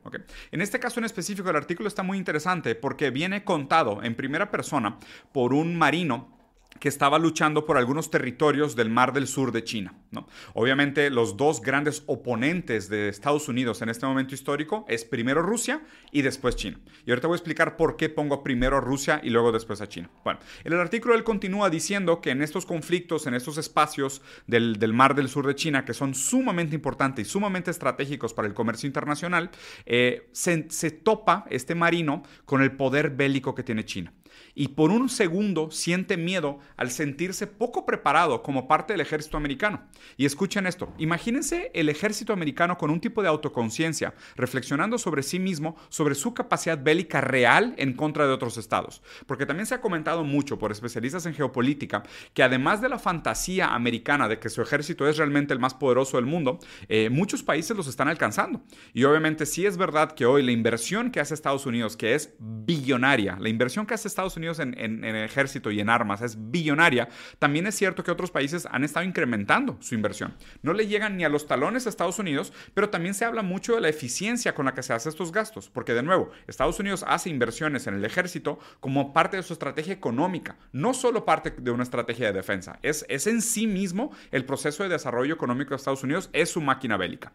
En 0.53 0.61
este 0.61 0.79
caso 0.79 1.01
en 1.01 1.07
específico, 1.07 1.51
el 1.51 1.57
artículo 1.57 1.89
está 1.89 2.05
muy 2.05 2.19
interesante 2.19 2.77
porque 2.77 3.11
viene 3.11 3.43
contado 3.43 4.01
en 4.05 4.15
primera 4.15 4.51
persona 4.53 4.99
por 5.33 5.53
un 5.53 5.77
marino 5.77 6.38
que 6.81 6.89
estaba 6.89 7.19
luchando 7.19 7.65
por 7.65 7.77
algunos 7.77 8.11
territorios 8.11 8.77
del 8.77 8.91
Mar 8.91 9.13
del 9.13 9.27
Sur 9.27 9.53
de 9.53 9.65
China. 9.65 9.95
¿no? 10.11 10.27
Obviamente 10.55 11.11
los 11.11 11.37
dos 11.37 11.61
grandes 11.61 12.03
oponentes 12.07 12.89
de 12.89 13.09
Estados 13.09 13.49
Unidos 13.49 13.83
en 13.83 13.89
este 13.89 14.07
momento 14.07 14.35
histórico 14.35 14.85
es 14.89 15.05
primero 15.05 15.43
Rusia 15.43 15.83
y 16.13 16.23
después 16.23 16.57
China. 16.57 16.79
Y 17.05 17.11
ahorita 17.11 17.29
voy 17.29 17.35
a 17.35 17.39
explicar 17.39 17.77
por 17.77 17.97
qué 17.97 18.09
pongo 18.09 18.43
primero 18.43 18.77
a 18.77 18.81
Rusia 18.81 19.21
y 19.23 19.31
luego 19.31 19.53
después 19.53 19.81
a 19.81 19.89
China. 19.89 20.11
Bueno, 20.25 20.41
en 20.65 20.73
el 20.73 20.81
artículo 20.81 21.15
él 21.15 21.25
continúa 21.25 21.71
diciendo 21.71 22.21
que 22.21 22.31
en 22.31 22.43
estos 22.43 22.67
conflictos, 22.67 23.27
en 23.27 23.35
estos 23.35 23.59
espacios 23.59 24.23
del, 24.47 24.77
Mar 24.93 25.15
del 25.15 25.29
Sur 25.29 25.47
de 25.47 25.55
China, 25.55 25.85
que 25.85 25.95
son 25.95 26.15
sumamente 26.15 26.75
importantes 26.75 27.27
y 27.27 27.31
sumamente 27.31 27.71
estratégicos 27.71 28.35
para 28.35 28.49
el 28.49 28.55
comercio 28.55 28.87
internacional, 28.87 29.51
eh, 29.87 30.29
se, 30.33 30.67
se 30.71 30.91
topa 30.91 31.45
este 31.51 31.75
marino 31.75 32.23
con 32.45 32.63
el 32.63 32.73
poder 32.73 33.11
bélico 33.11 33.55
que 33.55 33.63
tiene 33.63 33.85
China. 33.85 34.13
Y 34.59 34.69
por 34.69 34.91
un 34.91 35.09
segundo 35.09 35.71
siente 35.71 36.17
miedo 36.17 36.59
al 36.77 36.91
sentirse 36.91 37.47
poco 37.47 37.87
preparado 37.87 38.43
como 38.43 38.67
parte 38.67 38.93
del 38.93 39.01
ejército 39.01 39.37
americano. 39.37 39.85
Y 40.17 40.27
escuchen 40.27 40.67
esto, 40.67 40.93
imagínense 40.99 41.71
el 41.75 41.89
ejército 41.89 42.33
americano 42.33 42.77
con 42.77 42.91
un 42.91 43.01
tipo 43.01 43.23
de 43.23 43.29
autoconciencia, 43.29 44.15
reflexionando 44.35 44.99
sobre 44.99 45.23
sí 45.23 45.39
mismo, 45.39 45.77
sobre 45.91 46.17
su 46.17 46.35
capacidad 46.35 46.77
bélica 46.77 47.21
real 47.21 47.75
en 47.79 47.93
contra 47.93 48.27
de 48.27 48.33
otros 48.33 48.59
estados. 48.59 49.01
Porque 49.27 49.47
también 49.47 49.67
se 49.67 49.77
ha 49.77 49.81
comentado 49.81 50.25
mucho 50.25 50.59
por 50.59 50.73
especialistas 50.73 51.25
en 51.27 51.35
geopolítica 51.35 52.03
que 52.35 52.43
además 52.43 52.81
de 52.81 52.89
la 52.89 52.99
fantasía 52.99 53.73
americana 53.73 54.27
de 54.27 54.41
que 54.41 54.49
su 54.49 54.61
ejército 54.61 55.07
es 55.07 55.19
realmente 55.19 55.53
el 55.53 55.61
más 55.61 55.75
poderoso 55.75 56.17
del 56.17 56.27
mundo, 56.27 56.59
eh, 56.89 57.11
muchos 57.11 57.45
países 57.45 57.77
los 57.77 57.87
están 57.87 58.09
alcanzando. 58.09 58.61
Y 58.93 59.05
obviamente 59.05 59.47
sí 59.47 59.67
es 59.67 59.77
verdad 59.77 60.11
que 60.17 60.27
hoy 60.27 60.43
la 60.43 60.51
inversión 60.51 61.13
que 61.13 61.21
hace 61.21 61.35
Estados 61.35 61.65
Unidos, 61.65 61.97
que 61.97 62.17
es 62.17 62.35
billonaria, 62.41 63.37
la 63.39 63.51
inversión 63.51 63.87
que 63.87 63.95
hace 63.95 64.09
Estados 64.09 64.37
Unidos 64.37 64.48
en, 64.59 65.05
el 65.05 65.17
ejército 65.17 65.71
y 65.71 65.81
en 65.81 65.91
armas 65.91 66.23
es 66.23 66.51
billonaria, 66.51 67.09
también 67.39 67.67
es 67.67 67.75
cierto 67.75 68.03
que 68.03 68.11
otros 68.11 68.31
países 68.31 68.67
han 68.71 68.85
estado 68.85 69.05
incrementando 69.05 69.77
su 69.81 69.95
inversión. 69.95 70.35
No 70.63 70.73
le 70.73 70.87
llegan 70.87 71.17
ni 71.17 71.25
a 71.25 71.29
los 71.29 71.47
talones 71.47 71.87
a 71.87 71.91
Estados 71.91 72.19
Unidos, 72.19 72.53
pero 72.73 72.89
también 72.89 73.15
se 73.15 73.27
habla 73.27 73.43
mucho 73.43 73.75
de 73.75 73.83
la 73.83 73.89
eficiencia 73.89 74.55
con 74.55 74.65
la 74.65 74.75
que 74.75 74.83
se 74.83 74.95
hacen 74.95 75.11
estos 75.11 75.33
gastos, 75.33 75.69
porque 75.69 75.93
de 75.93 76.03
nuevo, 76.03 76.31
Estados 76.47 76.81
Unidos 76.81 77.05
hace 77.07 77.29
inversiones 77.29 77.87
en 77.87 77.95
el 77.95 78.05
ejército 78.05 78.59
como 78.81 79.13
parte 79.13 79.37
de 79.37 79.43
su 79.43 79.53
estrategia 79.53 79.93
económica, 79.93 80.57
no 80.73 80.95
solo 80.95 81.27
parte 81.27 81.51
de 81.51 81.71
una 81.71 81.83
estrategia 81.83 82.29
de 82.29 82.33
defensa, 82.33 82.79
es, 82.83 83.05
es 83.09 83.27
en 83.27 83.43
sí 83.43 83.67
mismo 83.67 84.13
el 84.31 84.47
proceso 84.47 84.83
de 84.83 84.89
desarrollo 84.89 85.35
económico 85.35 85.71
de 85.71 85.77
Estados 85.77 86.05
Unidos, 86.05 86.31
es 86.33 86.51
su 86.51 86.61
máquina 86.61 86.97
bélica. 86.97 87.33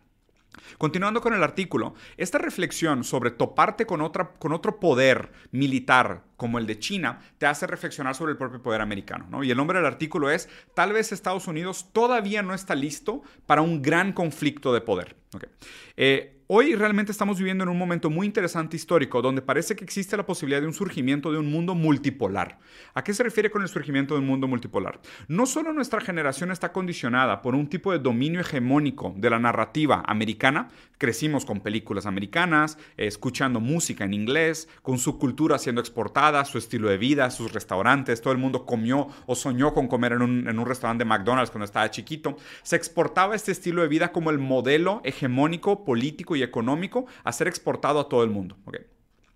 Continuando 0.77 1.21
con 1.21 1.33
el 1.33 1.43
artículo, 1.43 1.95
esta 2.17 2.37
reflexión 2.37 3.03
sobre 3.03 3.31
toparte 3.31 3.85
con, 3.85 4.01
otra, 4.01 4.33
con 4.33 4.53
otro 4.53 4.79
poder 4.79 5.31
militar 5.51 6.23
como 6.37 6.57
el 6.57 6.67
de 6.67 6.79
China 6.79 7.19
te 7.37 7.45
hace 7.45 7.67
reflexionar 7.67 8.15
sobre 8.15 8.31
el 8.33 8.37
propio 8.37 8.61
poder 8.61 8.81
americano. 8.81 9.27
¿no? 9.29 9.43
Y 9.43 9.51
el 9.51 9.57
nombre 9.57 9.77
del 9.79 9.85
artículo 9.85 10.29
es, 10.29 10.49
tal 10.73 10.93
vez 10.93 11.11
Estados 11.11 11.47
Unidos 11.47 11.89
todavía 11.93 12.41
no 12.41 12.53
está 12.53 12.75
listo 12.75 13.21
para 13.45 13.61
un 13.61 13.81
gran 13.81 14.13
conflicto 14.13 14.73
de 14.73 14.81
poder. 14.81 15.15
Okay. 15.33 15.49
Eh, 15.97 16.42
Hoy 16.55 16.75
realmente 16.75 17.11
estamos 17.11 17.39
viviendo 17.39 17.63
en 17.63 17.69
un 17.71 17.79
momento 17.79 18.11
muy 18.11 18.27
interesante 18.27 18.75
histórico 18.75 19.23
donde 19.23 19.41
parece 19.41 19.75
que 19.75 19.83
existe 19.83 20.15
la 20.15 20.27
posibilidad 20.27 20.61
de 20.61 20.67
un 20.67 20.73
surgimiento 20.75 21.31
de 21.31 21.39
un 21.39 21.49
mundo 21.49 21.73
multipolar. 21.73 22.59
¿A 22.93 23.03
qué 23.03 23.11
se 23.15 23.23
refiere 23.23 23.49
con 23.49 23.63
el 23.63 23.69
surgimiento 23.69 24.13
de 24.13 24.19
un 24.19 24.27
mundo 24.27 24.47
multipolar? 24.47 25.01
No 25.27 25.47
solo 25.47 25.73
nuestra 25.73 25.99
generación 25.99 26.51
está 26.51 26.71
condicionada 26.71 27.41
por 27.41 27.55
un 27.55 27.69
tipo 27.69 27.91
de 27.91 27.97
dominio 27.97 28.39
hegemónico 28.39 29.15
de 29.17 29.31
la 29.31 29.39
narrativa 29.39 30.03
americana, 30.05 30.67
crecimos 30.99 31.43
con 31.43 31.59
películas 31.59 32.05
americanas, 32.05 32.77
escuchando 32.97 33.59
música 33.59 34.03
en 34.03 34.13
inglés, 34.13 34.69
con 34.83 34.99
su 34.99 35.17
cultura 35.17 35.57
siendo 35.57 35.81
exportada, 35.81 36.45
su 36.45 36.59
estilo 36.59 36.87
de 36.87 36.99
vida, 36.99 37.31
sus 37.31 37.51
restaurantes, 37.51 38.21
todo 38.21 38.31
el 38.31 38.37
mundo 38.37 38.67
comió 38.67 39.07
o 39.25 39.33
soñó 39.33 39.73
con 39.73 39.87
comer 39.87 40.11
en 40.11 40.21
un, 40.21 40.47
en 40.47 40.59
un 40.59 40.67
restaurante 40.67 41.03
de 41.03 41.09
McDonald's 41.09 41.49
cuando 41.49 41.65
estaba 41.65 41.89
chiquito, 41.89 42.37
se 42.61 42.75
exportaba 42.75 43.35
este 43.35 43.51
estilo 43.51 43.81
de 43.81 43.87
vida 43.87 44.11
como 44.11 44.29
el 44.29 44.37
modelo 44.37 45.01
hegemónico 45.03 45.83
político 45.83 46.35
y 46.35 46.42
económico 46.43 47.05
a 47.23 47.31
ser 47.31 47.47
exportado 47.47 47.99
a 47.99 48.09
todo 48.09 48.23
el 48.23 48.29
mundo. 48.29 48.57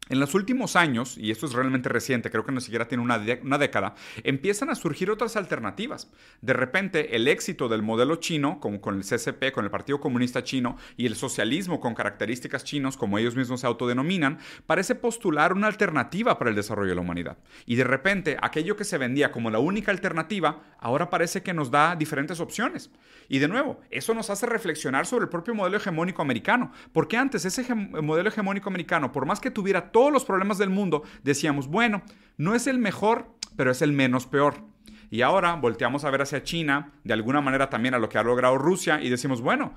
En 0.09 0.19
los 0.19 0.33
últimos 0.33 0.75
años, 0.75 1.17
y 1.17 1.31
esto 1.31 1.45
es 1.45 1.53
realmente 1.53 1.89
reciente, 1.89 2.29
creo 2.29 2.45
que 2.45 2.51
ni 2.51 2.61
siquiera 2.61 2.87
tiene 2.87 3.03
una, 3.03 3.21
una, 3.43 3.57
década, 3.57 3.95
empiezan 4.23 4.69
a 4.69 4.75
surgir 4.75 5.11
otras 5.11 5.35
alternativas. 5.35 6.09
De 6.41 6.53
repente, 6.53 7.15
el 7.15 7.27
éxito 7.27 7.67
del 7.67 7.81
modelo 7.81 8.17
chino, 8.17 8.59
como 8.59 8.81
con 8.81 8.95
el 8.95 9.03
CCP, 9.03 9.51
con 9.51 9.65
el 9.65 9.71
Partido 9.71 9.99
Comunista 9.99 10.43
Chino, 10.43 10.77
y 10.95 11.05
el 11.05 11.15
socialismo 11.15 11.79
con 11.79 11.93
características 11.93 12.63
chinos, 12.63 12.97
como 12.97 13.17
ellos 13.17 13.35
mismos 13.35 13.61
se 13.61 13.67
autodenominan, 13.67 14.39
parece 14.65 14.95
postular 14.95 15.53
una 15.53 15.67
alternativa 15.67 16.37
para 16.37 16.49
el 16.49 16.55
desarrollo 16.55 16.89
de 16.89 16.95
la 16.95 17.01
humanidad. 17.01 17.37
Y 17.65 17.75
de 17.75 17.83
repente, 17.83 18.37
aquello 18.41 18.75
que 18.75 18.83
se 18.83 18.97
vendía 18.97 19.31
como 19.31 19.49
la 19.49 19.59
única 19.59 19.91
alternativa, 19.91 20.63
ahora 20.79 21.09
parece 21.09 21.43
que 21.43 21.53
nos 21.53 21.71
da 21.71 21.95
diferentes 21.95 22.39
opciones. 22.39 22.89
Y 23.29 23.39
de 23.39 23.47
nuevo, 23.47 23.81
eso 23.89 24.13
nos 24.13 24.29
hace 24.29 24.45
reflexionar 24.45 25.05
sobre 25.05 25.23
el 25.23 25.29
propio 25.29 25.53
modelo 25.53 25.77
hegemónico 25.77 26.21
americano, 26.21 26.71
porque 26.93 27.17
antes 27.17 27.45
ese 27.45 27.73
modelo 27.75 28.29
hegemónico 28.29 28.69
americano, 28.69 29.11
por 29.11 29.25
más 29.25 29.39
que 29.39 29.51
tuviera 29.51 29.91
todos 29.97 30.13
los 30.13 30.25
problemas 30.25 30.59
del 30.59 30.69
mundo, 30.69 31.01
decíamos, 31.23 31.69
bueno, 31.69 32.03
no 32.37 32.53
es 32.53 32.67
el 32.67 32.77
mejor, 32.77 33.31
pero 33.55 33.71
es 33.71 33.81
el 33.81 33.93
menos 33.93 34.27
peor. 34.27 34.63
Y 35.09 35.23
ahora 35.23 35.55
volteamos 35.55 36.05
a 36.05 36.11
ver 36.11 36.21
hacia 36.21 36.43
China, 36.43 36.91
de 37.03 37.15
alguna 37.15 37.41
manera 37.41 37.71
también 37.71 37.95
a 37.95 37.97
lo 37.97 38.07
que 38.07 38.19
ha 38.19 38.23
logrado 38.23 38.59
Rusia, 38.59 39.01
y 39.01 39.09
decimos, 39.09 39.41
bueno, 39.41 39.73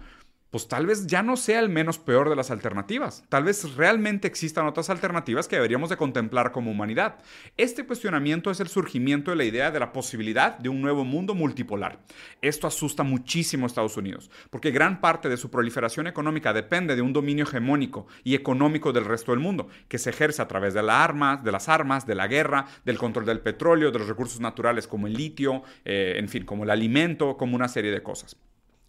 pues 0.50 0.69
tal 0.69 0.87
vez 0.87 1.07
ya 1.07 1.23
no 1.23 1.37
sea 1.37 1.61
el 1.61 1.69
menos 1.69 1.99
peor 1.99 2.28
de 2.28 2.37
las 2.37 2.50
alternativas. 2.50 3.25
Tal 3.28 3.45
vez 3.45 3.76
realmente 3.76 4.26
existan 4.26 4.66
otras 4.66 4.90
alternativas 4.90 5.49
que 5.49 5.57
deberíamos 5.57 5.90
de 5.90 5.97
contemplar 5.97 6.52
como 6.52 6.71
humanidad. 6.71 7.16
Este 7.57 7.87
cuestionamiento 7.87 8.50
es 8.50 8.61
el 8.61 8.69
surgimiento 8.69 9.30
de 9.30 9.37
la 9.37 9.45
idea 9.45 9.71
de 9.71 9.80
la 9.80 9.92
posibilidad 9.92 10.59
de 10.59 10.69
un 10.69 10.80
nuevo 10.80 11.04
mundo 11.04 11.35
multipolar. 11.35 12.00
Esto 12.42 12.66
asusta 12.66 13.02
muchísimo 13.02 13.64
a 13.64 13.69
Estados 13.69 13.97
Unidos, 13.97 14.30
porque 14.50 14.71
gran 14.71 15.00
parte 15.00 15.28
de 15.28 15.37
su 15.37 15.50
proliferación 15.50 16.07
económica 16.07 16.52
depende 16.52 16.97
de 16.97 17.02
un 17.02 17.12
dominio 17.12 17.45
hegemónico 17.45 18.07
y 18.25 18.35
económico 18.35 18.92
del 18.92 19.04
resto 19.04 19.33
del 19.33 19.40
mundo, 19.40 19.69
que 19.88 19.99
se 19.99 20.11
ejerce 20.11 20.42
a 20.42 20.49
través 20.49 20.75
de, 20.75 20.83
la 20.83 21.04
arma, 21.04 21.37
de 21.37 21.52
las 21.52 21.69
armas, 21.69 22.07
de 22.07 22.14
la 22.14 22.26
guerra, 22.26 22.66
del 22.85 22.99
control 22.99 23.26
del 23.26 23.40
petróleo, 23.40 23.90
de 23.90 23.99
los 23.99 24.09
recursos 24.09 24.40
naturales 24.40 24.87
como 24.87 25.07
el 25.07 25.14
litio, 25.14 25.62
eh, 25.85 26.14
en 26.16 26.28
fin, 26.28 26.45
como 26.45 26.64
el 26.64 26.71
alimento, 26.71 27.37
como 27.37 27.57
una 27.57 27.69
serie 27.69 27.90
de 27.92 28.02
cosas. 28.02 28.37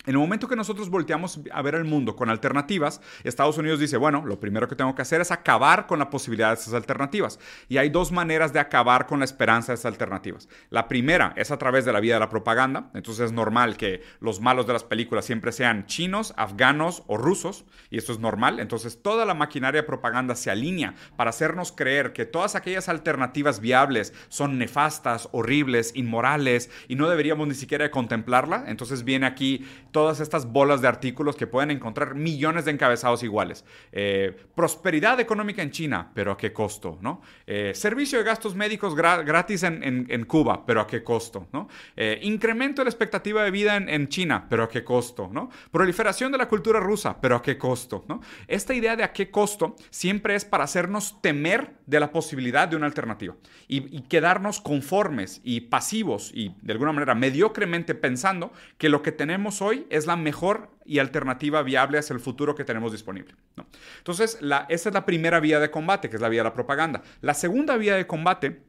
En 0.06 0.16
el 0.16 0.18
momento 0.18 0.48
que 0.48 0.56
nosotros 0.56 0.90
volteamos 0.90 1.40
a 1.52 1.62
ver 1.62 1.76
el 1.76 1.86
mundo 1.86 2.16
con 2.16 2.30
alternativas, 2.30 3.02
Estados 3.24 3.60
Unidos 3.60 3.80
dice, 3.80 3.98
bueno, 3.98 4.24
lo 4.26 4.40
primero 4.40 4.68
que 4.68 4.76
tengo 4.76 4.96
que 4.96 5.04
hacer 5.04 5.22
es 5.22 5.30
acabar 5.30 5.86
con 5.86 6.00
la 6.00 6.10
posibilidad 6.10 6.50
de 6.50 6.56
esas 6.56 6.74
alternativas. 6.74 7.40
Y 7.70 7.78
hay 7.78 7.90
dos 7.90 8.12
maneras 8.12 8.52
de 8.52 8.60
acabar 8.60 9.06
con 9.06 9.20
la 9.20 9.26
esperanza 9.26 9.72
de 9.72 9.76
esas 9.76 9.86
alternativas. 9.86 10.50
La 10.72 10.88
primera 10.88 11.34
es 11.36 11.52
a 11.52 11.58
través 11.58 11.86
de 11.86 11.94
la 11.94 12.00
vía 12.00 12.16
de 12.16 12.20
la 12.20 12.30
propaganda. 12.30 12.90
Entonces 12.96 13.28
es 13.28 13.32
normal 13.32 13.78
que 13.78 14.02
los 14.20 14.42
malos 14.42 14.66
de 14.66 14.74
las 14.74 14.84
películas 14.84 15.26
siempre 15.26 15.52
sean 15.52 15.86
chinos, 15.86 16.34
afganos 16.36 17.04
o 17.06 17.18
rusos. 17.18 17.66
Y 17.92 18.00
eso 18.00 18.12
es 18.12 18.20
normal. 18.20 18.60
Entonces 18.60 19.04
toda 19.04 19.26
la 19.26 19.36
maquinaria 19.36 19.82
de 19.82 19.88
propaganda 19.88 20.36
se 20.36 20.50
alinea 20.50 20.96
para 21.16 21.30
hacernos 21.30 21.72
creer 21.72 22.12
que 22.12 22.26
todas 22.26 22.56
aquellas 22.56 22.90
alternativas 22.90 23.60
viables 23.60 24.14
son 24.30 24.58
nefastas, 24.58 25.30
horribles, 25.32 25.92
inmorales 25.96 26.72
y 26.88 26.96
no 26.96 27.08
deberíamos 27.08 27.48
ni 27.48 27.54
siquiera 27.54 27.92
contemplarla. 27.92 28.64
Entonces 28.68 29.04
viene 29.04 29.28
aquí 29.28 29.68
todas 29.92 30.20
estas 30.20 30.52
bolas 30.52 30.82
de 30.82 30.88
artículos 30.88 31.36
que 31.36 31.48
pueden 31.48 31.72
encontrar 31.72 32.16
millones 32.16 32.66
de 32.66 32.72
encabezados 32.72 33.24
iguales. 33.24 33.66
Eh, 33.92 34.36
prosperidad 34.56 35.20
económica 35.20 35.62
en 35.62 35.72
China, 35.72 36.12
pero 36.14 36.32
a 36.32 36.38
qué 36.38 36.54
costo, 36.54 36.98
¿no? 37.02 37.22
Eh, 37.46 37.74
servicio 37.76 38.18
de 38.18 38.24
gastos 38.24 38.56
médicos 38.56 38.96
gratis 38.96 39.64
en, 39.64 40.26
Cuba, 40.26 40.66
pero 40.66 40.82
a 40.82 40.88
qué 40.88 41.04
costo, 41.04 41.48
¿no? 41.52 41.68
Eh, 41.96 42.20
incremento 42.24 42.82
de 42.82 42.86
la 42.86 42.90
expectativa 42.90 43.44
de 43.44 43.52
vida 43.52 43.76
en, 43.76 44.08
China, 44.08 44.48
pero 44.50 44.64
a 44.64 44.70
qué 44.70 44.84
costo, 44.84 45.30
¿no? 45.32 45.50
Proliferación 45.72 46.32
de 46.32 46.38
la 46.38 46.48
cultura 46.48 46.80
rusa, 46.80 47.20
pero 47.20 47.36
a 47.36 47.42
qué 47.42 47.58
costo, 47.58 48.06
¿no? 48.08 48.22
Esta 48.48 48.74
idea 48.74 48.96
de 48.96 49.04
a 49.04 49.14
qué 49.14 49.30
costo 49.30 49.76
siempre 49.90 50.36
es 50.36 50.46
para 50.46 50.64
hacernos 50.64 51.22
temer 51.22 51.74
de 51.86 52.00
la 52.00 52.12
posibilidad 52.12 52.68
de 52.68 52.76
una 52.76 52.86
alternativa 52.86 53.36
y, 53.68 53.96
y 53.96 54.02
quedarnos 54.04 54.62
conformes 54.62 55.42
y 55.44 55.62
pasivos 55.62 56.32
y 56.34 56.56
de 56.62 56.74
alguna 56.74 56.94
manera 56.94 57.16
mediocremente 57.16 57.96
pensando 57.96 58.52
que 58.78 58.90
lo 58.90 59.02
que 59.02 59.12
tenemos 59.12 59.62
hoy 59.62 59.81
es 59.90 60.06
la 60.06 60.16
mejor 60.16 60.70
y 60.86 61.00
alternativa 61.00 61.62
viable 61.64 61.98
hacia 61.98 62.14
el 62.14 62.20
futuro 62.20 62.56
que 62.56 62.64
tenemos 62.64 62.92
disponible. 62.92 63.36
Entonces, 63.98 64.38
la, 64.42 64.66
esa 64.70 64.90
es 64.90 64.94
la 64.94 65.06
primera 65.06 65.40
vía 65.40 65.60
de 65.60 65.72
combate, 65.72 66.10
que 66.10 66.16
es 66.16 66.22
la 66.22 66.30
vía 66.30 66.42
de 66.42 66.50
la 66.50 66.54
propaganda. 66.54 67.02
La 67.22 67.34
segunda 67.34 67.78
vía 67.78 67.96
de 67.96 68.08
combate 68.08 68.62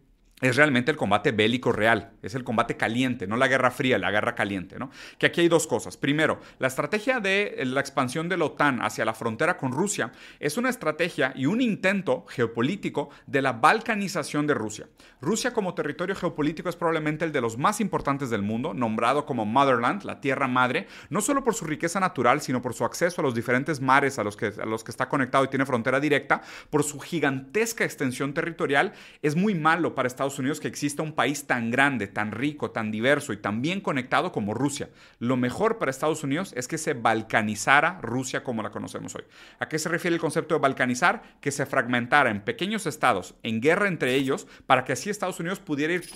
es 0.42 0.56
realmente 0.56 0.90
el 0.90 0.96
combate 0.96 1.30
bélico 1.30 1.70
real, 1.70 2.10
es 2.20 2.34
el 2.34 2.42
combate 2.42 2.76
caliente, 2.76 3.28
no 3.28 3.36
la 3.36 3.46
guerra 3.46 3.70
fría, 3.70 3.96
la 3.96 4.10
guerra 4.10 4.34
caliente, 4.34 4.76
¿no? 4.76 4.90
Que 5.16 5.26
aquí 5.26 5.40
hay 5.40 5.48
dos 5.48 5.68
cosas. 5.68 5.96
Primero, 5.96 6.40
la 6.58 6.66
estrategia 6.66 7.20
de 7.20 7.62
la 7.64 7.80
expansión 7.80 8.28
de 8.28 8.36
la 8.36 8.46
OTAN 8.46 8.82
hacia 8.82 9.04
la 9.04 9.14
frontera 9.14 9.56
con 9.56 9.70
Rusia 9.70 10.10
es 10.40 10.56
una 10.56 10.68
estrategia 10.68 11.32
y 11.36 11.46
un 11.46 11.60
intento 11.60 12.26
geopolítico 12.28 13.10
de 13.26 13.40
la 13.40 13.52
balcanización 13.52 14.48
de 14.48 14.54
Rusia. 14.54 14.88
Rusia 15.20 15.52
como 15.52 15.74
territorio 15.74 16.16
geopolítico 16.16 16.68
es 16.68 16.74
probablemente 16.74 17.24
el 17.24 17.30
de 17.30 17.40
los 17.40 17.56
más 17.56 17.80
importantes 17.80 18.28
del 18.28 18.42
mundo, 18.42 18.74
nombrado 18.74 19.24
como 19.24 19.46
Motherland, 19.46 20.02
la 20.02 20.20
tierra 20.20 20.48
madre, 20.48 20.88
no 21.08 21.20
solo 21.20 21.44
por 21.44 21.54
su 21.54 21.66
riqueza 21.66 22.00
natural, 22.00 22.40
sino 22.40 22.60
por 22.60 22.74
su 22.74 22.84
acceso 22.84 23.20
a 23.20 23.24
los 23.24 23.36
diferentes 23.36 23.80
mares 23.80 24.18
a 24.18 24.24
los 24.24 24.36
que, 24.36 24.46
a 24.60 24.66
los 24.66 24.82
que 24.82 24.90
está 24.90 25.08
conectado 25.08 25.44
y 25.44 25.48
tiene 25.48 25.66
frontera 25.66 26.00
directa, 26.00 26.42
por 26.68 26.82
su 26.82 26.98
gigantesca 26.98 27.84
extensión 27.84 28.34
territorial, 28.34 28.92
es 29.22 29.36
muy 29.36 29.54
malo 29.54 29.94
para 29.94 30.08
Estados 30.08 30.31
Unidos 30.38 30.60
que 30.60 30.68
exista 30.68 31.02
un 31.02 31.12
país 31.12 31.46
tan 31.46 31.70
grande, 31.70 32.06
tan 32.06 32.32
rico, 32.32 32.70
tan 32.70 32.90
diverso 32.90 33.32
y 33.32 33.36
tan 33.36 33.62
bien 33.62 33.80
conectado 33.80 34.32
como 34.32 34.54
Rusia. 34.54 34.90
Lo 35.18 35.36
mejor 35.36 35.78
para 35.78 35.90
Estados 35.90 36.24
Unidos 36.24 36.52
es 36.56 36.68
que 36.68 36.78
se 36.78 36.94
balcanizara 36.94 38.00
Rusia 38.02 38.42
como 38.42 38.62
la 38.62 38.70
conocemos 38.70 39.14
hoy. 39.14 39.24
¿A 39.58 39.68
qué 39.68 39.78
se 39.78 39.88
refiere 39.88 40.14
el 40.14 40.20
concepto 40.20 40.54
de 40.54 40.60
balcanizar? 40.60 41.22
Que 41.40 41.50
se 41.50 41.66
fragmentara 41.66 42.30
en 42.30 42.42
pequeños 42.42 42.86
estados, 42.86 43.34
en 43.42 43.60
guerra 43.60 43.88
entre 43.88 44.14
ellos, 44.14 44.46
para 44.66 44.84
que 44.84 44.92
así 44.92 45.10
Estados 45.10 45.40
Unidos 45.40 45.60
pudiera 45.60 45.92
ir 45.94 46.08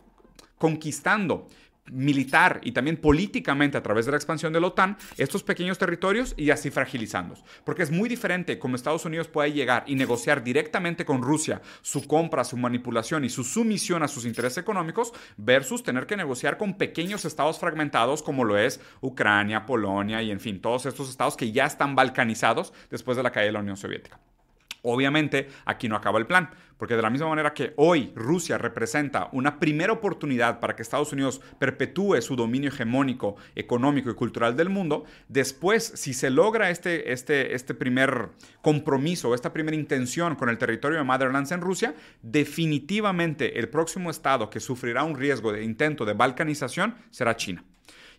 conquistando 0.58 1.48
militar 1.90 2.60
y 2.62 2.72
también 2.72 2.96
políticamente 2.96 3.78
a 3.78 3.82
través 3.82 4.06
de 4.06 4.12
la 4.12 4.18
expansión 4.18 4.52
de 4.52 4.60
la 4.60 4.68
OTAN 4.68 4.96
estos 5.16 5.42
pequeños 5.42 5.78
territorios 5.78 6.34
y 6.36 6.50
así 6.50 6.70
fragilizándolos. 6.70 7.44
Porque 7.64 7.82
es 7.82 7.90
muy 7.90 8.08
diferente 8.08 8.58
como 8.58 8.76
Estados 8.76 9.04
Unidos 9.04 9.28
puede 9.28 9.52
llegar 9.52 9.84
y 9.86 9.94
negociar 9.94 10.42
directamente 10.42 11.04
con 11.04 11.22
Rusia 11.22 11.60
su 11.82 12.06
compra, 12.06 12.44
su 12.44 12.56
manipulación 12.56 13.24
y 13.24 13.28
su 13.28 13.44
sumisión 13.44 14.02
a 14.02 14.08
sus 14.08 14.24
intereses 14.24 14.58
económicos 14.58 15.12
versus 15.36 15.82
tener 15.82 16.06
que 16.06 16.16
negociar 16.16 16.58
con 16.58 16.74
pequeños 16.74 17.24
estados 17.24 17.58
fragmentados 17.58 18.22
como 18.22 18.44
lo 18.44 18.58
es 18.58 18.80
Ucrania, 19.00 19.66
Polonia 19.66 20.22
y 20.22 20.30
en 20.30 20.40
fin, 20.40 20.60
todos 20.60 20.86
estos 20.86 21.08
estados 21.08 21.36
que 21.36 21.52
ya 21.52 21.66
están 21.66 21.94
balcanizados 21.94 22.72
después 22.90 23.16
de 23.16 23.22
la 23.22 23.30
caída 23.30 23.46
de 23.46 23.52
la 23.52 23.60
Unión 23.60 23.76
Soviética. 23.76 24.18
Obviamente, 24.82 25.48
aquí 25.64 25.88
no 25.88 25.96
acaba 25.96 26.20
el 26.20 26.26
plan, 26.26 26.48
porque 26.78 26.96
de 26.96 27.02
la 27.02 27.10
misma 27.10 27.28
manera 27.28 27.54
que 27.54 27.72
hoy 27.76 28.12
Rusia 28.14 28.58
representa 28.58 29.28
una 29.32 29.58
primera 29.58 29.92
oportunidad 29.92 30.60
para 30.60 30.76
que 30.76 30.82
Estados 30.82 31.12
Unidos 31.12 31.40
perpetúe 31.58 32.20
su 32.20 32.36
dominio 32.36 32.70
hegemónico, 32.70 33.36
económico 33.54 34.10
y 34.10 34.14
cultural 34.14 34.56
del 34.56 34.68
mundo, 34.68 35.04
después, 35.28 35.92
si 35.94 36.14
se 36.14 36.30
logra 36.30 36.70
este, 36.70 37.12
este, 37.12 37.54
este 37.54 37.74
primer 37.74 38.30
compromiso, 38.62 39.34
esta 39.34 39.52
primera 39.52 39.76
intención 39.76 40.34
con 40.36 40.48
el 40.48 40.58
territorio 40.58 40.98
de 40.98 41.04
Motherlands 41.04 41.52
en 41.52 41.60
Rusia, 41.60 41.94
definitivamente 42.22 43.58
el 43.58 43.68
próximo 43.68 44.10
estado 44.10 44.50
que 44.50 44.60
sufrirá 44.60 45.04
un 45.04 45.16
riesgo 45.16 45.52
de 45.52 45.64
intento 45.64 46.04
de 46.04 46.14
balcanización 46.14 46.96
será 47.10 47.36
China. 47.36 47.64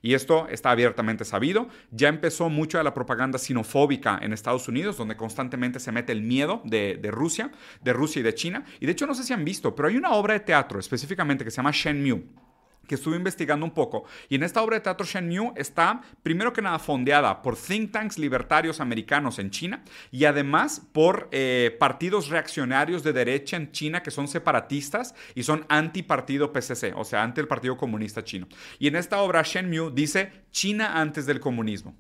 Y 0.02 0.14
esto 0.14 0.48
está 0.50 0.72
abiertamente 0.72 1.26
sabido. 1.26 1.68
Ya 1.92 2.08
empezó 2.10 2.50
mucho 2.50 2.78
de 2.78 2.84
la 2.84 2.94
propaganda 2.94 3.38
sinofóbica 3.38 4.20
en 4.22 4.34
Estados 4.34 4.68
Unidos, 4.68 4.98
donde 4.98 5.18
constantemente 5.18 5.80
se 5.80 5.92
mete 5.92 6.12
el 6.12 6.22
miedo 6.22 6.62
de, 6.64 7.00
Rusia, 7.12 7.52
de 7.84 7.94
Rusia 7.94 8.20
y 8.20 8.24
de 8.24 8.34
China. 8.34 8.66
Y 8.80 8.86
de 8.86 8.92
hecho 8.92 9.08
no 9.08 9.16
sé 9.16 9.24
si 9.24 9.34
han 9.34 9.46
visto, 9.46 9.76
pero 9.76 9.88
hay 9.88 9.98
una 9.98 10.12
obra 10.12 10.34
de 10.34 10.42
teatro 10.42 10.80
específicamente 10.80 11.44
que 11.44 11.52
se 11.52 11.58
llama 11.58 11.72
Shenmue 11.74 12.47
que 12.88 12.96
estuve 12.96 13.18
investigando 13.18 13.66
un 13.66 13.72
poco. 13.72 14.06
Y 14.30 14.36
en 14.36 14.44
esta 14.44 14.62
obra 14.62 14.78
de 14.78 14.82
teatro 14.82 15.06
Shenmue 15.06 15.54
está, 15.56 16.02
primero 16.24 16.54
que 16.54 16.62
nada, 16.62 16.80
fondeada 16.80 17.42
por 17.42 17.56
think 17.56 17.92
tanks 17.92 18.18
libertarios 18.18 18.80
americanos 18.80 19.40
en 19.40 19.52
China 19.52 19.84
y 20.12 20.26
además 20.26 20.82
por 20.92 21.30
eh, 21.32 21.76
partidos 21.80 22.30
reaccionarios 22.30 23.04
de 23.04 23.14
derecha 23.14 23.58
en 23.58 23.72
China 23.72 24.02
que 24.02 24.12
son 24.12 24.28
separatistas 24.28 25.14
y 25.36 25.44
son 25.44 25.66
anti-partido 25.70 26.52
PCC, 26.52 26.94
o 26.96 27.04
sea, 27.04 27.24
anti 27.24 27.42
el 27.42 27.48
Partido 27.48 27.78
Comunista 27.78 28.24
Chino. 28.24 28.48
Y 28.80 28.88
en 28.88 28.96
esta 28.96 29.22
obra 29.22 29.44
Shenmue 29.44 29.92
dice 29.94 30.32
China 30.58 31.00
antes 31.00 31.28
del 31.28 31.40
comunismo. 31.40 31.96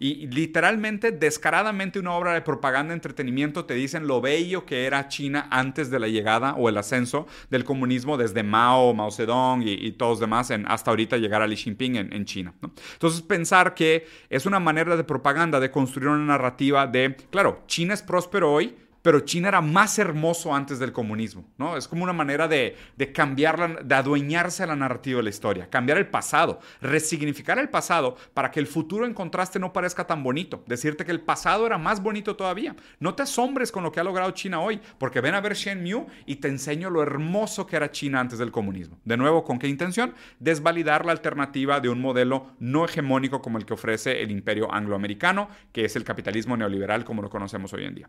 Y 0.00 0.26
literalmente, 0.26 1.12
descaradamente, 1.12 2.00
una 2.00 2.14
obra 2.14 2.34
de 2.34 2.42
propaganda, 2.42 2.92
entretenimiento, 2.92 3.66
te 3.66 3.74
dicen 3.74 4.08
lo 4.08 4.20
bello 4.20 4.66
que 4.66 4.84
era 4.84 5.06
China 5.06 5.46
antes 5.48 5.90
de 5.92 6.00
la 6.00 6.08
llegada 6.08 6.54
o 6.54 6.68
el 6.68 6.76
ascenso 6.76 7.28
del 7.50 7.62
comunismo 7.62 8.16
desde 8.16 8.42
Mao, 8.42 8.94
Mao 8.94 9.12
Zedong 9.12 9.62
y, 9.64 9.92
todos 9.92 10.18
demás, 10.18 10.50
hasta 10.66 10.90
ahorita 10.90 11.18
llegar 11.18 11.40
a 11.40 11.46
Xi 11.46 11.54
Jinping 11.54 11.94
en, 11.94 12.24
China. 12.24 12.52
Entonces, 12.94 13.22
pensar 13.22 13.74
que 13.74 14.08
es 14.28 14.44
una 14.44 14.58
manera 14.58 14.96
de 14.96 15.04
propaganda 15.04 15.60
de 15.60 15.70
construir 15.70 16.08
una 16.08 16.24
narrativa 16.24 16.88
de, 16.88 17.14
claro, 17.30 17.62
China 17.68 17.94
es 17.94 18.02
próspero 18.02 18.52
hoy, 18.52 18.74
pero 19.04 19.20
China 19.20 19.48
era 19.48 19.60
más 19.60 19.98
hermoso 19.98 20.54
antes 20.54 20.78
del 20.78 20.90
comunismo, 20.90 21.44
¿no? 21.58 21.76
Es 21.76 21.86
como 21.86 22.04
una 22.04 22.14
manera 22.14 22.48
de, 22.48 22.74
de 22.96 23.12
de 23.12 23.94
adueñarse 23.94 24.62
a 24.62 24.66
la 24.66 24.76
narrativa 24.76 25.18
de 25.18 25.24
la 25.24 25.28
historia, 25.28 25.68
cambiar 25.68 25.98
el 25.98 26.06
pasado, 26.06 26.58
resignificar 26.80 27.58
el 27.58 27.68
pasado 27.68 28.16
para 28.32 28.50
que 28.50 28.60
el 28.60 28.66
futuro 28.66 29.04
en 29.04 29.12
contraste 29.12 29.58
no 29.58 29.74
parezca 29.74 30.06
tan 30.06 30.22
bonito, 30.22 30.64
decirte 30.66 31.04
que 31.04 31.10
el 31.10 31.20
pasado 31.20 31.66
era 31.66 31.76
más 31.76 32.02
bonito 32.02 32.34
todavía. 32.34 32.74
No 32.98 33.14
te 33.14 33.24
asombres 33.24 33.70
con 33.70 33.82
lo 33.82 33.92
que 33.92 34.00
ha 34.00 34.04
logrado 34.04 34.30
China 34.30 34.60
hoy, 34.60 34.80
porque 34.96 35.20
ven 35.20 35.34
a 35.34 35.42
ver 35.42 35.52
Shenmue 35.52 36.06
y 36.24 36.36
te 36.36 36.48
enseño 36.48 36.88
lo 36.88 37.02
hermoso 37.02 37.66
que 37.66 37.76
era 37.76 37.90
China 37.90 38.20
antes 38.20 38.38
del 38.38 38.52
comunismo. 38.52 38.98
De 39.04 39.18
nuevo, 39.18 39.44
¿con 39.44 39.58
qué 39.58 39.68
intención? 39.68 40.14
Desvalidar 40.38 41.04
la 41.04 41.12
alternativa 41.12 41.78
de 41.78 41.90
un 41.90 42.00
modelo 42.00 42.52
no 42.58 42.86
hegemónico 42.86 43.42
como 43.42 43.58
el 43.58 43.66
que 43.66 43.74
ofrece 43.74 44.22
el 44.22 44.30
imperio 44.30 44.72
angloamericano, 44.72 45.50
que 45.72 45.84
es 45.84 45.94
el 45.94 46.04
capitalismo 46.04 46.56
neoliberal 46.56 47.04
como 47.04 47.20
lo 47.20 47.28
conocemos 47.28 47.70
hoy 47.74 47.84
en 47.84 47.96
día. 47.96 48.08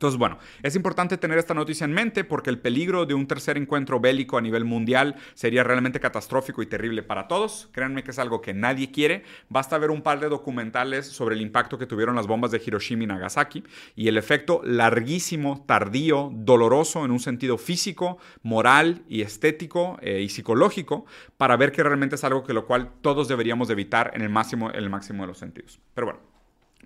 Entonces, 0.00 0.18
bueno, 0.18 0.38
es 0.62 0.76
importante 0.76 1.18
tener 1.18 1.36
esta 1.36 1.52
noticia 1.52 1.84
en 1.84 1.92
mente 1.92 2.24
porque 2.24 2.48
el 2.48 2.58
peligro 2.58 3.04
de 3.04 3.12
un 3.12 3.26
tercer 3.26 3.58
encuentro 3.58 4.00
bélico 4.00 4.38
a 4.38 4.40
nivel 4.40 4.64
mundial 4.64 5.16
sería 5.34 5.62
realmente 5.62 6.00
catastrófico 6.00 6.62
y 6.62 6.66
terrible 6.66 7.02
para 7.02 7.28
todos. 7.28 7.68
Créanme 7.72 8.02
que 8.02 8.12
es 8.12 8.18
algo 8.18 8.40
que 8.40 8.54
nadie 8.54 8.90
quiere. 8.90 9.24
Basta 9.50 9.76
ver 9.76 9.90
un 9.90 10.00
par 10.00 10.18
de 10.18 10.30
documentales 10.30 11.06
sobre 11.06 11.34
el 11.34 11.42
impacto 11.42 11.76
que 11.76 11.84
tuvieron 11.84 12.16
las 12.16 12.26
bombas 12.26 12.50
de 12.50 12.62
Hiroshima 12.64 13.04
y 13.04 13.08
Nagasaki 13.08 13.62
y 13.94 14.08
el 14.08 14.16
efecto 14.16 14.62
larguísimo, 14.64 15.66
tardío, 15.66 16.30
doloroso 16.32 17.04
en 17.04 17.10
un 17.10 17.20
sentido 17.20 17.58
físico, 17.58 18.16
moral 18.42 19.02
y 19.06 19.20
estético 19.20 19.98
eh, 20.00 20.22
y 20.22 20.30
psicológico 20.30 21.04
para 21.36 21.58
ver 21.58 21.72
que 21.72 21.82
realmente 21.82 22.14
es 22.14 22.24
algo 22.24 22.42
que 22.42 22.54
lo 22.54 22.64
cual 22.64 22.90
todos 23.02 23.28
deberíamos 23.28 23.68
evitar 23.68 24.12
en 24.14 24.22
el 24.22 24.30
máximo, 24.30 24.70
en 24.70 24.76
el 24.76 24.88
máximo 24.88 25.24
de 25.24 25.26
los 25.26 25.36
sentidos. 25.36 25.78
Pero 25.92 26.06
bueno. 26.06 26.29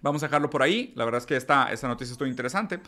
Vamos 0.05 0.23
a 0.23 0.27
dejarlo 0.27 0.51
por 0.51 0.63
ahí. 0.63 0.93
La 0.97 1.07
verdad 1.07 1.19
es 1.19 1.27
que 1.27 1.35
esta, 1.35 1.73
esta 1.73 1.89
noticia 1.89 2.13
es 2.13 2.21
muy 2.21 2.29
interesante. 2.29 2.79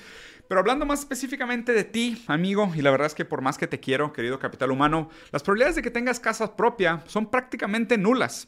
Pero 0.47 0.61
hablando 0.61 0.85
más 0.85 1.01
específicamente 1.01 1.73
de 1.73 1.83
ti, 1.83 2.23
amigo, 2.27 2.71
y 2.77 2.83
la 2.83 2.91
verdad 2.91 3.07
es 3.07 3.15
que 3.15 3.25
por 3.25 3.41
más 3.41 3.57
que 3.57 3.67
te 3.67 3.81
quiero, 3.81 4.13
querido 4.13 4.39
capital 4.39 4.71
humano, 4.71 5.09
las 5.33 5.43
probabilidades 5.43 5.77
de 5.77 5.83
que 5.83 5.91
tengas 5.91 6.21
casa 6.21 6.55
propia 6.57 7.03
son 7.07 7.31
prácticamente 7.31 7.97
nulas. 7.97 8.47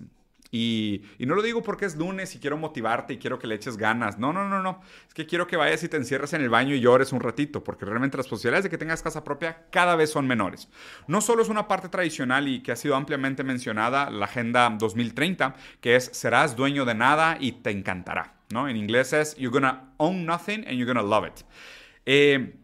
Y, 0.50 1.02
no 1.18 1.34
lo 1.34 1.40
digo 1.40 1.62
porque 1.62 1.86
es 1.86 1.96
lunes 1.96 2.34
y 2.34 2.40
quiero 2.40 2.58
motivarte 2.58 3.14
y 3.14 3.18
quiero 3.18 3.38
que 3.38 3.46
le 3.46 3.54
eches 3.54 3.78
ganas. 3.78 4.18
No, 4.18 4.34
no, 4.34 4.46
no, 4.46 4.62
no. 4.62 4.82
Es 5.06 5.14
que 5.14 5.24
quiero 5.24 5.46
que 5.46 5.56
vayas 5.56 5.82
y 5.82 5.88
te 5.88 5.96
encierres 5.96 6.34
en 6.34 6.42
el 6.42 6.50
baño 6.50 6.74
y 6.74 6.80
llores 6.80 7.12
un 7.12 7.20
ratito, 7.20 7.64
porque 7.64 7.86
realmente 7.86 8.18
las 8.18 8.28
posibilidades 8.28 8.64
de 8.64 8.70
que 8.70 8.76
tengas 8.76 9.02
casa 9.02 9.24
propia 9.24 9.64
cada 9.70 9.96
vez 9.96 10.10
son 10.10 10.26
menores. 10.26 10.68
No 11.06 11.22
solo 11.22 11.42
es 11.42 11.48
una 11.48 11.68
parte 11.68 11.88
tradicional 11.88 12.48
y 12.48 12.62
que 12.62 12.72
ha 12.72 12.76
sido 12.76 12.96
ampliamente 12.96 13.44
mencionada, 13.44 14.10
la 14.10 14.26
Agenda 14.26 14.68
2030, 14.78 15.54
que 15.80 15.96
es 15.96 16.04
serás 16.12 16.54
dueño 16.54 16.84
de 16.84 16.94
nada 16.94 17.38
y 17.40 17.52
te 17.52 17.70
encantará. 17.70 18.37
¿No? 18.50 18.68
En 18.68 18.76
inglés 18.76 19.12
es 19.12 19.36
you're 19.36 19.52
gonna 19.52 19.92
own 19.98 20.24
nothing 20.26 20.64
and 20.66 20.72
you're 20.72 20.86
gonna 20.86 21.02
love 21.02 21.26
it. 21.26 21.44
Eh, 22.06 22.54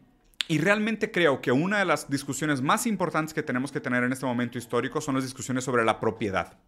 y 0.47 0.59
realmente 0.59 1.11
creo 1.11 1.40
que 1.40 1.53
una 1.53 1.79
de 1.79 1.85
las 1.85 2.11
discusiones 2.11 2.61
más 2.61 2.87
importantes 2.87 3.33
que 3.33 3.42
tenemos 3.42 3.73
que 3.73 3.81
tener 3.81 4.05
en 4.05 4.12
este 4.12 4.27
momento 4.27 4.59
histórico 4.59 5.01
son 5.01 5.14
las 5.14 5.25
discusiones 5.25 5.64
sobre 5.64 5.85
la 5.85 6.01
propiedad. 6.01 6.59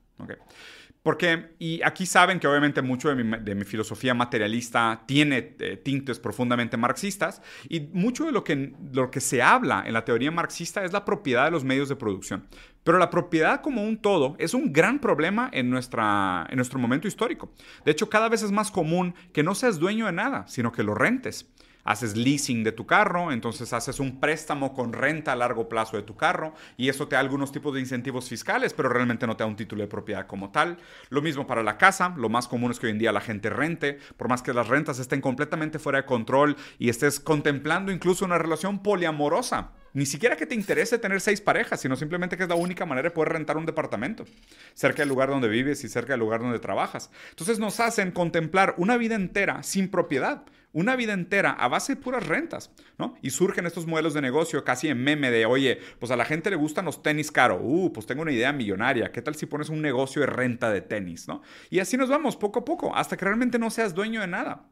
Porque, 1.07 1.51
y 1.61 1.81
aquí 1.85 2.05
saben 2.05 2.41
que 2.41 2.49
obviamente 2.49 2.83
mucho 2.83 3.15
de 3.15 3.55
mi, 3.55 3.65
filosofía 3.65 4.13
materialista 4.13 5.05
tiene 5.07 5.55
eh, 5.61 5.77
tintes 5.77 6.19
profundamente 6.19 6.77
marxistas, 6.77 7.43
y 7.69 7.79
mucho 7.79 8.25
de 8.25 8.33
lo 8.33 8.43
que, 8.43 8.73
lo 8.93 9.09
que 9.13 9.21
se 9.21 9.41
habla 9.41 9.85
en 9.87 9.93
la 9.93 10.05
teoría 10.05 10.33
marxista 10.33 10.85
es 10.85 10.93
la 10.93 11.05
propiedad 11.05 11.45
de 11.45 11.53
los 11.53 11.63
medios 11.63 11.89
de 11.89 11.95
producción. 11.95 12.49
Pero 12.83 12.99
la 12.99 13.09
propiedad 13.09 13.61
como 13.61 13.85
un 13.85 13.99
todo 13.99 14.35
es 14.41 14.53
un 14.53 14.73
gran 14.73 14.99
problema 14.99 15.49
en, 15.53 15.71
nuestra, 15.71 16.45
en 16.51 16.57
nuestro 16.57 16.81
momento 16.81 17.07
histórico. 17.07 17.53
De 17.85 17.93
hecho, 17.93 18.11
cada 18.11 18.29
vez 18.29 18.43
es 18.43 18.51
más 18.51 18.73
común 18.73 19.15
que 19.33 19.45
no 19.45 19.55
seas 19.55 19.79
dueño 19.79 20.07
de 20.07 20.13
nada, 20.13 20.49
sino 20.49 20.73
que 20.73 20.83
lo 20.83 20.97
rentes 20.97 21.49
haces 21.87 22.17
leasing 22.17 22.65
de 22.65 22.73
tu 22.73 22.85
carro, 22.85 23.33
entonces 23.33 23.73
haces 23.73 24.01
un 24.01 24.21
préstamo 24.21 24.75
con 24.75 24.93
renta 24.93 25.33
a 25.33 25.37
largo 25.37 25.69
plazo 25.69 25.97
de 25.97 26.03
tu 26.03 26.17
carro 26.17 26.53
y 26.77 26.89
eso 26.89 27.09
te 27.09 27.15
da 27.15 27.21
algunos 27.21 27.53
tipos 27.53 27.73
de 27.73 27.81
incentivos 27.81 28.29
fiscales, 28.29 28.75
pero 28.75 28.89
realmente 28.89 29.27
no 29.27 29.37
te 29.37 29.45
da 29.45 29.49
un 29.49 29.57
título 29.57 29.83
de 29.83 29.89
propiedad 29.89 30.27
como 30.27 30.51
tal. 30.51 30.79
Lo 31.09 31.23
mismo 31.23 31.47
para 31.47 31.63
la 31.63 31.79
casa, 31.79 32.13
lo 32.17 32.29
más 32.29 32.49
común 32.49 32.73
es 32.73 32.79
que 32.79 32.87
hoy 32.87 32.93
en 32.93 32.99
día 32.99 33.13
la 33.13 33.21
gente 33.21 33.49
rente, 33.49 33.99
por 34.17 34.29
más 34.29 34.43
que 34.43 34.53
las 34.53 34.69
rentas 34.69 34.99
estén 34.99 35.21
completamente 35.21 35.79
fuera 35.79 36.03
de 36.03 36.07
control 36.07 36.57
y 36.79 36.89
estés 36.89 37.21
contemplando 37.21 37.93
incluso 37.93 38.25
una 38.25 38.39
relación 38.39 38.83
poliamorosa. 38.83 39.71
Ni 39.93 40.05
siquiera 40.05 40.37
que 40.37 40.45
te 40.45 40.55
interese 40.55 40.99
tener 40.99 41.23
seis 41.23 41.41
parejas, 41.41 41.81
sino 41.81 41.97
simplemente 41.97 42.37
que 42.37 42.43
es 42.43 42.49
la 42.51 42.55
única 42.55 42.85
manera 42.85 43.09
de 43.09 43.15
poder 43.15 43.33
rentar 43.33 43.57
un 43.57 43.65
departamento 43.65 44.27
cerca 44.75 44.99
del 44.99 45.09
lugar 45.09 45.31
donde 45.31 45.49
vives 45.49 45.85
y 45.85 45.89
cerca 45.89 46.13
del 46.13 46.21
lugar 46.21 46.43
donde 46.43 46.59
trabajas. 46.59 47.11
Entonces 47.31 47.59
nos 47.59 47.81
hacen 47.81 48.11
contemplar 48.11 48.75
una 48.77 48.99
vida 48.99 49.15
entera 49.15 49.63
sin 49.63 49.89
propiedad 49.89 50.43
una 50.77 50.95
vida 50.95 51.15
entera 51.15 51.53
a 51.53 51.69
base 51.69 51.95
de 51.95 52.03
puras 52.03 52.27
rentas, 52.27 52.71
¿no? 52.99 53.17
Y 53.23 53.31
surgen 53.31 53.65
estos 53.65 53.87
modelos 53.87 54.13
de 54.13 54.21
negocio 54.21 54.63
casi 54.63 54.89
en 54.89 55.03
meme 55.03 55.31
de, 55.31 55.47
oye, 55.47 55.79
pues 55.99 56.13
a 56.13 56.17
la 56.17 56.27
gente 56.27 56.51
le 56.51 56.57
gustan 56.57 56.85
los 56.85 57.03
tenis 57.03 57.33
caros, 57.33 57.61
uh, 57.63 57.91
pues 57.95 58.05
tengo 58.05 58.21
una 58.21 58.31
idea 58.31 58.53
millonaria, 58.53 59.11
¿qué 59.11 59.23
tal 59.23 59.35
si 59.37 59.47
pones 59.47 59.71
un 59.71 59.81
negocio 59.81 60.21
de 60.21 60.27
renta 60.27 60.71
de 60.71 60.83
tenis, 60.83 61.29
¿no? 61.29 61.41
Y 61.71 61.79
así 61.79 61.97
nos 61.97 62.11
vamos 62.11 62.37
poco 62.37 62.59
a 62.59 62.65
poco, 62.67 62.95
hasta 62.95 63.17
que 63.17 63.25
realmente 63.25 63.59
no 63.59 63.71
seas 63.71 63.95
dueño 63.95 64.21
de 64.21 64.27
nada. 64.27 64.67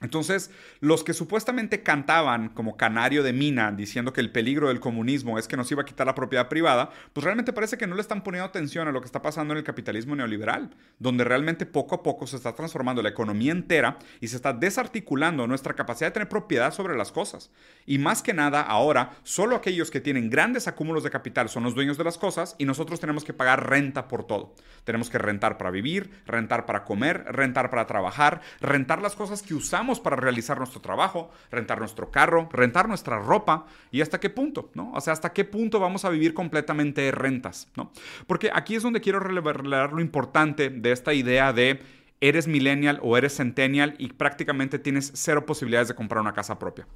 Entonces, 0.00 0.52
los 0.78 1.02
que 1.02 1.12
supuestamente 1.12 1.82
cantaban 1.82 2.50
como 2.50 2.76
canario 2.76 3.24
de 3.24 3.32
mina 3.32 3.72
diciendo 3.72 4.12
que 4.12 4.20
el 4.20 4.30
peligro 4.30 4.68
del 4.68 4.78
comunismo 4.78 5.40
es 5.40 5.48
que 5.48 5.56
nos 5.56 5.70
iba 5.72 5.82
a 5.82 5.84
quitar 5.84 6.06
la 6.06 6.14
propiedad 6.14 6.48
privada, 6.48 6.90
pues 7.12 7.24
realmente 7.24 7.52
parece 7.52 7.76
que 7.78 7.88
no 7.88 7.96
le 7.96 8.02
están 8.02 8.22
poniendo 8.22 8.46
atención 8.46 8.86
a 8.86 8.92
lo 8.92 9.00
que 9.00 9.06
está 9.06 9.22
pasando 9.22 9.54
en 9.54 9.58
el 9.58 9.64
capitalismo 9.64 10.14
neoliberal, 10.14 10.70
donde 11.00 11.24
realmente 11.24 11.66
poco 11.66 11.96
a 11.96 12.02
poco 12.04 12.28
se 12.28 12.36
está 12.36 12.54
transformando 12.54 13.02
la 13.02 13.08
economía 13.08 13.50
entera 13.50 13.98
y 14.20 14.28
se 14.28 14.36
está 14.36 14.52
desarticulando 14.52 15.48
nuestra 15.48 15.74
capacidad 15.74 16.08
de 16.08 16.12
tener 16.12 16.28
propiedad 16.28 16.72
sobre 16.72 16.96
las 16.96 17.10
cosas. 17.10 17.50
Y 17.84 17.98
más 17.98 18.22
que 18.22 18.34
nada, 18.34 18.62
ahora, 18.62 19.16
solo 19.24 19.56
aquellos 19.56 19.90
que 19.90 20.00
tienen 20.00 20.30
grandes 20.30 20.68
acúmulos 20.68 21.02
de 21.02 21.10
capital 21.10 21.48
son 21.48 21.64
los 21.64 21.74
dueños 21.74 21.98
de 21.98 22.04
las 22.04 22.18
cosas 22.18 22.54
y 22.58 22.66
nosotros 22.66 23.00
tenemos 23.00 23.24
que 23.24 23.32
pagar 23.32 23.68
renta 23.68 24.06
por 24.06 24.24
todo. 24.24 24.54
Tenemos 24.84 25.10
que 25.10 25.18
rentar 25.18 25.58
para 25.58 25.72
vivir, 25.72 26.22
rentar 26.24 26.66
para 26.66 26.84
comer, 26.84 27.24
rentar 27.26 27.68
para 27.68 27.88
trabajar, 27.88 28.42
rentar 28.60 29.02
las 29.02 29.16
cosas 29.16 29.42
que 29.42 29.54
usamos 29.54 29.87
para 29.98 30.16
realizar 30.16 30.58
nuestro 30.58 30.80
trabajo, 30.80 31.30
rentar 31.50 31.78
nuestro 31.78 32.10
carro, 32.10 32.48
rentar 32.52 32.88
nuestra 32.88 33.18
ropa 33.18 33.66
y 33.90 34.02
hasta 34.02 34.20
qué 34.20 34.30
punto, 34.30 34.70
¿no? 34.74 34.92
O 34.92 35.00
sea, 35.00 35.14
hasta 35.14 35.32
qué 35.32 35.44
punto 35.44 35.80
vamos 35.80 36.04
a 36.04 36.10
vivir 36.10 36.34
completamente 36.34 37.00
de 37.00 37.10
rentas, 37.10 37.68
¿no? 37.76 37.90
Porque 38.26 38.50
aquí 38.52 38.74
es 38.74 38.82
donde 38.82 39.00
quiero 39.00 39.20
revelar 39.20 39.92
lo 39.92 40.00
importante 40.00 40.68
de 40.68 40.92
esta 40.92 41.14
idea 41.14 41.52
de 41.52 41.80
eres 42.20 42.46
millennial 42.46 43.00
o 43.02 43.16
eres 43.16 43.36
centennial 43.36 43.94
y 43.98 44.08
prácticamente 44.08 44.78
tienes 44.78 45.10
cero 45.14 45.46
posibilidades 45.46 45.88
de 45.88 45.94
comprar 45.94 46.20
una 46.20 46.34
casa 46.34 46.58
propia. 46.58 46.86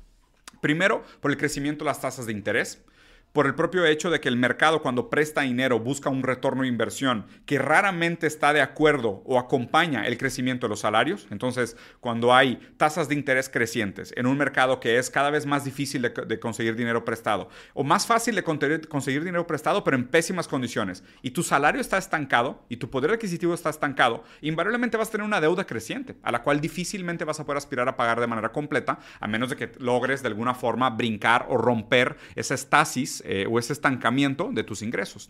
Primero, 0.61 1.03
por 1.21 1.31
el 1.31 1.37
crecimiento 1.37 1.85
de 1.85 1.91
las 1.91 2.01
tasas 2.01 2.27
de 2.27 2.33
interés 2.33 2.85
por 3.33 3.47
el 3.47 3.55
propio 3.55 3.85
hecho 3.87 4.11
de 4.11 4.21
que 4.21 4.29
el 4.29 4.37
mercado 4.37 4.83
cuando 4.83 5.09
presta 5.09 5.43
dinero 5.43 5.81
busca 5.81 6.11
un 6.11 6.23
retorno 6.23 6.63
de 6.63 6.69
inversión 6.69 7.27
que 7.47 7.59
raramente 7.59 8.27
está 8.27 8.53
de 8.53 8.61
acuerdo 8.61 9.23
o 9.25 9.39
acompaña 9.39 10.07
el 10.07 10.19
crecimiento 10.19 10.67
de 10.67 10.71
los 10.71 10.81
salarios. 10.81 11.27
Entonces, 11.31 11.77
cuando 12.01 12.35
hay 12.35 12.57
tasas 12.77 13.09
de 13.09 13.15
interés 13.15 13.49
crecientes 13.49 14.13
en 14.17 14.27
un 14.27 14.37
mercado 14.37 14.81
que 14.81 14.99
es 14.99 15.11
cada 15.11 15.31
vez 15.31 15.47
más 15.47 15.65
difícil 15.65 16.03
de, 16.03 16.41
conseguir 16.41 16.77
dinero 16.77 17.05
prestado 17.05 17.49
o 17.75 17.85
más 17.85 18.07
fácil 18.07 18.35
de 18.35 18.43
conseguir 18.43 19.25
dinero 19.25 19.47
prestado 19.47 19.85
pero 19.85 19.97
en 19.97 20.07
pésimas 20.09 20.49
condiciones 20.49 21.05
y 21.23 21.31
tu 21.31 21.43
salario 21.43 21.81
está 21.81 21.99
estancado 21.99 22.65
y 22.69 22.77
tu 22.77 22.91
poder 22.91 23.13
adquisitivo 23.13 23.55
está 23.55 23.71
estancado, 23.71 24.25
invariablemente 24.41 24.97
vas 24.97 25.09
a 25.09 25.13
tener 25.13 25.27
una 25.27 25.41
deuda 25.41 25.65
creciente 25.65 26.17
a 26.23 26.33
la 26.33 26.43
cual 26.43 26.61
difícilmente 26.61 27.25
vas 27.25 27.41
a 27.41 27.45
poder 27.45 27.59
aspirar 27.59 27.89
a 27.89 27.97
pagar 27.97 28.21
de 28.21 28.27
manera 28.27 28.53
completa 28.53 28.99
a 29.21 29.27
menos 29.27 29.51
de 29.51 29.57
que 29.57 29.73
logres 29.79 30.23
de 30.23 30.29
alguna 30.29 30.55
forma 30.55 30.91
brincar 30.91 31.47
o 31.49 31.57
romper 31.57 32.17
esa 32.35 32.55
estasis 32.55 33.22
eh, 33.25 33.47
o 33.49 33.59
ese 33.59 33.73
estancamiento 33.73 34.51
de 34.53 34.65
tus 34.65 34.83
ingresos. 34.83 35.29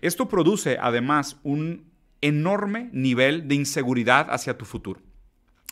Esto 0.00 0.28
produce 0.28 0.78
además 0.80 1.36
un 1.42 1.84
enorme 2.20 2.88
nivel 2.92 3.48
de 3.48 3.54
inseguridad 3.54 4.28
hacia 4.30 4.56
tu 4.56 4.64
futuro. 4.64 5.00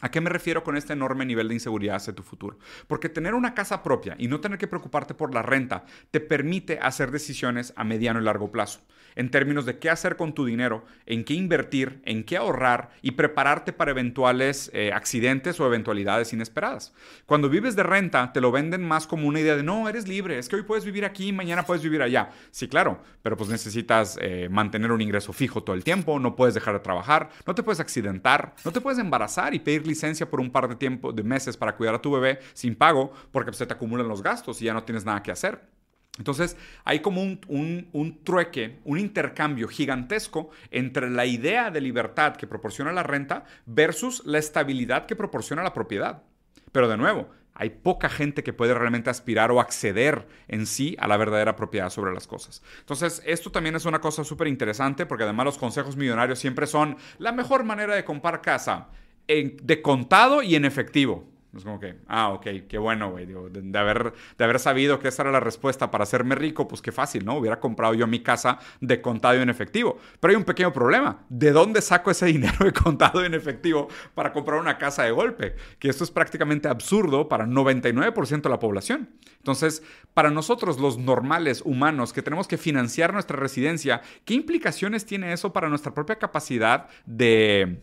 ¿A 0.02 0.10
qué 0.10 0.20
me 0.20 0.30
refiero 0.30 0.64
con 0.64 0.76
este 0.76 0.94
enorme 0.94 1.24
nivel 1.24 1.46
de 1.46 1.54
inseguridad 1.54 1.96
hacia 1.96 2.12
tu 2.12 2.24
futuro? 2.24 2.58
Porque 2.88 3.08
tener 3.08 3.34
una 3.34 3.54
casa 3.54 3.84
propia 3.84 4.16
y 4.18 4.26
no 4.26 4.40
tener 4.40 4.58
que 4.58 4.66
preocuparte 4.66 5.14
por 5.14 5.32
la 5.32 5.42
renta 5.42 5.84
te 6.10 6.18
permite 6.18 6.80
hacer 6.82 7.12
decisiones 7.12 7.72
a 7.76 7.84
mediano 7.84 8.20
y 8.20 8.24
largo 8.24 8.50
plazo 8.50 8.80
en 9.16 9.30
términos 9.30 9.66
de 9.66 9.78
qué 9.78 9.90
hacer 9.90 10.16
con 10.16 10.32
tu 10.32 10.44
dinero, 10.44 10.84
en 11.06 11.24
qué 11.24 11.34
invertir, 11.34 12.00
en 12.04 12.24
qué 12.24 12.36
ahorrar 12.36 12.90
y 13.02 13.12
prepararte 13.12 13.72
para 13.72 13.90
eventuales 13.90 14.70
eh, 14.74 14.92
accidentes 14.92 15.60
o 15.60 15.66
eventualidades 15.66 16.32
inesperadas. 16.32 16.94
Cuando 17.26 17.48
vives 17.48 17.76
de 17.76 17.82
renta, 17.82 18.32
te 18.32 18.40
lo 18.40 18.52
venden 18.52 18.82
más 18.82 19.06
como 19.06 19.28
una 19.28 19.40
idea 19.40 19.56
de 19.56 19.62
no, 19.62 19.88
eres 19.88 20.08
libre, 20.08 20.38
es 20.38 20.48
que 20.48 20.56
hoy 20.56 20.62
puedes 20.62 20.84
vivir 20.84 21.04
aquí, 21.04 21.32
mañana 21.32 21.64
puedes 21.64 21.82
vivir 21.82 22.02
allá. 22.02 22.30
Sí, 22.50 22.68
claro, 22.68 23.00
pero 23.22 23.36
pues 23.36 23.50
necesitas 23.50 24.18
eh, 24.20 24.48
mantener 24.50 24.92
un 24.92 25.00
ingreso 25.00 25.32
fijo 25.32 25.62
todo 25.62 25.74
el 25.74 25.84
tiempo, 25.84 26.18
no 26.18 26.36
puedes 26.36 26.54
dejar 26.54 26.74
de 26.74 26.80
trabajar, 26.80 27.30
no 27.46 27.54
te 27.54 27.62
puedes 27.62 27.80
accidentar, 27.80 28.54
no 28.64 28.72
te 28.72 28.80
puedes 28.80 28.98
embarazar 28.98 29.54
y 29.54 29.58
pedir 29.58 29.86
licencia 29.86 30.28
por 30.28 30.40
un 30.40 30.50
par 30.50 30.68
de 30.68 30.76
tiempo, 30.76 31.12
de 31.12 31.22
meses 31.22 31.56
para 31.56 31.76
cuidar 31.76 31.94
a 31.94 32.02
tu 32.02 32.12
bebé 32.12 32.40
sin 32.54 32.74
pago 32.74 33.12
porque 33.30 33.50
pues, 33.50 33.58
se 33.58 33.66
te 33.66 33.74
acumulan 33.74 34.08
los 34.08 34.22
gastos 34.22 34.60
y 34.62 34.66
ya 34.66 34.74
no 34.74 34.84
tienes 34.84 35.04
nada 35.04 35.22
que 35.22 35.30
hacer. 35.30 35.71
Entonces 36.18 36.56
hay 36.84 37.00
como 37.00 37.22
un, 37.22 38.20
trueque, 38.22 38.80
un 38.84 38.98
intercambio 38.98 39.66
gigantesco 39.68 40.50
entre 40.70 41.08
la 41.08 41.24
idea 41.24 41.70
de 41.70 41.80
libertad 41.80 42.36
que 42.36 42.46
proporciona 42.46 42.92
la 42.92 43.02
renta 43.02 43.44
versus 43.64 44.22
la 44.26 44.38
estabilidad 44.38 45.06
que 45.06 45.16
proporciona 45.16 45.62
la 45.62 45.72
propiedad. 45.72 46.22
Pero 46.70 46.88
de 46.88 46.98
nuevo, 46.98 47.30
hay 47.54 47.70
poca 47.70 48.10
gente 48.10 48.42
que 48.42 48.52
puede 48.52 48.74
realmente 48.74 49.08
aspirar 49.08 49.50
o 49.52 49.60
acceder 49.60 50.26
en 50.48 50.66
sí 50.66 50.96
a 50.98 51.06
la 51.06 51.16
verdadera 51.16 51.56
propiedad 51.56 51.88
sobre 51.88 52.12
las 52.12 52.26
cosas. 52.26 52.62
Entonces, 52.80 53.22
esto 53.24 53.50
también 53.50 53.76
es 53.76 53.86
una 53.86 54.00
cosa 54.00 54.22
súper 54.22 54.48
interesante 54.48 55.06
porque 55.06 55.24
además 55.24 55.46
los 55.46 55.58
consejos 55.58 55.96
millonarios 55.96 56.38
siempre 56.38 56.66
son 56.66 56.96
la 57.18 57.32
mejor 57.32 57.64
manera 57.64 57.94
de 57.94 58.04
comprar 58.04 58.42
casa 58.42 58.88
de 59.26 59.82
contado 59.82 60.42
y 60.42 60.56
en 60.56 60.64
efectivo. 60.64 61.31
Es 61.56 61.64
como 61.64 61.78
que, 61.78 61.96
ah, 62.08 62.30
ok, 62.30 62.46
qué 62.66 62.78
bueno, 62.78 63.10
güey. 63.10 63.26
De, 63.26 63.78
haber, 63.78 64.14
de 64.38 64.44
haber 64.44 64.58
sabido 64.58 64.98
que 64.98 65.08
esa 65.08 65.22
era 65.22 65.32
la 65.32 65.40
respuesta 65.40 65.90
para 65.90 66.04
hacerme 66.04 66.34
rico, 66.34 66.66
pues 66.66 66.80
qué 66.80 66.92
fácil, 66.92 67.26
¿no? 67.26 67.36
Hubiera 67.36 67.60
comprado 67.60 67.92
yo 67.92 68.06
mi 68.06 68.20
casa 68.20 68.58
de 68.80 69.02
contado 69.02 69.34
en 69.34 69.50
efectivo. 69.50 69.98
Pero 70.18 70.30
hay 70.30 70.36
un 70.36 70.44
pequeño 70.44 70.72
problema. 70.72 71.24
¿De 71.28 71.52
dónde 71.52 71.82
saco 71.82 72.10
ese 72.10 72.26
dinero 72.32 72.64
de 72.64 72.72
contado 72.72 73.22
en 73.22 73.34
efectivo 73.34 73.88
para 74.14 74.32
comprar 74.32 74.60
una 74.60 74.78
casa 74.78 75.02
de 75.02 75.10
golpe? 75.10 75.56
Que 75.78 75.90
esto 75.90 76.04
es 76.04 76.10
prácticamente 76.10 76.68
absurdo 76.68 77.28
para 77.28 77.46
99% 77.46 78.42
de 78.42 78.48
la 78.48 78.58
población. 78.58 79.10
Entonces, 79.36 79.82
para 80.14 80.30
nosotros, 80.30 80.80
los 80.80 80.96
normales 80.96 81.62
humanos 81.64 82.14
que 82.14 82.22
tenemos 82.22 82.48
que 82.48 82.56
financiar 82.56 83.12
nuestra 83.12 83.36
residencia, 83.36 84.00
¿qué 84.24 84.34
implicaciones 84.34 85.04
tiene 85.04 85.32
eso 85.34 85.52
para 85.52 85.68
nuestra 85.68 85.92
propia 85.92 86.16
capacidad 86.16 86.88
de 87.04 87.82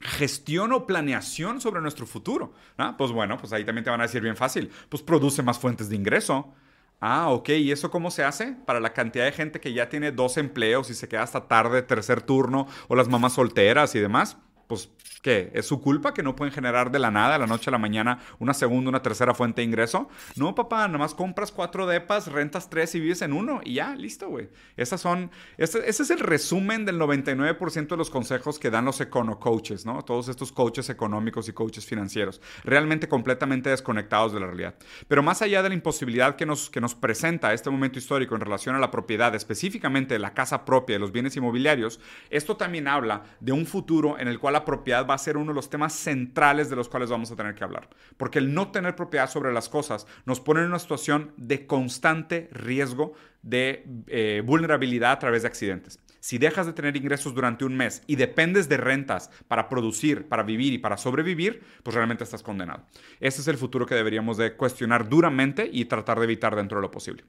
gestión 0.00 0.72
o 0.72 0.86
planeación 0.86 1.60
sobre 1.60 1.80
nuestro 1.80 2.06
futuro. 2.06 2.52
Pues 2.96 3.12
bueno, 3.12 3.36
pues 3.38 3.52
ahí 3.52 3.64
también 3.64 3.84
te 3.84 3.90
van 3.90 4.00
a 4.00 4.04
decir 4.04 4.22
bien 4.22 4.36
fácil, 4.36 4.70
pues 4.88 5.02
produce 5.02 5.42
más 5.42 5.58
fuentes 5.58 5.88
de 5.88 5.96
ingreso. 5.96 6.52
Ah, 7.00 7.30
ok, 7.30 7.50
¿y 7.50 7.70
eso 7.70 7.90
cómo 7.90 8.10
se 8.10 8.24
hace? 8.24 8.56
Para 8.66 8.80
la 8.80 8.92
cantidad 8.92 9.24
de 9.24 9.32
gente 9.32 9.60
que 9.60 9.72
ya 9.72 9.88
tiene 9.88 10.10
dos 10.10 10.36
empleos 10.36 10.90
y 10.90 10.94
se 10.94 11.08
queda 11.08 11.22
hasta 11.22 11.46
tarde, 11.46 11.82
tercer 11.82 12.22
turno, 12.22 12.66
o 12.88 12.96
las 12.96 13.08
mamás 13.08 13.34
solteras 13.34 13.94
y 13.94 14.00
demás 14.00 14.36
pues, 14.68 14.90
¿qué? 15.22 15.50
¿Es 15.54 15.66
su 15.66 15.80
culpa 15.80 16.14
que 16.14 16.22
no 16.22 16.36
pueden 16.36 16.52
generar 16.52 16.90
de 16.90 16.98
la 16.98 17.10
nada, 17.10 17.32
de 17.32 17.38
la 17.38 17.46
noche 17.46 17.70
a 17.70 17.72
la 17.72 17.78
mañana, 17.78 18.20
una 18.38 18.54
segunda, 18.54 18.90
una 18.90 19.02
tercera 19.02 19.34
fuente 19.34 19.62
de 19.62 19.66
ingreso? 19.66 20.08
No, 20.36 20.54
papá, 20.54 20.86
nada 20.86 20.98
más 20.98 21.14
compras 21.14 21.50
cuatro 21.50 21.86
depas, 21.86 22.30
rentas 22.30 22.68
tres 22.68 22.94
y 22.94 23.00
vives 23.00 23.22
en 23.22 23.32
uno 23.32 23.60
y 23.64 23.74
ya, 23.74 23.96
listo, 23.96 24.28
güey. 24.28 24.50
Esas 24.76 25.00
son, 25.00 25.30
ese, 25.56 25.88
ese, 25.88 26.02
es 26.02 26.10
el 26.10 26.20
resumen 26.20 26.84
del 26.84 27.00
99% 27.00 27.88
de 27.88 27.96
los 27.96 28.10
consejos 28.10 28.58
que 28.58 28.70
dan 28.70 28.84
los 28.84 29.00
econo 29.00 29.40
coaches, 29.40 29.86
¿no? 29.86 30.04
Todos 30.04 30.28
estos 30.28 30.52
coaches 30.52 30.90
económicos 30.90 31.48
y 31.48 31.52
coaches 31.54 31.86
financieros, 31.86 32.42
realmente 32.62 33.08
completamente 33.08 33.70
desconectados 33.70 34.34
de 34.34 34.40
la 34.40 34.46
realidad. 34.46 34.74
Pero 35.08 35.22
más 35.22 35.40
allá 35.40 35.62
de 35.62 35.70
la 35.70 35.74
imposibilidad 35.74 36.36
que 36.36 36.44
nos, 36.44 36.68
que 36.68 36.82
nos 36.82 36.94
presenta 36.94 37.54
este 37.54 37.70
momento 37.70 37.98
histórico 37.98 38.34
en 38.34 38.42
relación 38.42 38.76
a 38.76 38.78
la 38.78 38.90
propiedad, 38.90 39.34
específicamente 39.34 40.18
la 40.18 40.34
casa 40.34 40.66
propia, 40.66 40.96
de 40.96 41.00
los 41.00 41.12
bienes 41.12 41.34
inmobiliarios, 41.36 42.00
esto 42.28 42.58
también 42.58 42.86
habla 42.86 43.24
de 43.40 43.52
un 43.52 43.64
futuro 43.64 44.18
en 44.18 44.28
el 44.28 44.38
cual 44.38 44.56
la 44.58 44.64
propiedad 44.64 45.06
va 45.06 45.14
a 45.14 45.18
ser 45.18 45.36
uno 45.36 45.52
de 45.52 45.54
los 45.54 45.70
temas 45.70 45.92
centrales 45.92 46.68
de 46.68 46.74
los 46.74 46.88
cuales 46.88 47.10
vamos 47.10 47.30
a 47.30 47.36
tener 47.36 47.54
que 47.54 47.62
hablar. 47.62 47.88
Porque 48.16 48.40
el 48.40 48.52
no 48.52 48.72
tener 48.72 48.96
propiedad 48.96 49.30
sobre 49.30 49.52
las 49.52 49.68
cosas 49.68 50.06
nos 50.24 50.40
pone 50.40 50.60
en 50.60 50.66
una 50.66 50.80
situación 50.80 51.32
de 51.36 51.66
constante 51.66 52.48
riesgo 52.50 53.12
de 53.42 53.84
eh, 54.08 54.42
vulnerabilidad 54.44 55.12
a 55.12 55.18
través 55.20 55.42
de 55.42 55.48
accidentes. 55.48 56.00
Si 56.18 56.38
dejas 56.38 56.66
de 56.66 56.72
tener 56.72 56.96
ingresos 56.96 57.32
durante 57.34 57.64
un 57.64 57.76
mes 57.76 58.02
y 58.08 58.16
dependes 58.16 58.68
de 58.68 58.78
rentas 58.78 59.30
para 59.46 59.68
producir, 59.68 60.26
para 60.26 60.42
vivir 60.42 60.72
y 60.72 60.78
para 60.78 60.96
sobrevivir, 60.96 61.62
pues 61.84 61.94
realmente 61.94 62.24
estás 62.24 62.42
condenado. 62.42 62.84
Ese 63.20 63.40
es 63.40 63.46
el 63.46 63.56
futuro 63.56 63.86
que 63.86 63.94
deberíamos 63.94 64.36
de 64.38 64.54
cuestionar 64.54 65.08
duramente 65.08 65.70
y 65.72 65.84
tratar 65.84 66.18
de 66.18 66.24
evitar 66.24 66.56
dentro 66.56 66.78
de 66.78 66.82
lo 66.82 66.90
posible. 66.90 67.22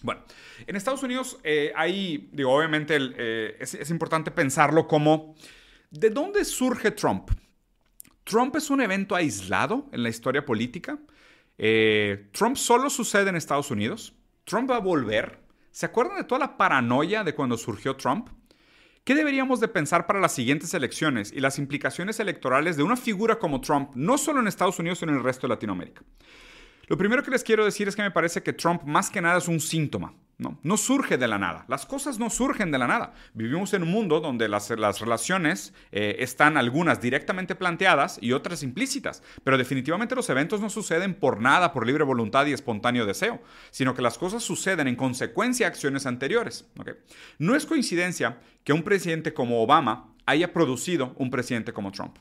Bueno, 0.00 0.22
en 0.66 0.76
Estados 0.76 1.02
Unidos 1.02 1.38
eh, 1.44 1.72
digo, 2.32 2.52
obviamente 2.52 2.96
eh, 2.98 3.56
es 3.60 3.90
importante 3.90 4.30
pensarlo 4.30 4.88
como 4.88 5.34
¿De 5.96 6.10
dónde 6.10 6.44
surge 6.44 6.90
Trump? 6.90 7.30
¿Trump 8.24 8.56
es 8.56 8.68
un 8.68 8.80
evento 8.80 9.14
aislado 9.14 9.86
en 9.92 10.02
la 10.02 10.08
historia 10.08 10.44
política? 10.44 10.98
Eh, 11.56 12.30
¿Trump 12.32 12.56
solo 12.56 12.90
sucede 12.90 13.30
en 13.30 13.36
Estados 13.36 13.70
Unidos? 13.70 14.12
¿Trump 14.42 14.68
va 14.68 14.76
a 14.76 14.80
volver? 14.80 15.38
¿Se 15.70 15.86
acuerdan 15.86 16.16
de 16.16 16.24
toda 16.24 16.40
la 16.40 16.56
paranoia 16.56 17.22
de 17.22 17.32
cuando 17.36 17.56
surgió 17.56 17.94
Trump? 17.94 18.28
¿Qué 19.04 19.14
deberíamos 19.14 19.60
de 19.60 19.68
pensar 19.68 20.08
para 20.08 20.18
las 20.18 20.34
siguientes 20.34 20.74
elecciones 20.74 21.30
y 21.30 21.38
las 21.38 21.60
implicaciones 21.60 22.18
electorales 22.18 22.76
de 22.76 22.82
una 22.82 22.96
figura 22.96 23.38
como 23.38 23.60
Trump, 23.60 23.92
no 23.94 24.18
solo 24.18 24.40
en 24.40 24.48
Estados 24.48 24.80
Unidos, 24.80 24.98
sino 24.98 25.12
en 25.12 25.18
el 25.18 25.24
resto 25.24 25.46
de 25.46 25.54
Latinoamérica? 25.54 26.02
Lo 26.86 26.96
primero 26.96 27.22
que 27.22 27.30
les 27.30 27.44
quiero 27.44 27.64
decir 27.64 27.88
es 27.88 27.96
que 27.96 28.02
me 28.02 28.10
parece 28.10 28.42
que 28.42 28.52
Trump 28.52 28.82
más 28.84 29.10
que 29.10 29.20
nada 29.20 29.38
es 29.38 29.48
un 29.48 29.60
síntoma. 29.60 30.14
No, 30.36 30.58
no 30.64 30.76
surge 30.76 31.16
de 31.16 31.28
la 31.28 31.38
nada. 31.38 31.64
Las 31.68 31.86
cosas 31.86 32.18
no 32.18 32.28
surgen 32.28 32.72
de 32.72 32.78
la 32.78 32.88
nada. 32.88 33.14
Vivimos 33.34 33.72
en 33.72 33.84
un 33.84 33.90
mundo 33.90 34.20
donde 34.20 34.48
las, 34.48 34.68
relaciones 34.68 35.72
eh, 35.92 36.16
están 36.18 36.56
algunas 36.56 37.00
directamente 37.00 37.54
planteadas 37.54 38.18
y 38.20 38.32
otras 38.32 38.64
implícitas. 38.64 39.22
Pero 39.44 39.56
definitivamente 39.56 40.16
los 40.16 40.28
eventos 40.30 40.60
no 40.60 40.70
suceden 40.70 41.14
por 41.14 41.40
nada, 41.40 41.72
por 41.72 41.86
libre 41.86 42.02
voluntad 42.02 42.46
y 42.46 42.52
espontáneo 42.52 43.06
deseo, 43.06 43.40
sino 43.70 43.94
que 43.94 44.02
las 44.02 44.18
cosas 44.18 44.42
suceden 44.42 44.88
en 44.88 44.96
consecuencia 44.96 45.66
de 45.66 45.72
acciones 45.72 46.04
anteriores. 46.04 46.66
No 47.38 47.54
es 47.54 47.64
coincidencia 47.64 48.38
que 48.64 48.72
un 48.72 48.82
presidente 48.82 49.34
como 49.34 49.62
Obama 49.62 50.14
haya 50.26 50.52
producido 50.52 51.14
un 51.16 51.30
presidente 51.30 51.72
como 51.72 51.92
Trump. 51.92 52.16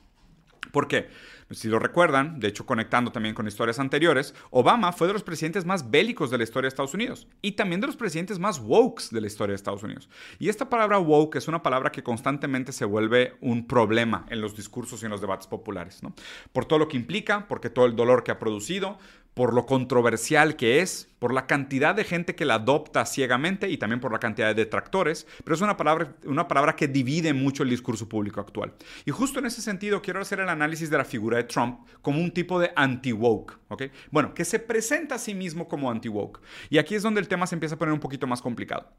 ¿Por 0.71 0.87
qué? 0.87 1.09
Si 1.51 1.67
lo 1.67 1.79
recuerdan, 1.79 2.39
de 2.39 2.47
hecho 2.47 2.65
conectando 2.65 3.11
también 3.11 3.35
con 3.35 3.47
historias 3.47 3.79
anteriores, 3.79 4.33
Obama 4.49 4.91
fue 4.91 5.07
de 5.07 5.13
los 5.13 5.23
presidentes 5.23 5.65
más 5.65 5.89
bélicos 5.89 6.31
de 6.31 6.37
la 6.37 6.43
historia 6.43 6.67
de 6.67 6.69
Estados 6.69 6.93
Unidos 6.93 7.27
y 7.41 7.53
también 7.53 7.81
de 7.81 7.87
los 7.87 7.95
presidentes 7.95 8.39
más 8.39 8.59
woke 8.59 9.01
de 9.11 9.21
la 9.21 9.27
historia 9.27 9.51
de 9.51 9.57
Estados 9.57 9.83
Unidos. 9.83 10.09
Y 10.39 10.49
esta 10.49 10.69
palabra 10.69 10.99
woke 10.99 11.37
es 11.37 11.47
una 11.47 11.63
palabra 11.63 11.91
que 11.91 12.03
constantemente 12.03 12.71
se 12.71 12.85
vuelve 12.85 13.35
un 13.41 13.67
problema 13.67 14.25
en 14.29 14.41
los 14.41 14.55
discursos 14.55 15.01
y 15.01 15.05
en 15.05 15.11
los 15.11 15.21
debates 15.21 15.47
populares, 15.47 16.03
¿no? 16.03 16.13
Por 16.51 16.65
todo 16.65 16.79
lo 16.79 16.87
que 16.87 16.97
implica, 16.97 17.47
porque 17.47 17.69
todo 17.69 17.85
el 17.85 17.95
dolor 17.95 18.23
que 18.23 18.31
ha 18.31 18.39
producido, 18.39 18.97
por 19.33 19.53
lo 19.53 19.65
controversial 19.65 20.55
que 20.55 20.81
es, 20.81 21.07
por 21.17 21.33
la 21.33 21.47
cantidad 21.47 21.95
de 21.95 22.03
gente 22.03 22.35
que 22.35 22.45
la 22.45 22.55
adopta 22.55 23.05
ciegamente 23.05 23.69
y 23.69 23.77
también 23.77 23.99
por 23.99 24.11
la 24.11 24.19
cantidad 24.19 24.47
de 24.47 24.53
detractores, 24.53 25.25
pero 25.43 25.55
es 25.55 25.61
una 25.61 25.77
palabra, 25.77 26.13
una 26.25 26.47
palabra 26.47 26.75
que 26.75 26.87
divide 26.87 27.33
mucho 27.33 27.63
el 27.63 27.69
discurso 27.69 28.07
público 28.07 28.41
actual. 28.41 28.73
Y 29.05 29.11
justo 29.11 29.39
en 29.39 29.45
ese 29.45 29.61
sentido 29.61 30.01
quiero 30.01 30.21
hacer 30.21 30.39
el 30.39 30.49
análisis 30.49 30.89
de 30.89 30.97
la 30.97 31.05
figura 31.05 31.32
de 31.37 31.43
Trump 31.43 31.87
como 32.01 32.19
un 32.19 32.31
tipo 32.31 32.59
de 32.59 32.71
anti-woke, 32.75 33.59
¿ok? 33.69 33.83
Bueno, 34.11 34.33
que 34.33 34.45
se 34.45 34.59
presenta 34.59 35.15
a 35.15 35.19
sí 35.19 35.33
mismo 35.33 35.67
como 35.67 35.89
anti-woke. 35.89 36.41
Y 36.69 36.77
aquí 36.77 36.95
es 36.95 37.03
donde 37.03 37.21
el 37.21 37.27
tema 37.27 37.47
se 37.47 37.55
empieza 37.55 37.75
a 37.75 37.77
poner 37.79 37.93
un 37.93 37.99
poquito 37.99 38.27
más 38.27 38.41
complicado. 38.41 38.91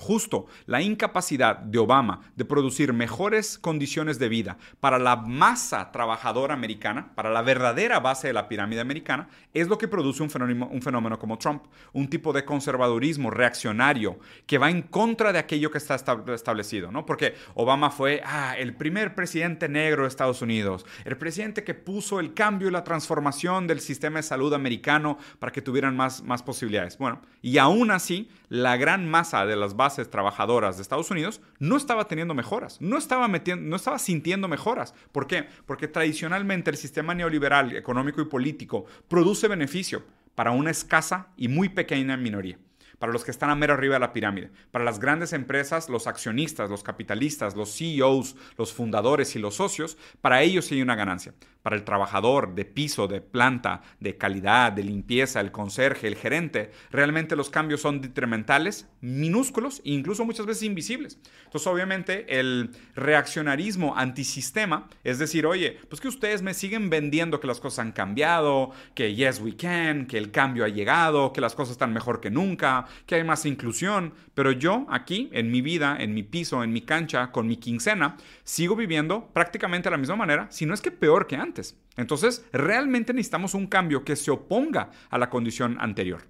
Justo 0.00 0.46
la 0.64 0.80
incapacidad 0.80 1.58
de 1.58 1.78
Obama 1.78 2.22
de 2.34 2.46
producir 2.46 2.94
mejores 2.94 3.58
condiciones 3.58 4.18
de 4.18 4.30
vida 4.30 4.56
para 4.80 4.98
la 4.98 5.14
masa 5.14 5.92
trabajadora 5.92 6.54
americana, 6.54 7.12
para 7.14 7.28
la 7.28 7.42
verdadera 7.42 8.00
base 8.00 8.28
de 8.28 8.32
la 8.32 8.48
pirámide 8.48 8.80
americana, 8.80 9.28
es 9.52 9.68
lo 9.68 9.76
que 9.76 9.88
produce 9.88 10.22
un 10.22 10.30
fenómeno, 10.30 10.70
un 10.72 10.80
fenómeno 10.80 11.18
como 11.18 11.36
Trump, 11.36 11.64
un 11.92 12.08
tipo 12.08 12.32
de 12.32 12.46
conservadurismo 12.46 13.30
reaccionario 13.30 14.18
que 14.46 14.56
va 14.56 14.70
en 14.70 14.80
contra 14.80 15.34
de 15.34 15.38
aquello 15.38 15.70
que 15.70 15.76
está 15.76 15.96
establecido, 15.96 16.90
¿no? 16.90 17.04
Porque 17.04 17.34
Obama 17.54 17.90
fue 17.90 18.22
ah, 18.24 18.54
el 18.56 18.74
primer 18.74 19.14
presidente 19.14 19.68
negro 19.68 20.04
de 20.04 20.08
Estados 20.08 20.40
Unidos, 20.40 20.86
el 21.04 21.18
presidente 21.18 21.62
que 21.62 21.74
puso 21.74 22.20
el 22.20 22.32
cambio 22.32 22.68
y 22.68 22.72
la 22.72 22.84
transformación 22.84 23.66
del 23.66 23.80
sistema 23.80 24.20
de 24.20 24.22
salud 24.22 24.54
americano 24.54 25.18
para 25.38 25.52
que 25.52 25.60
tuvieran 25.60 25.94
más, 25.94 26.22
más 26.22 26.42
posibilidades. 26.42 26.96
Bueno, 26.96 27.20
y 27.42 27.58
aún 27.58 27.90
así, 27.90 28.30
la 28.48 28.78
gran 28.78 29.06
masa 29.06 29.44
de 29.44 29.56
las 29.56 29.76
bases 29.76 29.89
trabajadoras 30.10 30.76
de 30.76 30.82
Estados 30.82 31.10
Unidos 31.10 31.40
no 31.58 31.76
estaba 31.76 32.08
teniendo 32.08 32.34
mejoras, 32.34 32.80
no 32.80 32.96
estaba, 32.96 33.28
metiendo, 33.28 33.68
no 33.68 33.76
estaba 33.76 33.98
sintiendo 33.98 34.48
mejoras. 34.48 34.94
¿Por 35.12 35.26
qué? 35.26 35.46
Porque 35.66 35.88
tradicionalmente 35.88 36.70
el 36.70 36.76
sistema 36.76 37.14
neoliberal, 37.14 37.76
económico 37.76 38.20
y 38.20 38.26
político 38.26 38.86
produce 39.08 39.48
beneficio 39.48 40.04
para 40.34 40.52
una 40.52 40.70
escasa 40.70 41.28
y 41.36 41.48
muy 41.48 41.68
pequeña 41.68 42.16
minoría 42.16 42.58
para 43.00 43.12
los 43.12 43.24
que 43.24 43.30
están 43.30 43.48
a 43.48 43.54
mero 43.54 43.72
arriba 43.72 43.94
de 43.94 44.00
la 44.00 44.12
pirámide. 44.12 44.50
Para 44.70 44.84
las 44.84 45.00
grandes 45.00 45.32
empresas, 45.32 45.88
los 45.88 46.06
accionistas, 46.06 46.68
los 46.68 46.82
capitalistas, 46.82 47.56
los 47.56 47.74
CEOs, 47.74 48.36
los 48.58 48.74
fundadores 48.74 49.34
y 49.34 49.38
los 49.38 49.54
socios, 49.54 49.96
para 50.20 50.42
ellos 50.42 50.66
sí 50.66 50.74
hay 50.74 50.82
una 50.82 50.96
ganancia 50.96 51.32
para 51.62 51.76
el 51.76 51.84
trabajador 51.84 52.54
de 52.54 52.64
piso, 52.64 53.06
de 53.08 53.20
planta, 53.20 53.82
de 54.00 54.16
calidad, 54.16 54.72
de 54.72 54.84
limpieza, 54.84 55.40
el 55.40 55.52
conserje, 55.52 56.08
el 56.08 56.16
gerente, 56.16 56.70
realmente 56.90 57.36
los 57.36 57.50
cambios 57.50 57.80
son 57.80 58.00
detrimentales, 58.00 58.88
minúsculos 59.00 59.80
e 59.84 59.90
incluso 59.90 60.24
muchas 60.24 60.46
veces 60.46 60.62
invisibles. 60.62 61.18
Entonces, 61.44 61.66
obviamente, 61.66 62.38
el 62.38 62.70
reaccionarismo 62.94 63.96
antisistema 63.96 64.88
es 65.04 65.18
decir, 65.18 65.46
oye, 65.46 65.78
pues 65.88 66.00
que 66.00 66.08
ustedes 66.08 66.42
me 66.42 66.54
siguen 66.54 66.90
vendiendo 66.90 67.40
que 67.40 67.46
las 67.46 67.60
cosas 67.60 67.80
han 67.80 67.92
cambiado, 67.92 68.70
que 68.94 69.14
yes 69.14 69.40
we 69.40 69.56
can, 69.56 70.06
que 70.06 70.18
el 70.18 70.30
cambio 70.30 70.64
ha 70.64 70.68
llegado, 70.68 71.32
que 71.32 71.40
las 71.40 71.54
cosas 71.54 71.72
están 71.72 71.92
mejor 71.92 72.20
que 72.20 72.30
nunca, 72.30 72.86
que 73.06 73.16
hay 73.16 73.24
más 73.24 73.46
inclusión, 73.46 74.14
pero 74.34 74.52
yo 74.52 74.86
aquí, 74.90 75.28
en 75.32 75.50
mi 75.50 75.60
vida, 75.60 75.96
en 75.98 76.14
mi 76.14 76.22
piso, 76.22 76.62
en 76.62 76.72
mi 76.72 76.82
cancha, 76.82 77.32
con 77.32 77.46
mi 77.46 77.56
quincena, 77.56 78.16
sigo 78.44 78.76
viviendo 78.76 79.30
prácticamente 79.32 79.88
de 79.88 79.92
la 79.92 79.98
misma 79.98 80.16
manera, 80.16 80.46
si 80.50 80.66
no 80.66 80.74
es 80.74 80.80
que 80.80 80.90
peor 80.90 81.26
que 81.26 81.36
antes. 81.36 81.49
Entonces, 81.96 82.44
realmente 82.52 83.12
necesitamos 83.12 83.54
un 83.54 83.66
cambio 83.66 84.04
que 84.04 84.16
se 84.16 84.30
oponga 84.30 84.90
a 85.10 85.18
la 85.18 85.30
condición 85.30 85.76
anterior. 85.80 86.22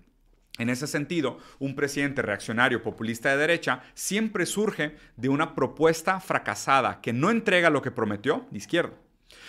En 0.59 0.69
ese 0.69 0.87
sentido, 0.87 1.39
un 1.59 1.75
presidente 1.75 2.23
reaccionario 2.23 2.83
populista 2.83 3.31
de 3.31 3.39
derecha 3.39 3.83
siempre 3.95 4.45
surge 4.45 4.97
de 5.17 5.29
una 5.29 5.55
propuesta 5.55 6.21
fracasada 6.21 7.01
que 7.01 7.13
no 7.13 7.31
entrega 7.31 7.71
lo 7.71 7.81
que 7.81 7.91
prometió 7.91 8.47
de 8.51 8.59
izquierda. 8.59 8.93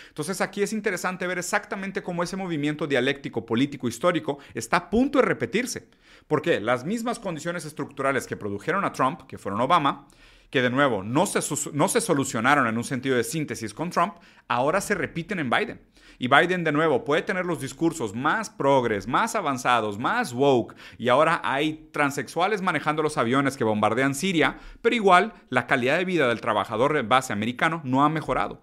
Entonces 0.07 0.41
aquí 0.41 0.61
es 0.61 0.73
interesante 0.73 1.27
ver 1.27 1.37
exactamente 1.37 2.03
cómo 2.03 2.23
ese 2.23 2.37
movimiento 2.37 2.87
dialéctico 2.87 3.45
político 3.45 3.87
histórico 3.87 4.39
está 4.53 4.77
a 4.77 4.89
punto 4.89 5.19
de 5.19 5.25
repetirse. 5.25 5.87
Porque 6.27 6.61
las 6.61 6.85
mismas 6.85 7.19
condiciones 7.19 7.65
estructurales 7.65 8.27
que 8.27 8.37
produjeron 8.37 8.85
a 8.85 8.93
Trump, 8.93 9.23
que 9.23 9.37
fueron 9.37 9.59
Obama, 9.61 10.07
que 10.51 10.61
de 10.61 10.69
nuevo 10.69 11.01
no 11.01 11.25
se, 11.25 11.39
no 11.73 11.87
se 11.87 12.01
solucionaron 12.01 12.67
en 12.67 12.77
un 12.77 12.83
sentido 12.83 13.15
de 13.15 13.23
síntesis 13.23 13.73
con 13.73 13.89
Trump, 13.89 14.15
ahora 14.47 14.81
se 14.81 14.93
repiten 14.93 15.39
en 15.39 15.49
Biden. 15.49 15.81
Y 16.19 16.27
Biden 16.27 16.63
de 16.63 16.71
nuevo 16.71 17.03
puede 17.03 17.23
tener 17.23 17.45
los 17.45 17.61
discursos 17.61 18.13
más 18.13 18.51
progres, 18.51 19.07
más 19.07 19.33
avanzados, 19.33 19.97
más 19.97 20.33
woke, 20.33 20.75
y 20.99 21.09
ahora 21.09 21.41
hay 21.43 21.89
transexuales 21.91 22.61
manejando 22.61 23.01
los 23.01 23.17
aviones 23.17 23.57
que 23.57 23.63
bombardean 23.63 24.13
Siria, 24.13 24.59
pero 24.83 24.95
igual 24.95 25.33
la 25.49 25.65
calidad 25.65 25.97
de 25.97 26.05
vida 26.05 26.27
del 26.27 26.41
trabajador 26.41 27.01
base 27.07 27.33
americano 27.33 27.81
no 27.83 28.03
ha 28.03 28.09
mejorado. 28.09 28.61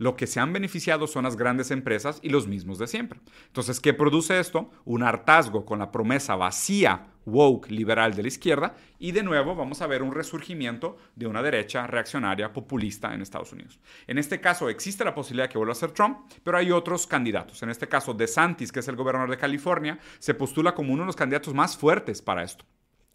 Lo 0.00 0.16
que 0.16 0.26
se 0.26 0.40
han 0.40 0.54
beneficiado 0.54 1.06
son 1.06 1.24
las 1.24 1.36
grandes 1.36 1.70
empresas 1.70 2.20
y 2.22 2.30
los 2.30 2.48
mismos 2.48 2.78
de 2.78 2.86
siempre. 2.86 3.20
Entonces, 3.48 3.80
¿qué 3.80 3.92
produce 3.92 4.40
esto? 4.40 4.70
Un 4.86 5.02
hartazgo 5.02 5.66
con 5.66 5.78
la 5.78 5.92
promesa 5.92 6.36
vacía, 6.36 7.08
woke, 7.26 7.70
liberal 7.70 8.14
de 8.14 8.22
la 8.22 8.28
izquierda, 8.28 8.74
y 8.98 9.12
de 9.12 9.22
nuevo 9.22 9.54
vamos 9.54 9.82
a 9.82 9.86
ver 9.86 10.02
un 10.02 10.14
resurgimiento 10.14 10.96
de 11.16 11.26
una 11.26 11.42
derecha 11.42 11.86
reaccionaria 11.86 12.50
populista 12.50 13.12
en 13.12 13.20
Estados 13.20 13.52
Unidos. 13.52 13.78
En 14.06 14.16
este 14.16 14.40
caso 14.40 14.70
existe 14.70 15.04
la 15.04 15.14
posibilidad 15.14 15.48
de 15.48 15.52
que 15.52 15.58
vuelva 15.58 15.72
a 15.72 15.74
ser 15.74 15.90
Trump, 15.90 16.20
pero 16.42 16.56
hay 16.56 16.72
otros 16.72 17.06
candidatos. 17.06 17.62
En 17.62 17.68
este 17.68 17.86
caso, 17.86 18.14
DeSantis, 18.14 18.72
que 18.72 18.80
es 18.80 18.88
el 18.88 18.96
gobernador 18.96 19.28
de 19.28 19.36
California, 19.36 19.98
se 20.18 20.32
postula 20.32 20.74
como 20.74 20.94
uno 20.94 21.02
de 21.02 21.08
los 21.08 21.16
candidatos 21.16 21.52
más 21.52 21.76
fuertes 21.76 22.22
para 22.22 22.42
esto. 22.42 22.64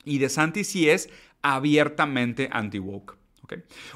Y 0.03 0.19
DeSantis 0.19 0.67
sí 0.67 0.87
es 0.87 1.09
abiertamente 1.41 2.47
anti-woke. 2.51 3.24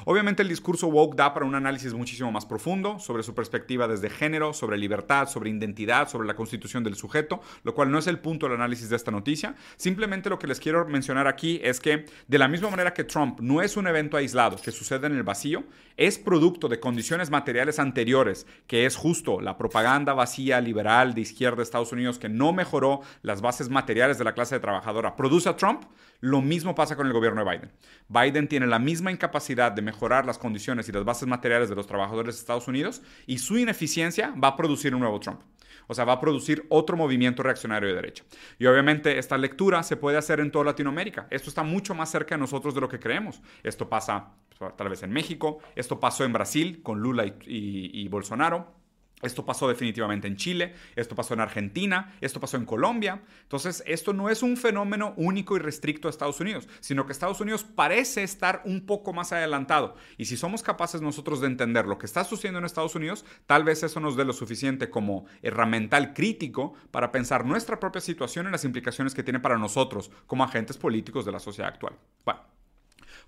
Obviamente 0.04 0.42
el 0.42 0.48
discurso 0.48 0.86
woke 0.88 1.16
da 1.16 1.34
para 1.34 1.46
un 1.46 1.54
análisis 1.54 1.94
muchísimo 1.94 2.30
más 2.30 2.46
profundo 2.46 2.98
sobre 2.98 3.22
su 3.22 3.34
perspectiva 3.34 3.88
desde 3.88 4.10
género, 4.10 4.52
sobre 4.52 4.78
libertad, 4.78 5.28
sobre 5.28 5.50
identidad, 5.50 6.08
sobre 6.08 6.26
la 6.26 6.34
constitución 6.34 6.84
del 6.84 6.94
sujeto, 6.94 7.40
lo 7.64 7.74
cual 7.74 7.90
no 7.90 7.98
es 7.98 8.06
el 8.06 8.18
punto 8.18 8.46
del 8.46 8.56
análisis 8.56 8.88
de 8.88 8.96
esta 8.96 9.10
noticia. 9.10 9.54
Simplemente 9.76 10.30
lo 10.30 10.38
que 10.38 10.46
les 10.46 10.60
quiero 10.60 10.86
mencionar 10.86 11.26
aquí 11.26 11.60
es 11.62 11.80
que 11.80 12.06
de 12.28 12.38
la 12.38 12.48
misma 12.48 12.70
manera 12.70 12.94
que 12.94 13.04
Trump 13.04 13.40
no 13.40 13.62
es 13.62 13.76
un 13.76 13.86
evento 13.86 14.16
aislado 14.16 14.56
que 14.56 14.70
sucede 14.70 15.06
en 15.06 15.14
el 15.14 15.22
vacío, 15.22 15.64
es 15.96 16.18
producto 16.18 16.68
de 16.68 16.80
condiciones 16.80 17.30
materiales 17.30 17.78
anteriores, 17.78 18.46
que 18.66 18.86
es 18.86 18.96
justo 18.96 19.40
la 19.40 19.56
propaganda 19.56 20.14
vacía 20.14 20.60
liberal 20.60 21.14
de 21.14 21.20
izquierda 21.22 21.56
de 21.56 21.62
Estados 21.62 21.92
Unidos 21.92 22.18
que 22.18 22.28
no 22.28 22.52
mejoró 22.52 23.00
las 23.22 23.40
bases 23.40 23.68
materiales 23.68 24.18
de 24.18 24.24
la 24.24 24.34
clase 24.34 24.60
trabajadora, 24.60 25.16
produce 25.16 25.48
a 25.48 25.56
Trump, 25.56 25.84
lo 26.20 26.42
mismo 26.42 26.74
pasa 26.74 26.96
con 26.96 27.06
el 27.06 27.12
gobierno 27.12 27.44
de 27.44 27.50
Biden. 27.50 27.72
Biden 28.08 28.48
tiene 28.48 28.66
la 28.66 28.78
misma 28.78 29.10
incapacidad 29.10 29.39
de 29.48 29.82
mejorar 29.82 30.26
las 30.26 30.38
condiciones 30.38 30.88
y 30.88 30.92
las 30.92 31.04
bases 31.04 31.26
materiales 31.26 31.68
de 31.68 31.74
los 31.74 31.86
trabajadores 31.86 32.36
de 32.36 32.40
Estados 32.40 32.68
Unidos 32.68 33.02
y 33.26 33.38
su 33.38 33.58
ineficiencia 33.58 34.34
va 34.42 34.48
a 34.48 34.56
producir 34.56 34.94
un 34.94 35.00
nuevo 35.00 35.18
Trump. 35.18 35.40
O 35.86 35.94
sea, 35.94 36.04
va 36.04 36.12
a 36.12 36.20
producir 36.20 36.64
otro 36.68 36.96
movimiento 36.96 37.42
reaccionario 37.42 37.88
de 37.88 37.96
derecha. 37.96 38.22
Y 38.58 38.66
obviamente 38.66 39.18
esta 39.18 39.36
lectura 39.36 39.82
se 39.82 39.96
puede 39.96 40.18
hacer 40.18 40.38
en 40.38 40.52
toda 40.52 40.66
Latinoamérica. 40.66 41.26
Esto 41.30 41.48
está 41.48 41.64
mucho 41.64 41.94
más 41.94 42.10
cerca 42.10 42.36
de 42.36 42.40
nosotros 42.40 42.74
de 42.74 42.80
lo 42.80 42.88
que 42.88 43.00
creemos. 43.00 43.42
Esto 43.64 43.88
pasa 43.88 44.28
pues, 44.56 44.76
tal 44.76 44.88
vez 44.88 45.02
en 45.02 45.10
México, 45.10 45.58
esto 45.74 45.98
pasó 45.98 46.24
en 46.24 46.32
Brasil 46.32 46.80
con 46.82 47.00
Lula 47.00 47.24
y 47.44 48.06
Bolsonaro. 48.08 48.79
Esto 49.22 49.44
pasó 49.44 49.68
definitivamente 49.68 50.28
en 50.28 50.36
Chile, 50.36 50.74
esto 50.96 51.14
pasó 51.14 51.34
en 51.34 51.40
Argentina, 51.40 52.14
esto 52.20 52.40
pasó 52.40 52.56
en 52.56 52.64
Colombia. 52.64 53.22
Entonces, 53.42 53.82
esto 53.86 54.12
no 54.12 54.30
es 54.30 54.42
un 54.42 54.56
fenómeno 54.56 55.14
único 55.16 55.56
y 55.56 55.60
restricto 55.60 56.08
a 56.08 56.10
Estados 56.10 56.40
Unidos, 56.40 56.68
sino 56.80 57.06
que 57.06 57.12
Estados 57.12 57.40
Unidos 57.40 57.64
parece 57.64 58.22
estar 58.22 58.62
un 58.64 58.86
poco 58.86 59.12
más 59.12 59.32
adelantado. 59.32 59.96
Y 60.16 60.24
si 60.24 60.36
somos 60.36 60.62
capaces 60.62 61.02
nosotros 61.02 61.40
de 61.40 61.48
entender 61.48 61.86
lo 61.86 61.98
que 61.98 62.06
está 62.06 62.24
sucediendo 62.24 62.58
en 62.58 62.64
Estados 62.64 62.94
Unidos, 62.94 63.24
tal 63.46 63.64
vez 63.64 63.82
eso 63.82 64.00
nos 64.00 64.16
dé 64.16 64.24
lo 64.24 64.32
suficiente 64.32 64.90
como 64.90 65.26
herramental 65.42 66.14
crítico 66.14 66.74
para 66.90 67.12
pensar 67.12 67.44
nuestra 67.44 67.78
propia 67.78 68.00
situación 68.00 68.48
y 68.48 68.50
las 68.50 68.64
implicaciones 68.64 69.14
que 69.14 69.22
tiene 69.22 69.40
para 69.40 69.58
nosotros 69.58 70.10
como 70.26 70.44
agentes 70.44 70.78
políticos 70.78 71.24
de 71.24 71.32
la 71.32 71.40
sociedad 71.40 71.68
actual. 71.70 71.94
Bueno. 72.24 72.49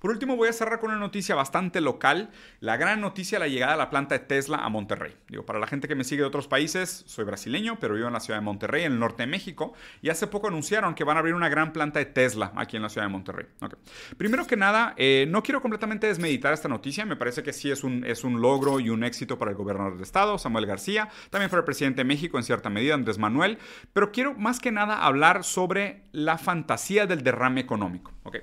Por 0.03 0.11
último, 0.11 0.35
voy 0.35 0.49
a 0.49 0.53
cerrar 0.53 0.81
con 0.81 0.91
una 0.91 0.99
noticia 0.99 1.37
bastante 1.37 1.81
local. 1.81 2.31
La 2.59 2.77
gran 2.77 3.01
noticia, 3.01 3.39
la 3.39 3.47
llegada 3.47 3.75
de 3.75 3.79
la 3.79 3.89
planta 3.89 4.19
de 4.19 4.25
Tesla 4.25 4.57
a 4.57 4.69
Monterrey. 4.69 5.15
Digo, 5.29 5.47
para 5.47 5.61
la 5.61 5.69
gente 5.69 5.87
que 5.87 5.95
me 5.95 6.03
sigue 6.03 6.23
de 6.23 6.27
otros 6.27 6.49
países, 6.49 7.05
soy 7.07 7.25
brasileño, 7.25 7.79
pero 7.79 7.95
vivo 7.95 8.09
en 8.09 8.13
la 8.13 8.19
ciudad 8.19 8.41
de 8.41 8.45
Monterrey, 8.45 8.83
en 8.83 8.95
el 8.95 8.99
norte 8.99 9.23
de 9.23 9.29
México. 9.29 9.75
Y 10.01 10.09
hace 10.09 10.27
poco 10.27 10.49
anunciaron 10.49 10.97
que 10.97 11.05
van 11.05 11.19
a 11.19 11.21
abrir 11.21 11.35
una 11.37 11.49
gran 11.49 11.73
planta 11.73 12.01
de 12.01 12.07
Tesla 12.07 12.51
aquí 12.57 12.77
en 12.77 12.83
la 12.83 12.89
ciudad 12.89 13.07
de 13.07 13.13
Monterrey. 13.13 13.47
Primero 14.17 14.45
que 14.45 14.57
nada, 14.57 14.95
eh, 14.97 15.27
no 15.29 15.45
quiero 15.45 15.63
completamente 15.63 16.09
desmeditar 16.09 16.53
esta 16.53 16.67
noticia. 16.67 17.07
Me 17.07 17.15
parece 17.15 17.45
que 17.45 17.53
sí 17.53 17.71
es 17.71 17.85
un, 17.85 18.05
es 18.05 18.25
un 18.25 18.43
logro 18.43 18.81
y 18.81 18.91
un 18.91 19.05
éxito 19.05 19.39
para 19.39 19.53
el 19.53 19.57
gobernador 19.57 19.99
de 19.99 20.03
estado, 20.03 20.37
Samuel 20.37 20.67
García. 20.67 21.11
También 21.31 21.49
para 21.49 21.61
el 21.61 21.65
presidente 21.65 22.01
de 22.01 22.07
México, 22.07 22.39
en 22.39 22.43
cierta 22.43 22.71
medida, 22.71 22.95
Andrés 22.95 23.19
Manuel. 23.19 23.57
Pero 23.93 24.11
quiero 24.11 24.35
más 24.35 24.59
que 24.59 24.73
nada 24.73 25.05
hablar 25.05 25.45
sobre 25.45 26.03
la 26.11 26.39
fantasía 26.39 27.07
del 27.07 27.23
derrame 27.23 27.61
económico. 27.61 28.11
Okay. 28.25 28.41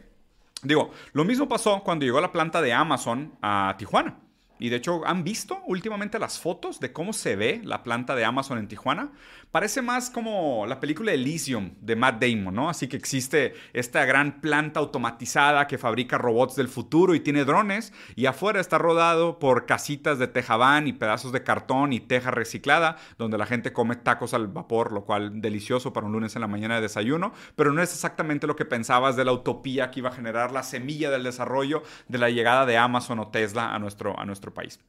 Digo, 0.63 0.91
lo 1.13 1.24
mismo 1.26 1.48
pasó 1.48 1.84
cuando 1.84 2.06
llegó 2.06 2.19
la 2.19 2.32
planta 2.32 2.62
de 2.62 2.74
Amazon 2.74 3.34
a 3.41 3.76
Tijuana. 3.78 4.17
Y 4.60 4.69
de 4.69 4.76
hecho, 4.76 5.02
¿han 5.06 5.24
visto 5.24 5.62
últimamente 5.65 6.19
las 6.19 6.39
fotos 6.39 6.80
de 6.80 6.91
cómo 6.91 7.13
se 7.13 7.36
ve 7.36 7.62
la 7.63 7.82
planta 7.82 8.15
de 8.15 8.26
Amazon 8.26 8.58
en 8.58 8.67
Tijuana? 8.67 9.12
Parece 9.52 9.82
más 9.82 10.10
como 10.10 10.67
la 10.67 10.80
película 10.80 11.12
Elysium 11.12 11.72
de 11.82 11.95
Matt 11.95 12.22
Damon, 12.22 12.54
¿no? 12.54 12.69
Así 12.69 12.88
que 12.88 12.98
existe 12.98 13.56
esta 13.74 14.06
gran 14.06 14.41
planta 14.41 14.80
automatizada 14.80 15.65
que 15.65 15.78
fabrica 15.78 16.17
robots 16.17 16.56
del 16.56 16.67
futuro 16.67 17.15
y 17.15 17.19
tiene 17.19 17.45
drones 17.45 17.93
y 18.15 18.28
afuera 18.28 18.60
está 18.60 18.78
rodado 18.78 19.39
por 19.39 19.65
casitas 19.65 20.19
de 20.19 20.28
tejabán 20.28 20.88
y 20.88 20.93
pedazos 20.93 21.32
de 21.32 21.43
cartón 21.43 21.93
y 21.93 22.00
teja 22.00 22.30
reciclada 22.30 22.98
donde 23.17 23.38
la 23.38 23.45
gente 23.45 23.74
come 23.74 23.95
tacos 23.95 24.34
al 24.34 24.48
vapor, 24.48 24.91
lo 24.91 25.06
cual 25.06 25.41
delicioso 25.41 25.93
para 25.93 26.06
un 26.06 26.13
lunes 26.13 26.36
en 26.36 26.41
la 26.41 26.48
mañana 26.48 26.76
de 26.76 26.82
desayuno, 26.82 27.34
pero 27.56 27.74
no 27.74 27.82
es 27.82 27.93
exactamente 27.93 28.45
lo 28.45 28.56
que 28.56 28.65
pensabas 28.65 29.15
de 29.15 29.26
la 29.26 29.32
utopía 29.32 29.89
que 29.89 30.02
iba 30.02 30.10
a 30.10 30.13
generar 30.13 30.52
la 30.52 30.63
semilla 30.63 31.10
del 31.10 31.24
desarrollo 31.24 31.82
de 32.08 32.17
la 32.17 32.30
llegada 32.30 32.65
de 32.65 32.78
Amazon 32.78 33.19
o 33.19 33.30
Tesla 33.30 33.74
a 33.74 33.80
nuestro, 33.80 34.19
a 34.19 34.26
nuestro 34.26 34.49
país. 34.54 34.80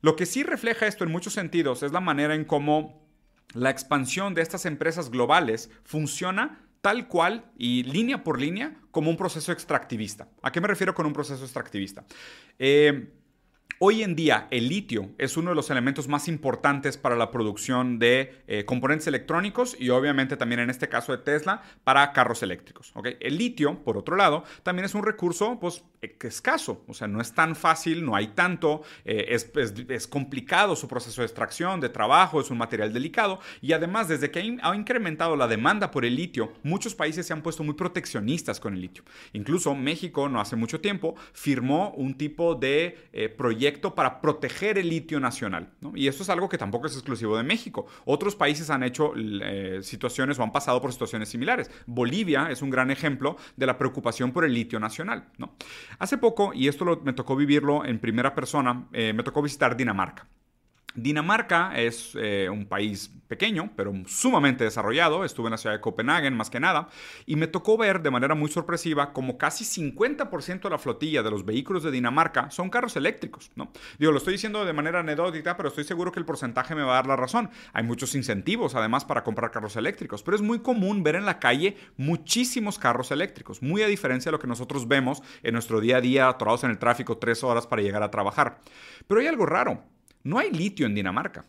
Lo 0.00 0.16
que 0.16 0.26
sí 0.26 0.42
refleja 0.42 0.86
esto 0.86 1.04
en 1.04 1.10
muchos 1.10 1.32
sentidos 1.32 1.82
es 1.82 1.92
la 1.92 2.00
manera 2.00 2.34
en 2.34 2.44
cómo 2.44 3.06
la 3.54 3.70
expansión 3.70 4.34
de 4.34 4.42
estas 4.42 4.66
empresas 4.66 5.10
globales 5.10 5.70
funciona 5.84 6.60
tal 6.80 7.06
cual 7.06 7.44
y 7.56 7.84
línea 7.84 8.24
por 8.24 8.40
línea 8.40 8.74
como 8.90 9.10
un 9.10 9.16
proceso 9.16 9.52
extractivista. 9.52 10.28
¿A 10.42 10.50
qué 10.50 10.60
me 10.60 10.68
refiero 10.68 10.94
con 10.94 11.06
un 11.06 11.12
proceso 11.12 11.44
extractivista? 11.44 12.04
Eh, 12.58 13.12
Hoy 13.84 14.04
en 14.04 14.14
día 14.14 14.46
el 14.52 14.68
litio 14.68 15.10
es 15.18 15.36
uno 15.36 15.50
de 15.50 15.56
los 15.56 15.68
elementos 15.68 16.06
más 16.06 16.28
importantes 16.28 16.96
para 16.96 17.16
la 17.16 17.32
producción 17.32 17.98
de 17.98 18.44
eh, 18.46 18.64
componentes 18.64 19.08
electrónicos 19.08 19.76
y 19.76 19.88
obviamente 19.88 20.36
también 20.36 20.60
en 20.60 20.70
este 20.70 20.88
caso 20.88 21.10
de 21.10 21.18
Tesla 21.18 21.62
para 21.82 22.12
carros 22.12 22.44
eléctricos. 22.44 22.92
El 23.18 23.38
litio, 23.38 23.82
por 23.82 23.96
otro 23.96 24.14
lado, 24.14 24.44
también 24.62 24.84
es 24.84 24.94
un 24.94 25.02
recurso 25.02 25.58
pues, 25.58 25.82
escaso, 26.00 26.84
o 26.86 26.94
sea, 26.94 27.08
no 27.08 27.20
es 27.20 27.32
tan 27.34 27.56
fácil, 27.56 28.04
no 28.04 28.14
hay 28.14 28.28
tanto, 28.28 28.82
eh, 29.04 29.26
es, 29.30 29.50
es, 29.88 30.06
complicado 30.06 30.76
su 30.76 30.86
proceso 30.86 31.22
de 31.22 31.26
extracción, 31.26 31.80
de 31.80 31.88
trabajo, 31.88 32.40
es 32.40 32.52
un 32.52 32.58
material 32.58 32.92
delicado 32.92 33.40
y 33.60 33.72
además 33.72 34.06
desde 34.06 34.30
que 34.30 34.58
ha 34.62 34.76
incrementado 34.76 35.34
la 35.34 35.48
demanda 35.48 35.90
por 35.90 36.04
el 36.04 36.14
litio, 36.14 36.52
muchos 36.62 36.94
países 36.94 37.26
se 37.26 37.32
han 37.32 37.42
puesto 37.42 37.64
muy 37.64 37.74
proteccionistas 37.74 38.60
con 38.60 38.74
el 38.74 38.80
litio. 38.80 39.02
Incluso 39.32 39.74
México 39.74 40.28
no 40.28 40.40
hace 40.40 40.54
mucho 40.54 40.80
tiempo 40.80 41.16
firmó 41.32 41.90
un 41.96 42.14
tipo 42.14 42.54
de 42.54 43.08
eh, 43.12 43.28
proyecto 43.28 43.71
para 43.80 44.20
proteger 44.20 44.78
el 44.78 44.88
litio 44.88 45.20
nacional. 45.20 45.70
Y 45.94 46.08
eso 46.08 46.22
es 46.22 46.28
algo 46.28 46.48
que 46.48 46.58
tampoco 46.58 46.86
es 46.86 46.94
exclusivo 46.94 47.36
de 47.36 47.42
México. 47.42 47.86
Otros 48.04 48.36
países 48.36 48.70
han 48.70 48.82
hecho 48.82 49.12
eh, 49.16 49.80
situaciones 49.82 50.38
o 50.38 50.42
han 50.42 50.52
pasado 50.52 50.80
por 50.80 50.92
situaciones 50.92 51.28
similares. 51.28 51.70
Bolivia 51.86 52.50
es 52.50 52.62
un 52.62 52.70
gran 52.70 52.90
ejemplo 52.90 53.36
de 53.56 53.66
la 53.66 53.78
preocupación 53.78 54.32
por 54.32 54.44
el 54.44 54.54
litio 54.54 54.80
nacional. 54.80 55.28
¿no? 55.38 55.54
Hace 55.98 56.18
poco, 56.18 56.52
y 56.54 56.68
esto 56.68 57.00
me 57.04 57.12
tocó 57.12 57.36
vivirlo 57.36 57.84
en 57.84 57.98
primera 57.98 58.34
persona, 58.34 58.88
eh, 58.92 59.12
me 59.12 59.22
tocó 59.22 59.42
visitar 59.42 59.76
Dinamarca. 59.76 60.26
Dinamarca 60.94 61.72
es 61.76 62.12
eh, 62.14 62.48
un 62.50 62.66
país 62.66 63.10
pequeño, 63.32 63.70
pero 63.76 63.94
sumamente 64.06 64.64
desarrollado. 64.64 65.24
Estuve 65.24 65.46
en 65.46 65.52
la 65.52 65.56
ciudad 65.56 65.74
de 65.74 65.80
Copenhague 65.80 66.30
más 66.30 66.50
que 66.50 66.60
nada 66.60 66.88
y 67.24 67.36
me 67.36 67.46
tocó 67.46 67.78
ver 67.78 68.02
de 68.02 68.10
manera 68.10 68.34
muy 68.34 68.50
sorpresiva 68.50 69.14
como 69.14 69.38
casi 69.38 69.64
50% 69.64 70.60
de 70.60 70.70
la 70.70 70.78
flotilla 70.78 71.22
de 71.22 71.30
los 71.30 71.46
vehículos 71.46 71.82
de 71.82 71.90
Dinamarca 71.90 72.50
son 72.50 72.68
carros 72.68 72.94
eléctricos. 72.96 73.50
¿no? 73.56 73.72
Digo, 73.98 74.12
lo 74.12 74.18
estoy 74.18 74.34
diciendo 74.34 74.66
de 74.66 74.72
manera 74.74 75.00
anecdótica, 75.00 75.56
pero 75.56 75.70
estoy 75.70 75.84
seguro 75.84 76.12
que 76.12 76.18
el 76.18 76.26
porcentaje 76.26 76.74
me 76.74 76.82
va 76.82 76.92
a 76.92 76.96
dar 76.96 77.06
la 77.06 77.16
razón. 77.16 77.48
Hay 77.72 77.84
muchos 77.84 78.14
incentivos 78.14 78.74
además 78.74 79.06
para 79.06 79.24
comprar 79.24 79.50
carros 79.50 79.76
eléctricos, 79.76 80.22
pero 80.22 80.36
es 80.36 80.42
muy 80.42 80.58
común 80.58 81.02
ver 81.02 81.16
en 81.16 81.24
la 81.24 81.38
calle 81.38 81.78
muchísimos 81.96 82.78
carros 82.78 83.10
eléctricos, 83.12 83.62
muy 83.62 83.82
a 83.82 83.86
diferencia 83.86 84.28
de 84.28 84.32
lo 84.32 84.40
que 84.40 84.46
nosotros 84.46 84.86
vemos 84.88 85.22
en 85.42 85.54
nuestro 85.54 85.80
día 85.80 85.96
a 85.96 86.00
día 86.02 86.28
atorados 86.28 86.64
en 86.64 86.70
el 86.70 86.78
tráfico 86.78 87.16
tres 87.16 87.42
horas 87.42 87.66
para 87.66 87.80
llegar 87.80 88.02
a 88.02 88.10
trabajar. 88.10 88.60
Pero 89.06 89.22
hay 89.22 89.26
algo 89.26 89.46
raro. 89.46 89.91
No 90.24 90.38
hay 90.38 90.50
litio 90.50 90.86
en 90.86 90.94
Dinamarca. 90.94 91.44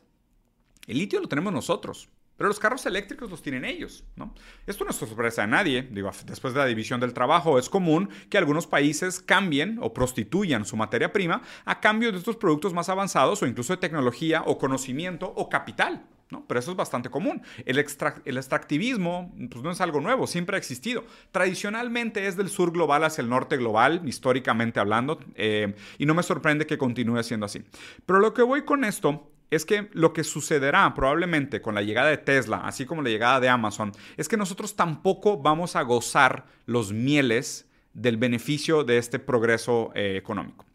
El 0.87 0.97
litio 0.97 1.19
lo 1.19 1.27
tenemos 1.27 1.53
nosotros. 1.53 2.09
Pero 2.35 2.47
los 2.47 2.59
carros 2.59 2.85
eléctricos 2.87 3.29
los 3.29 3.43
tienen 3.43 3.63
ellos, 3.63 4.03
¿no? 4.15 4.33
Esto 4.65 4.83
no 4.83 4.89
es 4.89 4.95
sorpresa 4.95 5.43
a 5.43 5.47
nadie. 5.47 5.83
Digo, 5.83 6.09
después 6.25 6.53
de 6.53 6.59
la 6.59 6.65
división 6.65 6.99
del 6.99 7.13
trabajo, 7.13 7.59
es 7.59 7.69
común 7.69 8.09
que 8.29 8.39
algunos 8.39 8.65
países 8.65 9.19
cambien 9.19 9.77
o 9.81 9.93
prostituyan 9.93 10.65
su 10.65 10.75
materia 10.75 11.13
prima 11.13 11.43
a 11.63 11.79
cambio 11.79 12.11
de 12.11 12.17
estos 12.17 12.35
productos 12.35 12.73
más 12.73 12.89
avanzados 12.89 13.41
o 13.41 13.45
incluso 13.47 13.73
de 13.73 13.77
tecnología 13.77 14.41
o 14.45 14.57
conocimiento 14.57 15.31
o 15.35 15.47
capital. 15.47 16.07
Pero 16.47 16.59
eso 16.59 16.71
es 16.71 16.77
bastante 16.77 17.09
común. 17.09 17.41
El, 17.65 17.77
el 17.77 18.37
extractivismo 18.37 19.33
pues, 19.51 19.63
no 19.63 19.71
es 19.71 19.81
algo 19.81 20.01
nuevo, 20.01 20.27
siempre 20.27 20.55
ha 20.55 20.59
existido. 20.59 21.05
Tradicionalmente 21.31 22.27
es 22.27 22.35
del 22.35 22.49
sur 22.49 22.71
global 22.71 23.03
hacia 23.03 23.21
el 23.21 23.29
norte 23.29 23.57
global, 23.57 24.01
históricamente 24.05 24.79
hablando, 24.79 25.19
eh, 25.35 25.75
y 25.97 26.05
no 26.05 26.13
me 26.13 26.23
sorprende 26.23 26.65
que 26.65 26.77
continúe 26.77 27.23
siendo 27.23 27.45
así. 27.45 27.63
Pero 28.05 28.19
lo 28.19 28.33
que 28.33 28.41
voy 28.41 28.63
con 28.63 28.83
esto 28.83 29.29
es 29.51 29.65
que 29.65 29.89
lo 29.93 30.13
que 30.13 30.23
sucederá 30.23 30.93
probablemente 30.95 31.61
con 31.61 31.75
la 31.75 31.81
llegada 31.81 32.09
de 32.09 32.17
Tesla, 32.17 32.61
así 32.65 32.85
como 32.85 33.01
la 33.01 33.09
llegada 33.09 33.39
de 33.39 33.49
Amazon, 33.49 33.91
es 34.17 34.27
que 34.27 34.37
nosotros 34.37 34.75
tampoco 34.75 35.37
vamos 35.37 35.75
a 35.75 35.83
gozar 35.83 36.45
los 36.65 36.91
mieles 36.91 37.69
del 37.93 38.17
beneficio 38.17 38.83
de 38.83 38.97
este 38.97 39.19
progreso 39.19 39.91
eh, 39.93 40.15
económico. 40.17 40.65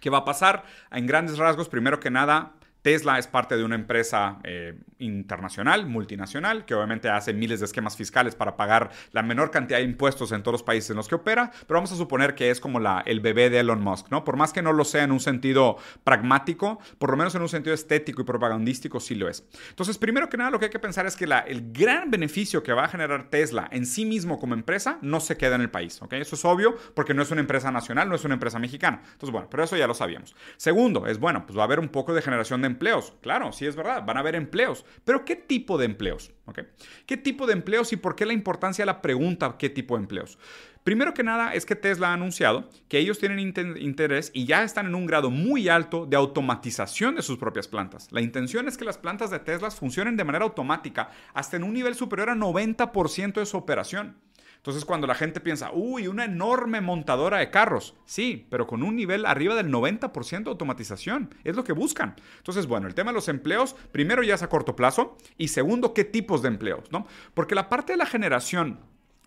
¿Qué 0.00 0.10
va 0.10 0.18
a 0.18 0.24
pasar? 0.24 0.64
En 0.90 1.06
grandes 1.06 1.38
rasgos, 1.38 1.68
primero 1.68 2.00
que 2.00 2.10
nada, 2.10 2.54
Tesla 2.82 3.18
es 3.18 3.26
parte 3.26 3.56
de 3.56 3.64
una 3.64 3.74
empresa 3.74 4.38
eh, 4.44 4.78
internacional, 4.98 5.86
multinacional, 5.86 6.64
que 6.64 6.74
obviamente 6.74 7.08
hace 7.08 7.32
miles 7.32 7.60
de 7.60 7.66
esquemas 7.66 7.96
fiscales 7.96 8.34
para 8.34 8.56
pagar 8.56 8.90
la 9.12 9.22
menor 9.22 9.50
cantidad 9.50 9.78
de 9.78 9.84
impuestos 9.84 10.32
en 10.32 10.42
todos 10.42 10.52
los 10.52 10.62
países 10.62 10.90
en 10.90 10.96
los 10.96 11.08
que 11.08 11.14
opera, 11.14 11.50
pero 11.66 11.78
vamos 11.78 11.92
a 11.92 11.96
suponer 11.96 12.34
que 12.34 12.50
es 12.50 12.60
como 12.60 12.80
la, 12.80 13.02
el 13.06 13.20
bebé 13.20 13.50
de 13.50 13.60
Elon 13.60 13.82
Musk, 13.82 14.10
¿no? 14.10 14.24
Por 14.24 14.36
más 14.36 14.52
que 14.52 14.62
no 14.62 14.72
lo 14.72 14.84
sea 14.84 15.04
en 15.04 15.12
un 15.12 15.20
sentido 15.20 15.76
pragmático, 16.04 16.80
por 16.98 17.10
lo 17.10 17.16
menos 17.16 17.34
en 17.34 17.42
un 17.42 17.48
sentido 17.48 17.74
estético 17.74 18.22
y 18.22 18.24
propagandístico 18.24 19.00
sí 19.00 19.14
lo 19.14 19.28
es. 19.28 19.44
Entonces, 19.68 19.98
primero 19.98 20.28
que 20.28 20.36
nada, 20.36 20.50
lo 20.50 20.58
que 20.58 20.66
hay 20.66 20.70
que 20.70 20.78
pensar 20.78 21.06
es 21.06 21.16
que 21.16 21.26
la, 21.26 21.40
el 21.40 21.72
gran 21.72 22.10
beneficio 22.10 22.62
que 22.62 22.72
va 22.72 22.84
a 22.84 22.88
generar 22.88 23.28
Tesla 23.30 23.68
en 23.70 23.86
sí 23.86 24.04
mismo 24.04 24.38
como 24.38 24.54
empresa 24.54 24.98
no 25.02 25.20
se 25.20 25.36
queda 25.36 25.56
en 25.56 25.62
el 25.62 25.70
país, 25.70 26.00
¿ok? 26.00 26.14
Eso 26.14 26.34
es 26.34 26.44
obvio 26.44 26.76
porque 26.94 27.14
no 27.14 27.22
es 27.22 27.30
una 27.30 27.40
empresa 27.40 27.70
nacional, 27.70 28.08
no 28.08 28.14
es 28.14 28.24
una 28.24 28.34
empresa 28.34 28.58
mexicana. 28.58 29.02
Entonces, 29.04 29.30
bueno, 29.30 29.48
pero 29.50 29.64
eso 29.64 29.76
ya 29.76 29.86
lo 29.86 29.94
sabíamos. 29.94 30.34
Segundo, 30.56 31.06
es 31.06 31.18
bueno, 31.18 31.44
pues 31.46 31.58
va 31.58 31.62
a 31.62 31.64
haber 31.64 31.80
un 31.80 31.88
poco 31.88 32.14
de 32.14 32.22
generación 32.22 32.62
de 32.62 32.69
empleos. 32.70 33.14
Claro, 33.20 33.52
sí 33.52 33.66
es 33.66 33.76
verdad, 33.76 34.04
van 34.04 34.16
a 34.16 34.20
haber 34.20 34.34
empleos. 34.34 34.84
Pero 35.04 35.24
¿qué 35.24 35.36
tipo 35.36 35.78
de 35.78 35.86
empleos? 35.86 36.32
¿Qué 37.06 37.16
tipo 37.16 37.46
de 37.46 37.52
empleos 37.52 37.92
y 37.92 37.96
por 37.96 38.16
qué 38.16 38.26
la 38.26 38.32
importancia 38.32 38.82
de 38.82 38.86
la 38.86 39.02
pregunta 39.02 39.56
qué 39.58 39.70
tipo 39.70 39.96
de 39.96 40.02
empleos? 40.02 40.38
Primero 40.82 41.12
que 41.12 41.22
nada 41.22 41.52
es 41.52 41.66
que 41.66 41.76
Tesla 41.76 42.08
ha 42.08 42.14
anunciado 42.14 42.70
que 42.88 42.98
ellos 42.98 43.18
tienen 43.18 43.38
interés 43.38 44.30
y 44.32 44.46
ya 44.46 44.62
están 44.62 44.86
en 44.86 44.94
un 44.94 45.06
grado 45.06 45.30
muy 45.30 45.68
alto 45.68 46.06
de 46.06 46.16
automatización 46.16 47.16
de 47.16 47.22
sus 47.22 47.36
propias 47.36 47.68
plantas. 47.68 48.10
La 48.10 48.22
intención 48.22 48.66
es 48.66 48.78
que 48.78 48.86
las 48.86 48.96
plantas 48.96 49.30
de 49.30 49.40
Tesla 49.40 49.70
funcionen 49.70 50.16
de 50.16 50.24
manera 50.24 50.46
automática 50.46 51.10
hasta 51.34 51.58
en 51.58 51.64
un 51.64 51.74
nivel 51.74 51.94
superior 51.94 52.30
a 52.30 52.34
90% 52.34 53.34
de 53.34 53.46
su 53.46 53.58
operación. 53.58 54.16
Entonces 54.60 54.84
cuando 54.84 55.06
la 55.06 55.14
gente 55.14 55.40
piensa, 55.40 55.70
uy, 55.72 56.06
una 56.06 56.26
enorme 56.26 56.82
montadora 56.82 57.38
de 57.38 57.50
carros, 57.50 57.94
sí, 58.04 58.46
pero 58.50 58.66
con 58.66 58.82
un 58.82 58.94
nivel 58.94 59.24
arriba 59.24 59.54
del 59.54 59.72
90% 59.72 60.44
de 60.44 60.50
automatización, 60.50 61.34
es 61.44 61.56
lo 61.56 61.64
que 61.64 61.72
buscan. 61.72 62.14
Entonces, 62.36 62.66
bueno, 62.66 62.86
el 62.86 62.94
tema 62.94 63.10
de 63.10 63.14
los 63.14 63.28
empleos, 63.28 63.74
primero 63.90 64.22
ya 64.22 64.34
es 64.34 64.42
a 64.42 64.50
corto 64.50 64.76
plazo 64.76 65.16
y 65.38 65.48
segundo, 65.48 65.94
qué 65.94 66.04
tipos 66.04 66.42
de 66.42 66.48
empleos, 66.48 66.92
¿no? 66.92 67.06
Porque 67.32 67.54
la 67.54 67.70
parte 67.70 67.94
de 67.94 67.96
la 67.96 68.04
generación 68.04 68.80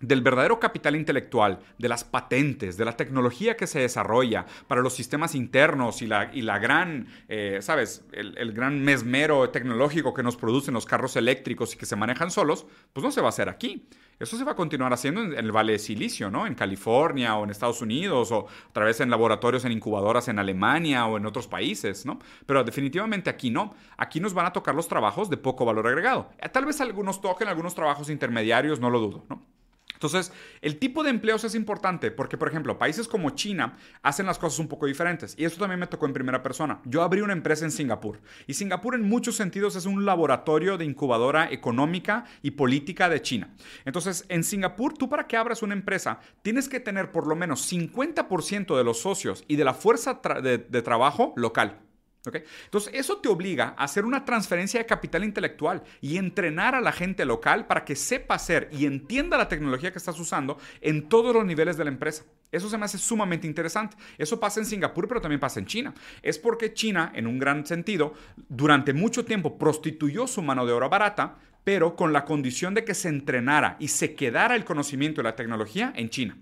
del 0.03 0.21
verdadero 0.21 0.59
capital 0.59 0.95
intelectual, 0.95 1.59
de 1.77 1.87
las 1.87 2.03
patentes, 2.03 2.77
de 2.77 2.85
la 2.85 2.97
tecnología 2.97 3.55
que 3.55 3.67
se 3.67 3.79
desarrolla 3.79 4.45
para 4.67 4.81
los 4.81 4.93
sistemas 4.93 5.33
internos 5.33 6.01
y 6.01 6.07
la, 6.07 6.29
y 6.33 6.41
la 6.41 6.59
gran, 6.59 7.07
eh, 7.29 7.59
¿sabes? 7.61 8.05
El, 8.11 8.37
el, 8.37 8.51
gran 8.51 8.81
mesmero 8.81 9.49
tecnológico 9.49 10.13
que 10.13 10.21
nos 10.21 10.35
producen 10.35 10.73
los 10.73 10.85
carros 10.85 11.15
eléctricos 11.15 11.73
y 11.73 11.77
que 11.77 11.85
se 11.85 11.95
manejan 11.95 12.31
solos, 12.31 12.65
pues 12.91 13.03
no 13.03 13.11
se 13.11 13.21
va 13.21 13.27
a 13.27 13.29
hacer 13.29 13.47
aquí. 13.47 13.87
Eso 14.23 14.37
se 14.37 14.43
va 14.43 14.53
a 14.53 14.55
continuar 14.55 14.93
haciendo 14.93 15.21
en, 15.21 15.33
el 15.33 15.51
Valle 15.51 15.73
de 15.73 15.79
Silicio, 15.79 16.31
¿no? 16.31 16.47
En 16.47 16.55
California 16.55 17.35
o 17.35 17.43
en 17.43 17.49
Estados 17.49 17.81
Unidos 17.81 18.31
o 18.31 18.47
otra 18.69 18.85
vez 18.85 19.01
en 19.01 19.09
laboratorios, 19.09 19.65
en 19.65 19.73
incubadoras 19.73 20.27
en 20.29 20.39
Alemania 20.39 21.05
o 21.05 21.17
en 21.17 21.25
otros 21.25 21.47
países, 21.47 22.05
¿no? 22.05 22.19
Pero 22.45 22.63
definitivamente 22.63 23.29
aquí 23.29 23.49
no. 23.49 23.75
Aquí 23.97 24.19
nos 24.19 24.33
van 24.33 24.45
a 24.45 24.53
tocar 24.53 24.75
los 24.75 24.87
trabajos 24.87 25.29
de 25.29 25.37
poco 25.37 25.65
valor 25.65 25.87
agregado. 25.87 26.29
Tal 26.51 26.65
vez 26.65 26.79
algunos 26.81 27.21
toquen 27.21 27.49
algunos 27.49 27.75
trabajos 27.75 28.09
intermediarios, 28.09 28.79
no 28.79 28.89
lo 28.89 28.99
dudo, 28.99 29.25
¿no? 29.29 29.52
Entonces, 30.03 30.33
el 30.61 30.79
tipo 30.79 31.01
de 31.01 31.11
empleos 31.11 31.45
es 31.45 31.55
importante 31.55 32.11
porque, 32.11 32.37
por 32.37 32.49
ejemplo, 32.49 32.77
países 32.77 33.07
como 33.07 33.29
China 33.29 33.77
hacen 34.01 34.25
las 34.25 34.37
cosas 34.37 34.59
un 34.59 34.67
poco 34.67 34.85
diferentes. 34.85 35.33
Y 35.37 35.45
eso 35.45 35.57
también 35.57 35.79
me 35.79 35.87
tocó 35.87 36.05
en 36.05 36.11
primera 36.11 36.43
persona. 36.43 36.81
Yo 36.83 37.03
abrí 37.03 37.21
una 37.21 37.31
empresa 37.31 37.63
en 37.63 37.71
Singapur. 37.71 38.19
Y 38.45 38.55
Singapur 38.55 38.95
en 38.95 39.07
muchos 39.07 39.37
sentidos 39.37 39.77
es 39.77 39.85
un 39.85 40.05
laboratorio 40.05 40.77
de 40.77 40.83
incubadora 40.83 41.49
económica 41.49 42.25
y 42.41 42.51
política 42.51 43.07
de 43.07 43.21
China. 43.21 43.55
Entonces, 43.85 44.25
en 44.27 44.43
Singapur, 44.43 44.93
tú 44.93 45.07
para 45.07 45.25
que 45.25 45.37
abras 45.37 45.63
una 45.63 45.73
empresa, 45.73 46.19
tienes 46.41 46.67
que 46.67 46.81
tener 46.81 47.13
por 47.13 47.25
lo 47.25 47.37
menos 47.37 47.71
50% 47.71 48.75
de 48.75 48.83
los 48.83 48.99
socios 48.99 49.45
y 49.47 49.55
de 49.55 49.63
la 49.63 49.73
fuerza 49.73 50.19
de 50.41 50.81
trabajo 50.81 51.33
local. 51.37 51.79
Entonces, 52.25 52.93
eso 52.93 53.17
te 53.17 53.27
obliga 53.27 53.75
a 53.77 53.83
hacer 53.83 54.05
una 54.05 54.23
transferencia 54.23 54.79
de 54.79 54.85
capital 54.85 55.23
intelectual 55.23 55.83
y 55.99 56.17
entrenar 56.17 56.73
a 56.73 56.81
la 56.81 56.93
gente 56.93 57.25
local 57.25 57.67
para 57.67 57.83
que 57.83 57.95
sepa 57.95 58.35
hacer 58.35 58.69
y 58.71 58.85
entienda 58.85 59.37
la 59.37 59.49
tecnología 59.49 59.91
que 59.91 59.97
estás 59.97 60.19
usando 60.19 60.57
en 60.79 61.09
todos 61.09 61.33
los 61.33 61.45
niveles 61.45 61.75
de 61.75 61.83
la 61.83 61.89
empresa. 61.89 62.23
Eso 62.51 62.69
se 62.69 62.77
me 62.77 62.85
hace 62.85 62.97
sumamente 62.97 63.47
interesante. 63.47 63.97
Eso 64.17 64.39
pasa 64.39 64.59
en 64.59 64.65
Singapur, 64.65 65.07
pero 65.07 65.19
también 65.19 65.39
pasa 65.39 65.59
en 65.59 65.65
China. 65.65 65.93
Es 66.21 66.37
porque 66.37 66.73
China, 66.73 67.11
en 67.13 67.27
un 67.27 67.39
gran 67.39 67.65
sentido, 67.65 68.13
durante 68.47 68.93
mucho 68.93 69.25
tiempo 69.25 69.57
prostituyó 69.57 70.27
su 70.27 70.41
mano 70.41 70.65
de 70.65 70.71
obra 70.71 70.87
barata, 70.87 71.37
pero 71.63 71.95
con 71.95 72.13
la 72.13 72.25
condición 72.25 72.73
de 72.73 72.85
que 72.85 72.93
se 72.93 73.09
entrenara 73.09 73.75
y 73.79 73.87
se 73.87 74.15
quedara 74.15 74.55
el 74.55 74.65
conocimiento 74.65 75.21
de 75.21 75.29
la 75.29 75.35
tecnología 75.35 75.91
en 75.95 76.09
China. 76.09 76.37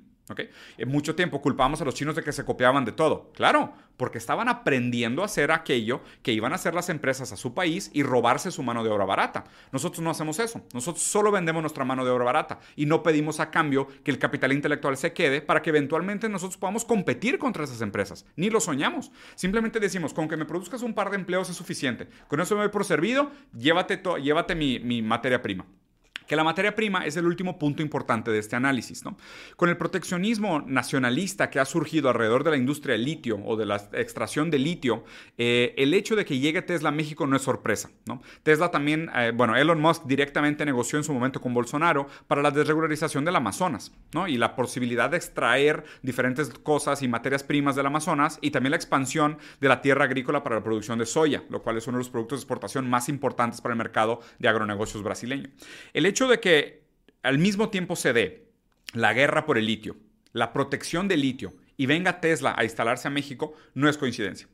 En 0.77 0.89
mucho 0.89 1.15
tiempo 1.15 1.41
culpamos 1.41 1.81
a 1.81 1.85
los 1.85 1.93
chinos 1.93 2.15
de 2.15 2.23
que 2.23 2.31
se 2.31 2.45
copiaban 2.45 2.85
de 2.85 2.91
todo. 2.91 3.31
Claro, 3.33 3.73
porque 3.97 4.17
estaban 4.17 4.47
aprendiendo 4.47 5.21
a 5.21 5.25
hacer 5.25 5.51
aquello 5.51 6.01
que 6.23 6.31
iban 6.31 6.53
a 6.53 6.55
hacer 6.55 6.73
las 6.73 6.89
empresas 6.89 7.31
a 7.31 7.37
su 7.37 7.53
país 7.53 7.91
y 7.93 8.03
robarse 8.03 8.51
su 8.51 8.63
mano 8.63 8.83
de 8.83 8.89
obra 8.89 9.05
barata. 9.05 9.43
Nosotros 9.71 10.01
no 10.01 10.09
hacemos 10.09 10.39
eso.Nosotros 10.39 11.03
solo 11.03 11.31
vendemos 11.31 11.61
nuestra 11.61 11.85
mano 11.85 12.05
de 12.05 12.11
obra 12.11 12.25
barata 12.25 12.59
y 12.75 12.85
no 12.85 13.03
pedimos 13.03 13.39
a 13.39 13.51
cambio 13.51 13.87
que 14.03 14.11
el 14.11 14.19
capital 14.19 14.53
intelectual 14.53 14.97
se 14.97 15.13
quede 15.13 15.41
para 15.41 15.61
que 15.61 15.69
eventualmente 15.69 16.29
nosotros 16.29 16.57
podamos 16.57 16.85
competir 16.85 17.37
contra 17.37 17.63
esas 17.63 17.81
empresas. 17.81 18.25
Ni 18.35 18.49
lo 18.49 18.59
soñamos. 18.59 19.11
Simplemente 19.35 19.79
decimos, 19.79 20.13
con 20.13 20.27
que 20.27 20.37
me 20.37 20.45
produzcas 20.45 20.81
un 20.81 20.93
par 20.93 21.09
de 21.09 21.17
empleos 21.17 21.49
es 21.49 21.57
suficiente. 21.57 22.07
Con 22.27 22.39
eso 22.39 22.55
me 22.55 22.61
voy 22.61 22.71
por 22.71 22.85
servido, 22.85 23.31
llévate, 23.53 24.01
mi 24.55 25.01
materia 25.01 25.41
prima 25.41 25.65
que 26.31 26.37
la 26.37 26.45
materia 26.45 26.73
prima 26.73 27.05
es 27.05 27.17
el 27.17 27.25
último 27.25 27.59
punto 27.59 27.81
importante 27.81 28.31
de 28.31 28.39
este 28.39 28.55
análisis. 28.55 29.03
¿no? 29.03 29.17
Con 29.57 29.67
el 29.67 29.75
proteccionismo 29.75 30.61
nacionalista 30.65 31.49
que 31.49 31.59
ha 31.59 31.65
surgido 31.65 32.07
alrededor 32.07 32.45
de 32.45 32.51
la 32.51 32.55
industria 32.55 32.93
del 32.93 33.03
litio 33.03 33.37
o 33.43 33.57
de 33.57 33.65
la 33.65 33.75
extracción 33.91 34.49
de 34.49 34.57
litio, 34.57 35.03
eh, 35.37 35.73
el 35.75 35.93
hecho 35.93 36.15
de 36.15 36.23
que 36.23 36.39
llegue 36.39 36.61
Tesla 36.61 36.87
a 36.87 36.93
México 36.93 37.27
no 37.27 37.35
es 37.35 37.41
sorpresa. 37.41 37.89
¿no? 38.05 38.21
Tesla 38.43 38.71
también, 38.71 39.11
eh, 39.13 39.33
bueno, 39.35 39.57
Elon 39.57 39.81
Musk 39.81 40.05
directamente 40.05 40.63
negoció 40.65 40.97
en 40.97 41.03
su 41.03 41.13
momento 41.13 41.41
con 41.41 41.53
Bolsonaro 41.53 42.07
para 42.27 42.41
la 42.41 42.51
desregularización 42.51 43.25
del 43.25 43.35
Amazonas 43.35 43.91
¿no? 44.13 44.29
y 44.29 44.37
la 44.37 44.55
posibilidad 44.55 45.09
de 45.09 45.17
extraer 45.17 45.83
diferentes 46.01 46.47
cosas 46.47 47.01
y 47.01 47.09
materias 47.09 47.43
primas 47.43 47.75
del 47.75 47.87
Amazonas 47.87 48.39
y 48.39 48.51
también 48.51 48.71
la 48.71 48.77
expansión 48.77 49.37
de 49.59 49.67
la 49.67 49.81
tierra 49.81 50.05
agrícola 50.05 50.43
para 50.43 50.55
la 50.55 50.63
producción 50.63 50.97
de 50.97 51.05
soya, 51.05 51.43
lo 51.49 51.61
cual 51.61 51.75
es 51.75 51.87
uno 51.87 51.97
de 51.97 52.05
los 52.05 52.09
productos 52.09 52.39
de 52.39 52.43
exportación 52.43 52.89
más 52.89 53.09
importantes 53.09 53.59
para 53.59 53.73
el 53.73 53.77
mercado 53.77 54.21
de 54.39 54.47
agronegocios 54.47 55.03
brasileño. 55.03 55.49
El 55.91 56.05
hecho 56.05 56.20
de 56.27 56.39
que 56.39 56.83
al 57.23 57.37
mismo 57.37 57.69
tiempo 57.69 57.95
se 57.95 58.13
dé 58.13 58.47
la 58.93 59.13
guerra 59.13 59.45
por 59.45 59.57
el 59.57 59.65
litio, 59.65 59.97
la 60.33 60.53
protección 60.53 61.07
del 61.07 61.21
litio 61.21 61.53
y 61.77 61.85
venga 61.85 62.21
Tesla 62.21 62.55
a 62.57 62.63
instalarse 62.63 63.07
a 63.07 63.11
México 63.11 63.53
no 63.73 63.89
es 63.89 63.97
coincidencia. 63.97 64.47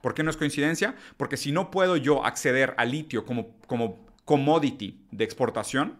¿Por 0.00 0.14
qué 0.14 0.22
no 0.22 0.30
es 0.30 0.36
coincidencia? 0.36 0.94
Porque 1.16 1.36
si 1.36 1.52
no 1.52 1.70
puedo 1.70 1.96
yo 1.96 2.24
acceder 2.24 2.74
al 2.78 2.92
litio 2.92 3.24
como, 3.24 3.58
como 3.66 4.06
commodity 4.24 5.00
de 5.10 5.24
exportación, 5.24 5.98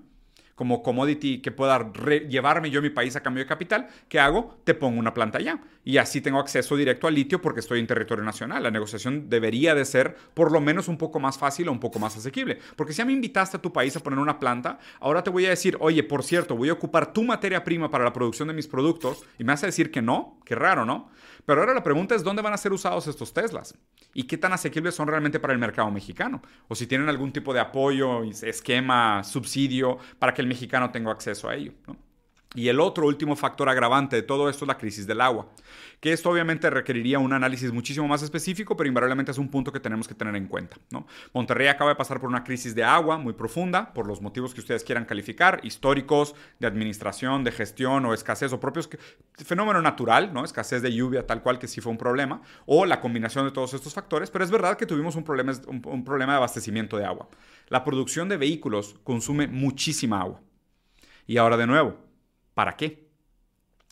como 0.58 0.82
commodity 0.82 1.40
que 1.40 1.52
pueda 1.52 1.92
llevarme 2.28 2.68
yo 2.68 2.82
mi 2.82 2.90
país 2.90 3.14
a 3.14 3.20
cambio 3.20 3.44
de 3.44 3.46
capital, 3.46 3.86
¿qué 4.08 4.18
hago? 4.18 4.58
Te 4.64 4.74
pongo 4.74 4.98
una 4.98 5.14
planta 5.14 5.38
allá. 5.38 5.60
Y 5.84 5.98
así 5.98 6.20
tengo 6.20 6.40
acceso 6.40 6.74
directo 6.74 7.06
al 7.06 7.14
litio 7.14 7.40
porque 7.40 7.60
estoy 7.60 7.78
en 7.78 7.86
territorio 7.86 8.24
nacional. 8.24 8.64
La 8.64 8.72
negociación 8.72 9.30
debería 9.30 9.76
de 9.76 9.84
ser 9.84 10.16
por 10.34 10.50
lo 10.50 10.60
menos 10.60 10.88
un 10.88 10.98
poco 10.98 11.20
más 11.20 11.38
fácil 11.38 11.68
o 11.68 11.72
un 11.72 11.78
poco 11.78 12.00
más 12.00 12.16
asequible. 12.16 12.58
Porque 12.74 12.92
si 12.92 12.98
ya 12.98 13.04
me 13.04 13.12
invitaste 13.12 13.56
a 13.56 13.62
tu 13.62 13.72
país 13.72 13.94
a 13.94 14.00
poner 14.00 14.18
una 14.18 14.40
planta, 14.40 14.80
ahora 14.98 15.22
te 15.22 15.30
voy 15.30 15.46
a 15.46 15.50
decir, 15.50 15.76
oye, 15.78 16.02
por 16.02 16.24
cierto, 16.24 16.56
voy 16.56 16.70
a 16.70 16.72
ocupar 16.72 17.12
tu 17.12 17.22
materia 17.22 17.62
prima 17.62 17.88
para 17.88 18.02
la 18.02 18.12
producción 18.12 18.48
de 18.48 18.54
mis 18.54 18.66
productos 18.66 19.24
y 19.38 19.44
me 19.44 19.52
vas 19.52 19.62
a 19.62 19.66
decir 19.66 19.92
que 19.92 20.02
no, 20.02 20.40
qué 20.44 20.56
raro, 20.56 20.84
¿no? 20.84 21.08
Pero 21.46 21.60
ahora 21.60 21.72
la 21.72 21.82
pregunta 21.82 22.14
es, 22.14 22.22
¿dónde 22.22 22.42
van 22.42 22.52
a 22.52 22.58
ser 22.58 22.72
usados 22.72 23.06
estos 23.06 23.32
Teslas? 23.32 23.74
¿Y 24.12 24.24
qué 24.24 24.36
tan 24.36 24.52
asequibles 24.52 24.94
son 24.94 25.08
realmente 25.08 25.40
para 25.40 25.54
el 25.54 25.58
mercado 25.58 25.90
mexicano? 25.90 26.42
O 26.68 26.74
si 26.74 26.86
tienen 26.86 27.08
algún 27.08 27.32
tipo 27.32 27.54
de 27.54 27.60
apoyo, 27.60 28.22
esquema, 28.22 29.24
subsidio 29.24 29.96
para 30.18 30.34
que 30.34 30.42
el 30.42 30.47
mexicano 30.48 30.90
tenga 30.90 31.10
acceso 31.10 31.48
a 31.48 31.54
ello. 31.54 31.72
¿no? 31.86 31.96
Y 32.54 32.68
el 32.68 32.80
otro 32.80 33.06
último 33.06 33.36
factor 33.36 33.68
agravante 33.68 34.16
de 34.16 34.22
todo 34.22 34.48
esto 34.48 34.64
es 34.64 34.68
la 34.68 34.78
crisis 34.78 35.06
del 35.06 35.20
agua, 35.20 35.48
que 36.00 36.14
esto 36.14 36.30
obviamente 36.30 36.70
requeriría 36.70 37.18
un 37.18 37.34
análisis 37.34 37.72
muchísimo 37.72 38.08
más 38.08 38.22
específico, 38.22 38.74
pero 38.74 38.88
invariablemente 38.88 39.32
es 39.32 39.38
un 39.38 39.50
punto 39.50 39.70
que 39.70 39.80
tenemos 39.80 40.08
que 40.08 40.14
tener 40.14 40.34
en 40.34 40.46
cuenta. 40.46 40.78
Monterrey 41.34 41.68
acaba 41.68 41.90
de 41.90 41.96
pasar 41.96 42.18
por 42.18 42.30
una 42.30 42.44
crisis 42.44 42.74
de 42.74 42.84
agua 42.84 43.18
muy 43.18 43.34
profunda, 43.34 43.92
por 43.92 44.06
los 44.06 44.22
motivos 44.22 44.54
que 44.54 44.60
ustedes 44.60 44.82
quieran 44.82 45.04
calificar, 45.04 45.60
históricos, 45.62 46.34
de 46.58 46.66
administración, 46.66 47.44
de 47.44 47.52
gestión 47.52 48.06
o 48.06 48.14
escasez 48.14 48.50
o 48.54 48.60
propios, 48.60 48.88
fenómeno 49.44 49.82
natural, 49.82 50.32
¿no? 50.32 50.42
escasez 50.42 50.80
de 50.80 50.94
lluvia 50.94 51.26
tal 51.26 51.42
cual 51.42 51.58
que 51.58 51.68
sí 51.68 51.82
fue 51.82 51.92
un 51.92 51.98
problema, 51.98 52.40
o 52.64 52.86
la 52.86 53.02
combinación 53.02 53.44
de 53.44 53.50
todos 53.50 53.74
estos 53.74 53.92
factores, 53.92 54.30
pero 54.30 54.42
es 54.42 54.50
verdad 54.50 54.78
que 54.78 54.86
tuvimos 54.86 55.16
un 55.16 55.24
problema, 55.24 55.52
un 55.66 56.02
problema 56.02 56.32
de 56.32 56.38
abastecimiento 56.38 56.96
de 56.96 57.04
agua. 57.04 57.28
La 57.68 57.84
producción 57.84 58.30
de 58.30 58.38
vehículos 58.38 58.96
consume 59.04 59.48
muchísima 59.48 60.22
agua. 60.22 60.40
Y 61.26 61.36
ahora 61.36 61.58
de 61.58 61.66
nuevo, 61.66 62.07
¿Para 62.58 62.74
qué? 62.74 63.08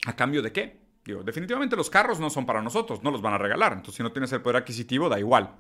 ¿A 0.06 0.16
cambio 0.16 0.42
de 0.42 0.50
qué? 0.50 0.80
Digo, 1.04 1.22
definitivamente 1.22 1.76
los 1.76 1.88
carros 1.88 2.18
no 2.18 2.30
son 2.30 2.44
para 2.44 2.60
nosotros, 2.60 3.00
no 3.00 3.12
los 3.12 3.22
van 3.22 3.34
a 3.34 3.38
regalar. 3.38 3.74
Entonces, 3.74 3.94
si 3.94 4.02
no 4.02 4.10
tienes 4.10 4.32
el 4.32 4.42
poder 4.42 4.56
adquisitivo, 4.56 5.08
da 5.08 5.20
igual. 5.20 5.54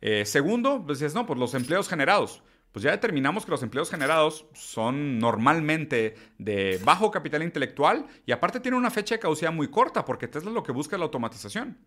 Eh, 0.00 0.24
segundo, 0.24 0.84
pues 0.86 1.12
no, 1.12 1.26
pues 1.26 1.40
los 1.40 1.54
empleos 1.54 1.88
generados. 1.88 2.44
Pues 2.70 2.84
ya 2.84 2.92
determinamos 2.92 3.44
que 3.44 3.50
los 3.50 3.64
empleos 3.64 3.90
generados 3.90 4.46
son 4.54 5.18
normalmente 5.18 6.14
de 6.38 6.80
bajo 6.84 7.10
capital 7.10 7.42
intelectual 7.42 8.06
y 8.24 8.30
aparte 8.30 8.60
tienen 8.60 8.78
una 8.78 8.92
fecha 8.92 9.16
de 9.16 9.18
caducidad 9.18 9.52
muy 9.52 9.66
corta 9.66 10.04
porque 10.04 10.28
Tesla 10.28 10.52
lo 10.52 10.62
que 10.62 10.70
busca 10.70 10.94
es 10.94 11.00
la 11.00 11.06
automatización. 11.06 11.78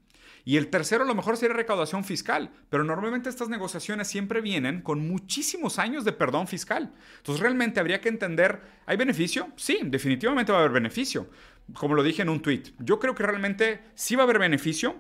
Y 0.45 0.57
el 0.57 0.69
tercero 0.69 1.05
lo 1.05 1.15
mejor 1.15 1.37
sería 1.37 1.55
recaudación 1.55 2.03
fiscal, 2.03 2.51
pero 2.69 2.83
normalmente 2.83 3.29
estas 3.29 3.49
negociaciones 3.49 4.07
siempre 4.07 4.41
vienen 4.41 4.81
con 4.81 5.07
muchísimos 5.07 5.79
años 5.79 6.03
de 6.03 6.11
perdón 6.11 6.47
fiscal. 6.47 6.93
Entonces 7.17 7.41
realmente 7.41 7.79
habría 7.79 8.01
que 8.01 8.09
entender, 8.09 8.61
¿hay 8.85 8.97
beneficio? 8.97 9.49
Sí, 9.55 9.79
definitivamente 9.83 10.51
va 10.51 10.57
a 10.57 10.61
haber 10.61 10.73
beneficio. 10.73 11.29
Como 11.73 11.95
lo 11.95 12.03
dije 12.03 12.23
en 12.23 12.29
un 12.29 12.41
tweet, 12.41 12.63
yo 12.79 12.99
creo 12.99 13.15
que 13.15 13.23
realmente 13.23 13.83
sí 13.95 14.15
va 14.15 14.23
a 14.23 14.25
haber 14.25 14.39
beneficio, 14.39 14.95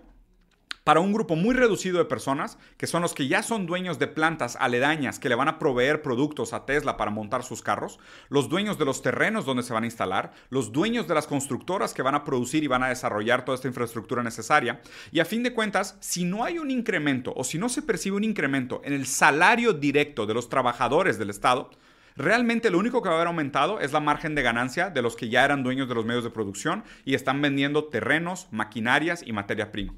para 0.83 0.99
un 0.99 1.13
grupo 1.13 1.35
muy 1.35 1.55
reducido 1.55 1.97
de 1.97 2.05
personas, 2.05 2.57
que 2.77 2.87
son 2.87 3.01
los 3.01 3.13
que 3.13 3.27
ya 3.27 3.41
son 3.41 3.65
dueños 3.65 3.99
de 3.99 4.07
plantas 4.07 4.57
aledañas 4.59 5.19
que 5.19 5.29
le 5.29 5.35
van 5.35 5.47
a 5.47 5.59
proveer 5.59 6.01
productos 6.01 6.53
a 6.53 6.65
Tesla 6.65 6.97
para 6.97 7.11
montar 7.11 7.43
sus 7.43 7.61
carros, 7.61 7.99
los 8.29 8.49
dueños 8.49 8.77
de 8.77 8.85
los 8.85 9.01
terrenos 9.01 9.45
donde 9.45 9.63
se 9.63 9.73
van 9.73 9.83
a 9.83 9.87
instalar, 9.87 10.33
los 10.49 10.71
dueños 10.71 11.07
de 11.07 11.15
las 11.15 11.27
constructoras 11.27 11.93
que 11.93 12.01
van 12.01 12.15
a 12.15 12.23
producir 12.23 12.63
y 12.63 12.67
van 12.67 12.83
a 12.83 12.89
desarrollar 12.89 13.45
toda 13.45 13.55
esta 13.55 13.67
infraestructura 13.67 14.23
necesaria. 14.23 14.81
Y 15.11 15.19
a 15.19 15.25
fin 15.25 15.43
de 15.43 15.53
cuentas, 15.53 15.97
si 15.99 16.25
no 16.25 16.43
hay 16.43 16.59
un 16.59 16.71
incremento 16.71 17.33
o 17.35 17.43
si 17.43 17.57
no 17.57 17.69
se 17.69 17.81
percibe 17.81 18.17
un 18.17 18.23
incremento 18.23 18.81
en 18.83 18.93
el 18.93 19.05
salario 19.05 19.73
directo 19.73 20.25
de 20.25 20.33
los 20.33 20.49
trabajadores 20.49 21.17
del 21.17 21.29
Estado, 21.29 21.69
Realmente 22.15 22.69
lo 22.69 22.77
único 22.77 23.01
que 23.01 23.09
va 23.09 23.15
a 23.15 23.17
haber 23.17 23.27
aumentado 23.27 23.79
es 23.79 23.91
la 23.91 23.99
margen 23.99 24.35
de 24.35 24.43
ganancia 24.43 24.91
de 24.91 25.01
los 25.01 25.15
que 25.15 25.29
ya 25.29 25.43
eran 25.45 25.63
dueños 25.63 25.89
de 25.89 25.95
los 25.95 26.05
medios 26.05 26.23
de 26.23 26.29
producción 26.29 26.83
y 27.05 27.15
están 27.15 27.41
vendiendo 27.41 27.85
terrenos, 27.85 28.47
maquinarias 28.51 29.23
y 29.25 29.33
materia 29.33 29.71
prima. 29.71 29.95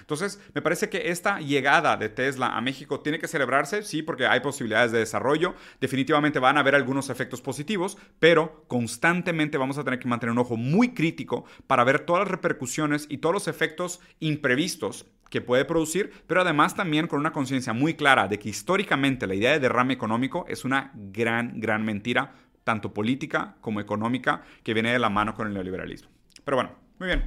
Entonces, 0.00 0.40
me 0.54 0.62
parece 0.62 0.88
que 0.88 1.10
esta 1.10 1.40
llegada 1.40 1.96
de 1.96 2.08
Tesla 2.08 2.56
a 2.56 2.60
México 2.60 3.00
tiene 3.00 3.18
que 3.18 3.28
celebrarse, 3.28 3.82
sí, 3.82 4.02
porque 4.02 4.26
hay 4.26 4.40
posibilidades 4.40 4.92
de 4.92 4.98
desarrollo. 4.98 5.54
Definitivamente 5.80 6.38
van 6.38 6.56
a 6.56 6.60
haber 6.60 6.74
algunos 6.74 7.10
efectos 7.10 7.40
positivos, 7.40 7.96
pero 8.18 8.64
constantemente 8.68 9.58
vamos 9.58 9.78
a 9.78 9.84
tener 9.84 9.98
que 9.98 10.08
mantener 10.08 10.32
un 10.32 10.38
ojo 10.38 10.56
muy 10.56 10.94
crítico 10.94 11.44
para 11.66 11.84
ver 11.84 12.00
todas 12.00 12.22
las 12.22 12.30
repercusiones 12.30 13.06
y 13.08 13.18
todos 13.18 13.32
los 13.32 13.48
efectos 13.48 14.00
imprevistos 14.20 15.06
que 15.30 15.40
puede 15.40 15.64
producir, 15.64 16.12
pero 16.26 16.42
además 16.42 16.74
también 16.74 17.08
con 17.08 17.18
una 17.18 17.32
conciencia 17.32 17.72
muy 17.72 17.94
clara 17.94 18.28
de 18.28 18.38
que 18.38 18.48
históricamente 18.48 19.26
la 19.26 19.34
idea 19.34 19.52
de 19.52 19.58
derrame 19.58 19.94
económico 19.94 20.44
es 20.48 20.64
una 20.64 20.92
gran, 20.94 21.60
gran 21.60 21.84
mentira, 21.84 22.34
tanto 22.64 22.92
política 22.92 23.56
como 23.60 23.80
económica, 23.80 24.42
que 24.62 24.74
viene 24.74 24.92
de 24.92 24.98
la 24.98 25.10
mano 25.10 25.34
con 25.34 25.46
el 25.48 25.54
neoliberalismo. 25.54 26.10
Pero 26.44 26.56
bueno, 26.56 26.72
muy 26.98 27.08
bien. 27.08 27.24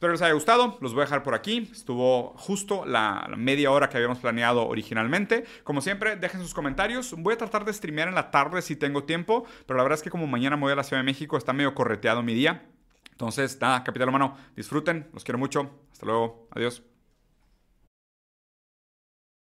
Espero 0.00 0.14
les 0.14 0.22
haya 0.22 0.32
gustado, 0.32 0.78
los 0.80 0.94
voy 0.94 1.02
a 1.02 1.04
dejar 1.04 1.22
por 1.22 1.34
aquí. 1.34 1.68
Estuvo 1.70 2.32
justo 2.38 2.86
la, 2.86 3.28
media 3.36 3.70
hora 3.70 3.90
que 3.90 3.98
habíamos 3.98 4.18
planeado 4.18 4.66
originalmente. 4.66 5.44
Como 5.62 5.82
siempre, 5.82 6.16
dejen 6.16 6.40
sus 6.40 6.54
comentarios. 6.54 7.14
Voy 7.18 7.34
a 7.34 7.36
tratar 7.36 7.66
de 7.66 7.72
streamear 7.74 8.08
en 8.08 8.14
la 8.14 8.30
tarde 8.30 8.62
si 8.62 8.76
tengo 8.76 9.04
tiempo, 9.04 9.44
pero 9.66 9.76
la 9.76 9.82
verdad 9.82 9.98
es 9.98 10.02
que 10.02 10.08
como 10.08 10.26
mañana 10.26 10.56
me 10.56 10.62
voy 10.62 10.72
a 10.72 10.76
la 10.76 10.84
Ciudad 10.84 11.02
de 11.02 11.04
México, 11.04 11.36
está 11.36 11.52
medio 11.52 11.74
correteado 11.74 12.22
mi 12.22 12.32
día. 12.32 12.62
Entonces, 13.10 13.60
nada, 13.60 13.84
Capital 13.84 14.08
Humano, 14.08 14.38
disfruten, 14.56 15.06
los 15.12 15.22
quiero 15.22 15.38
mucho. 15.38 15.70
Hasta 15.92 16.06
luego, 16.06 16.48
adiós. 16.50 16.82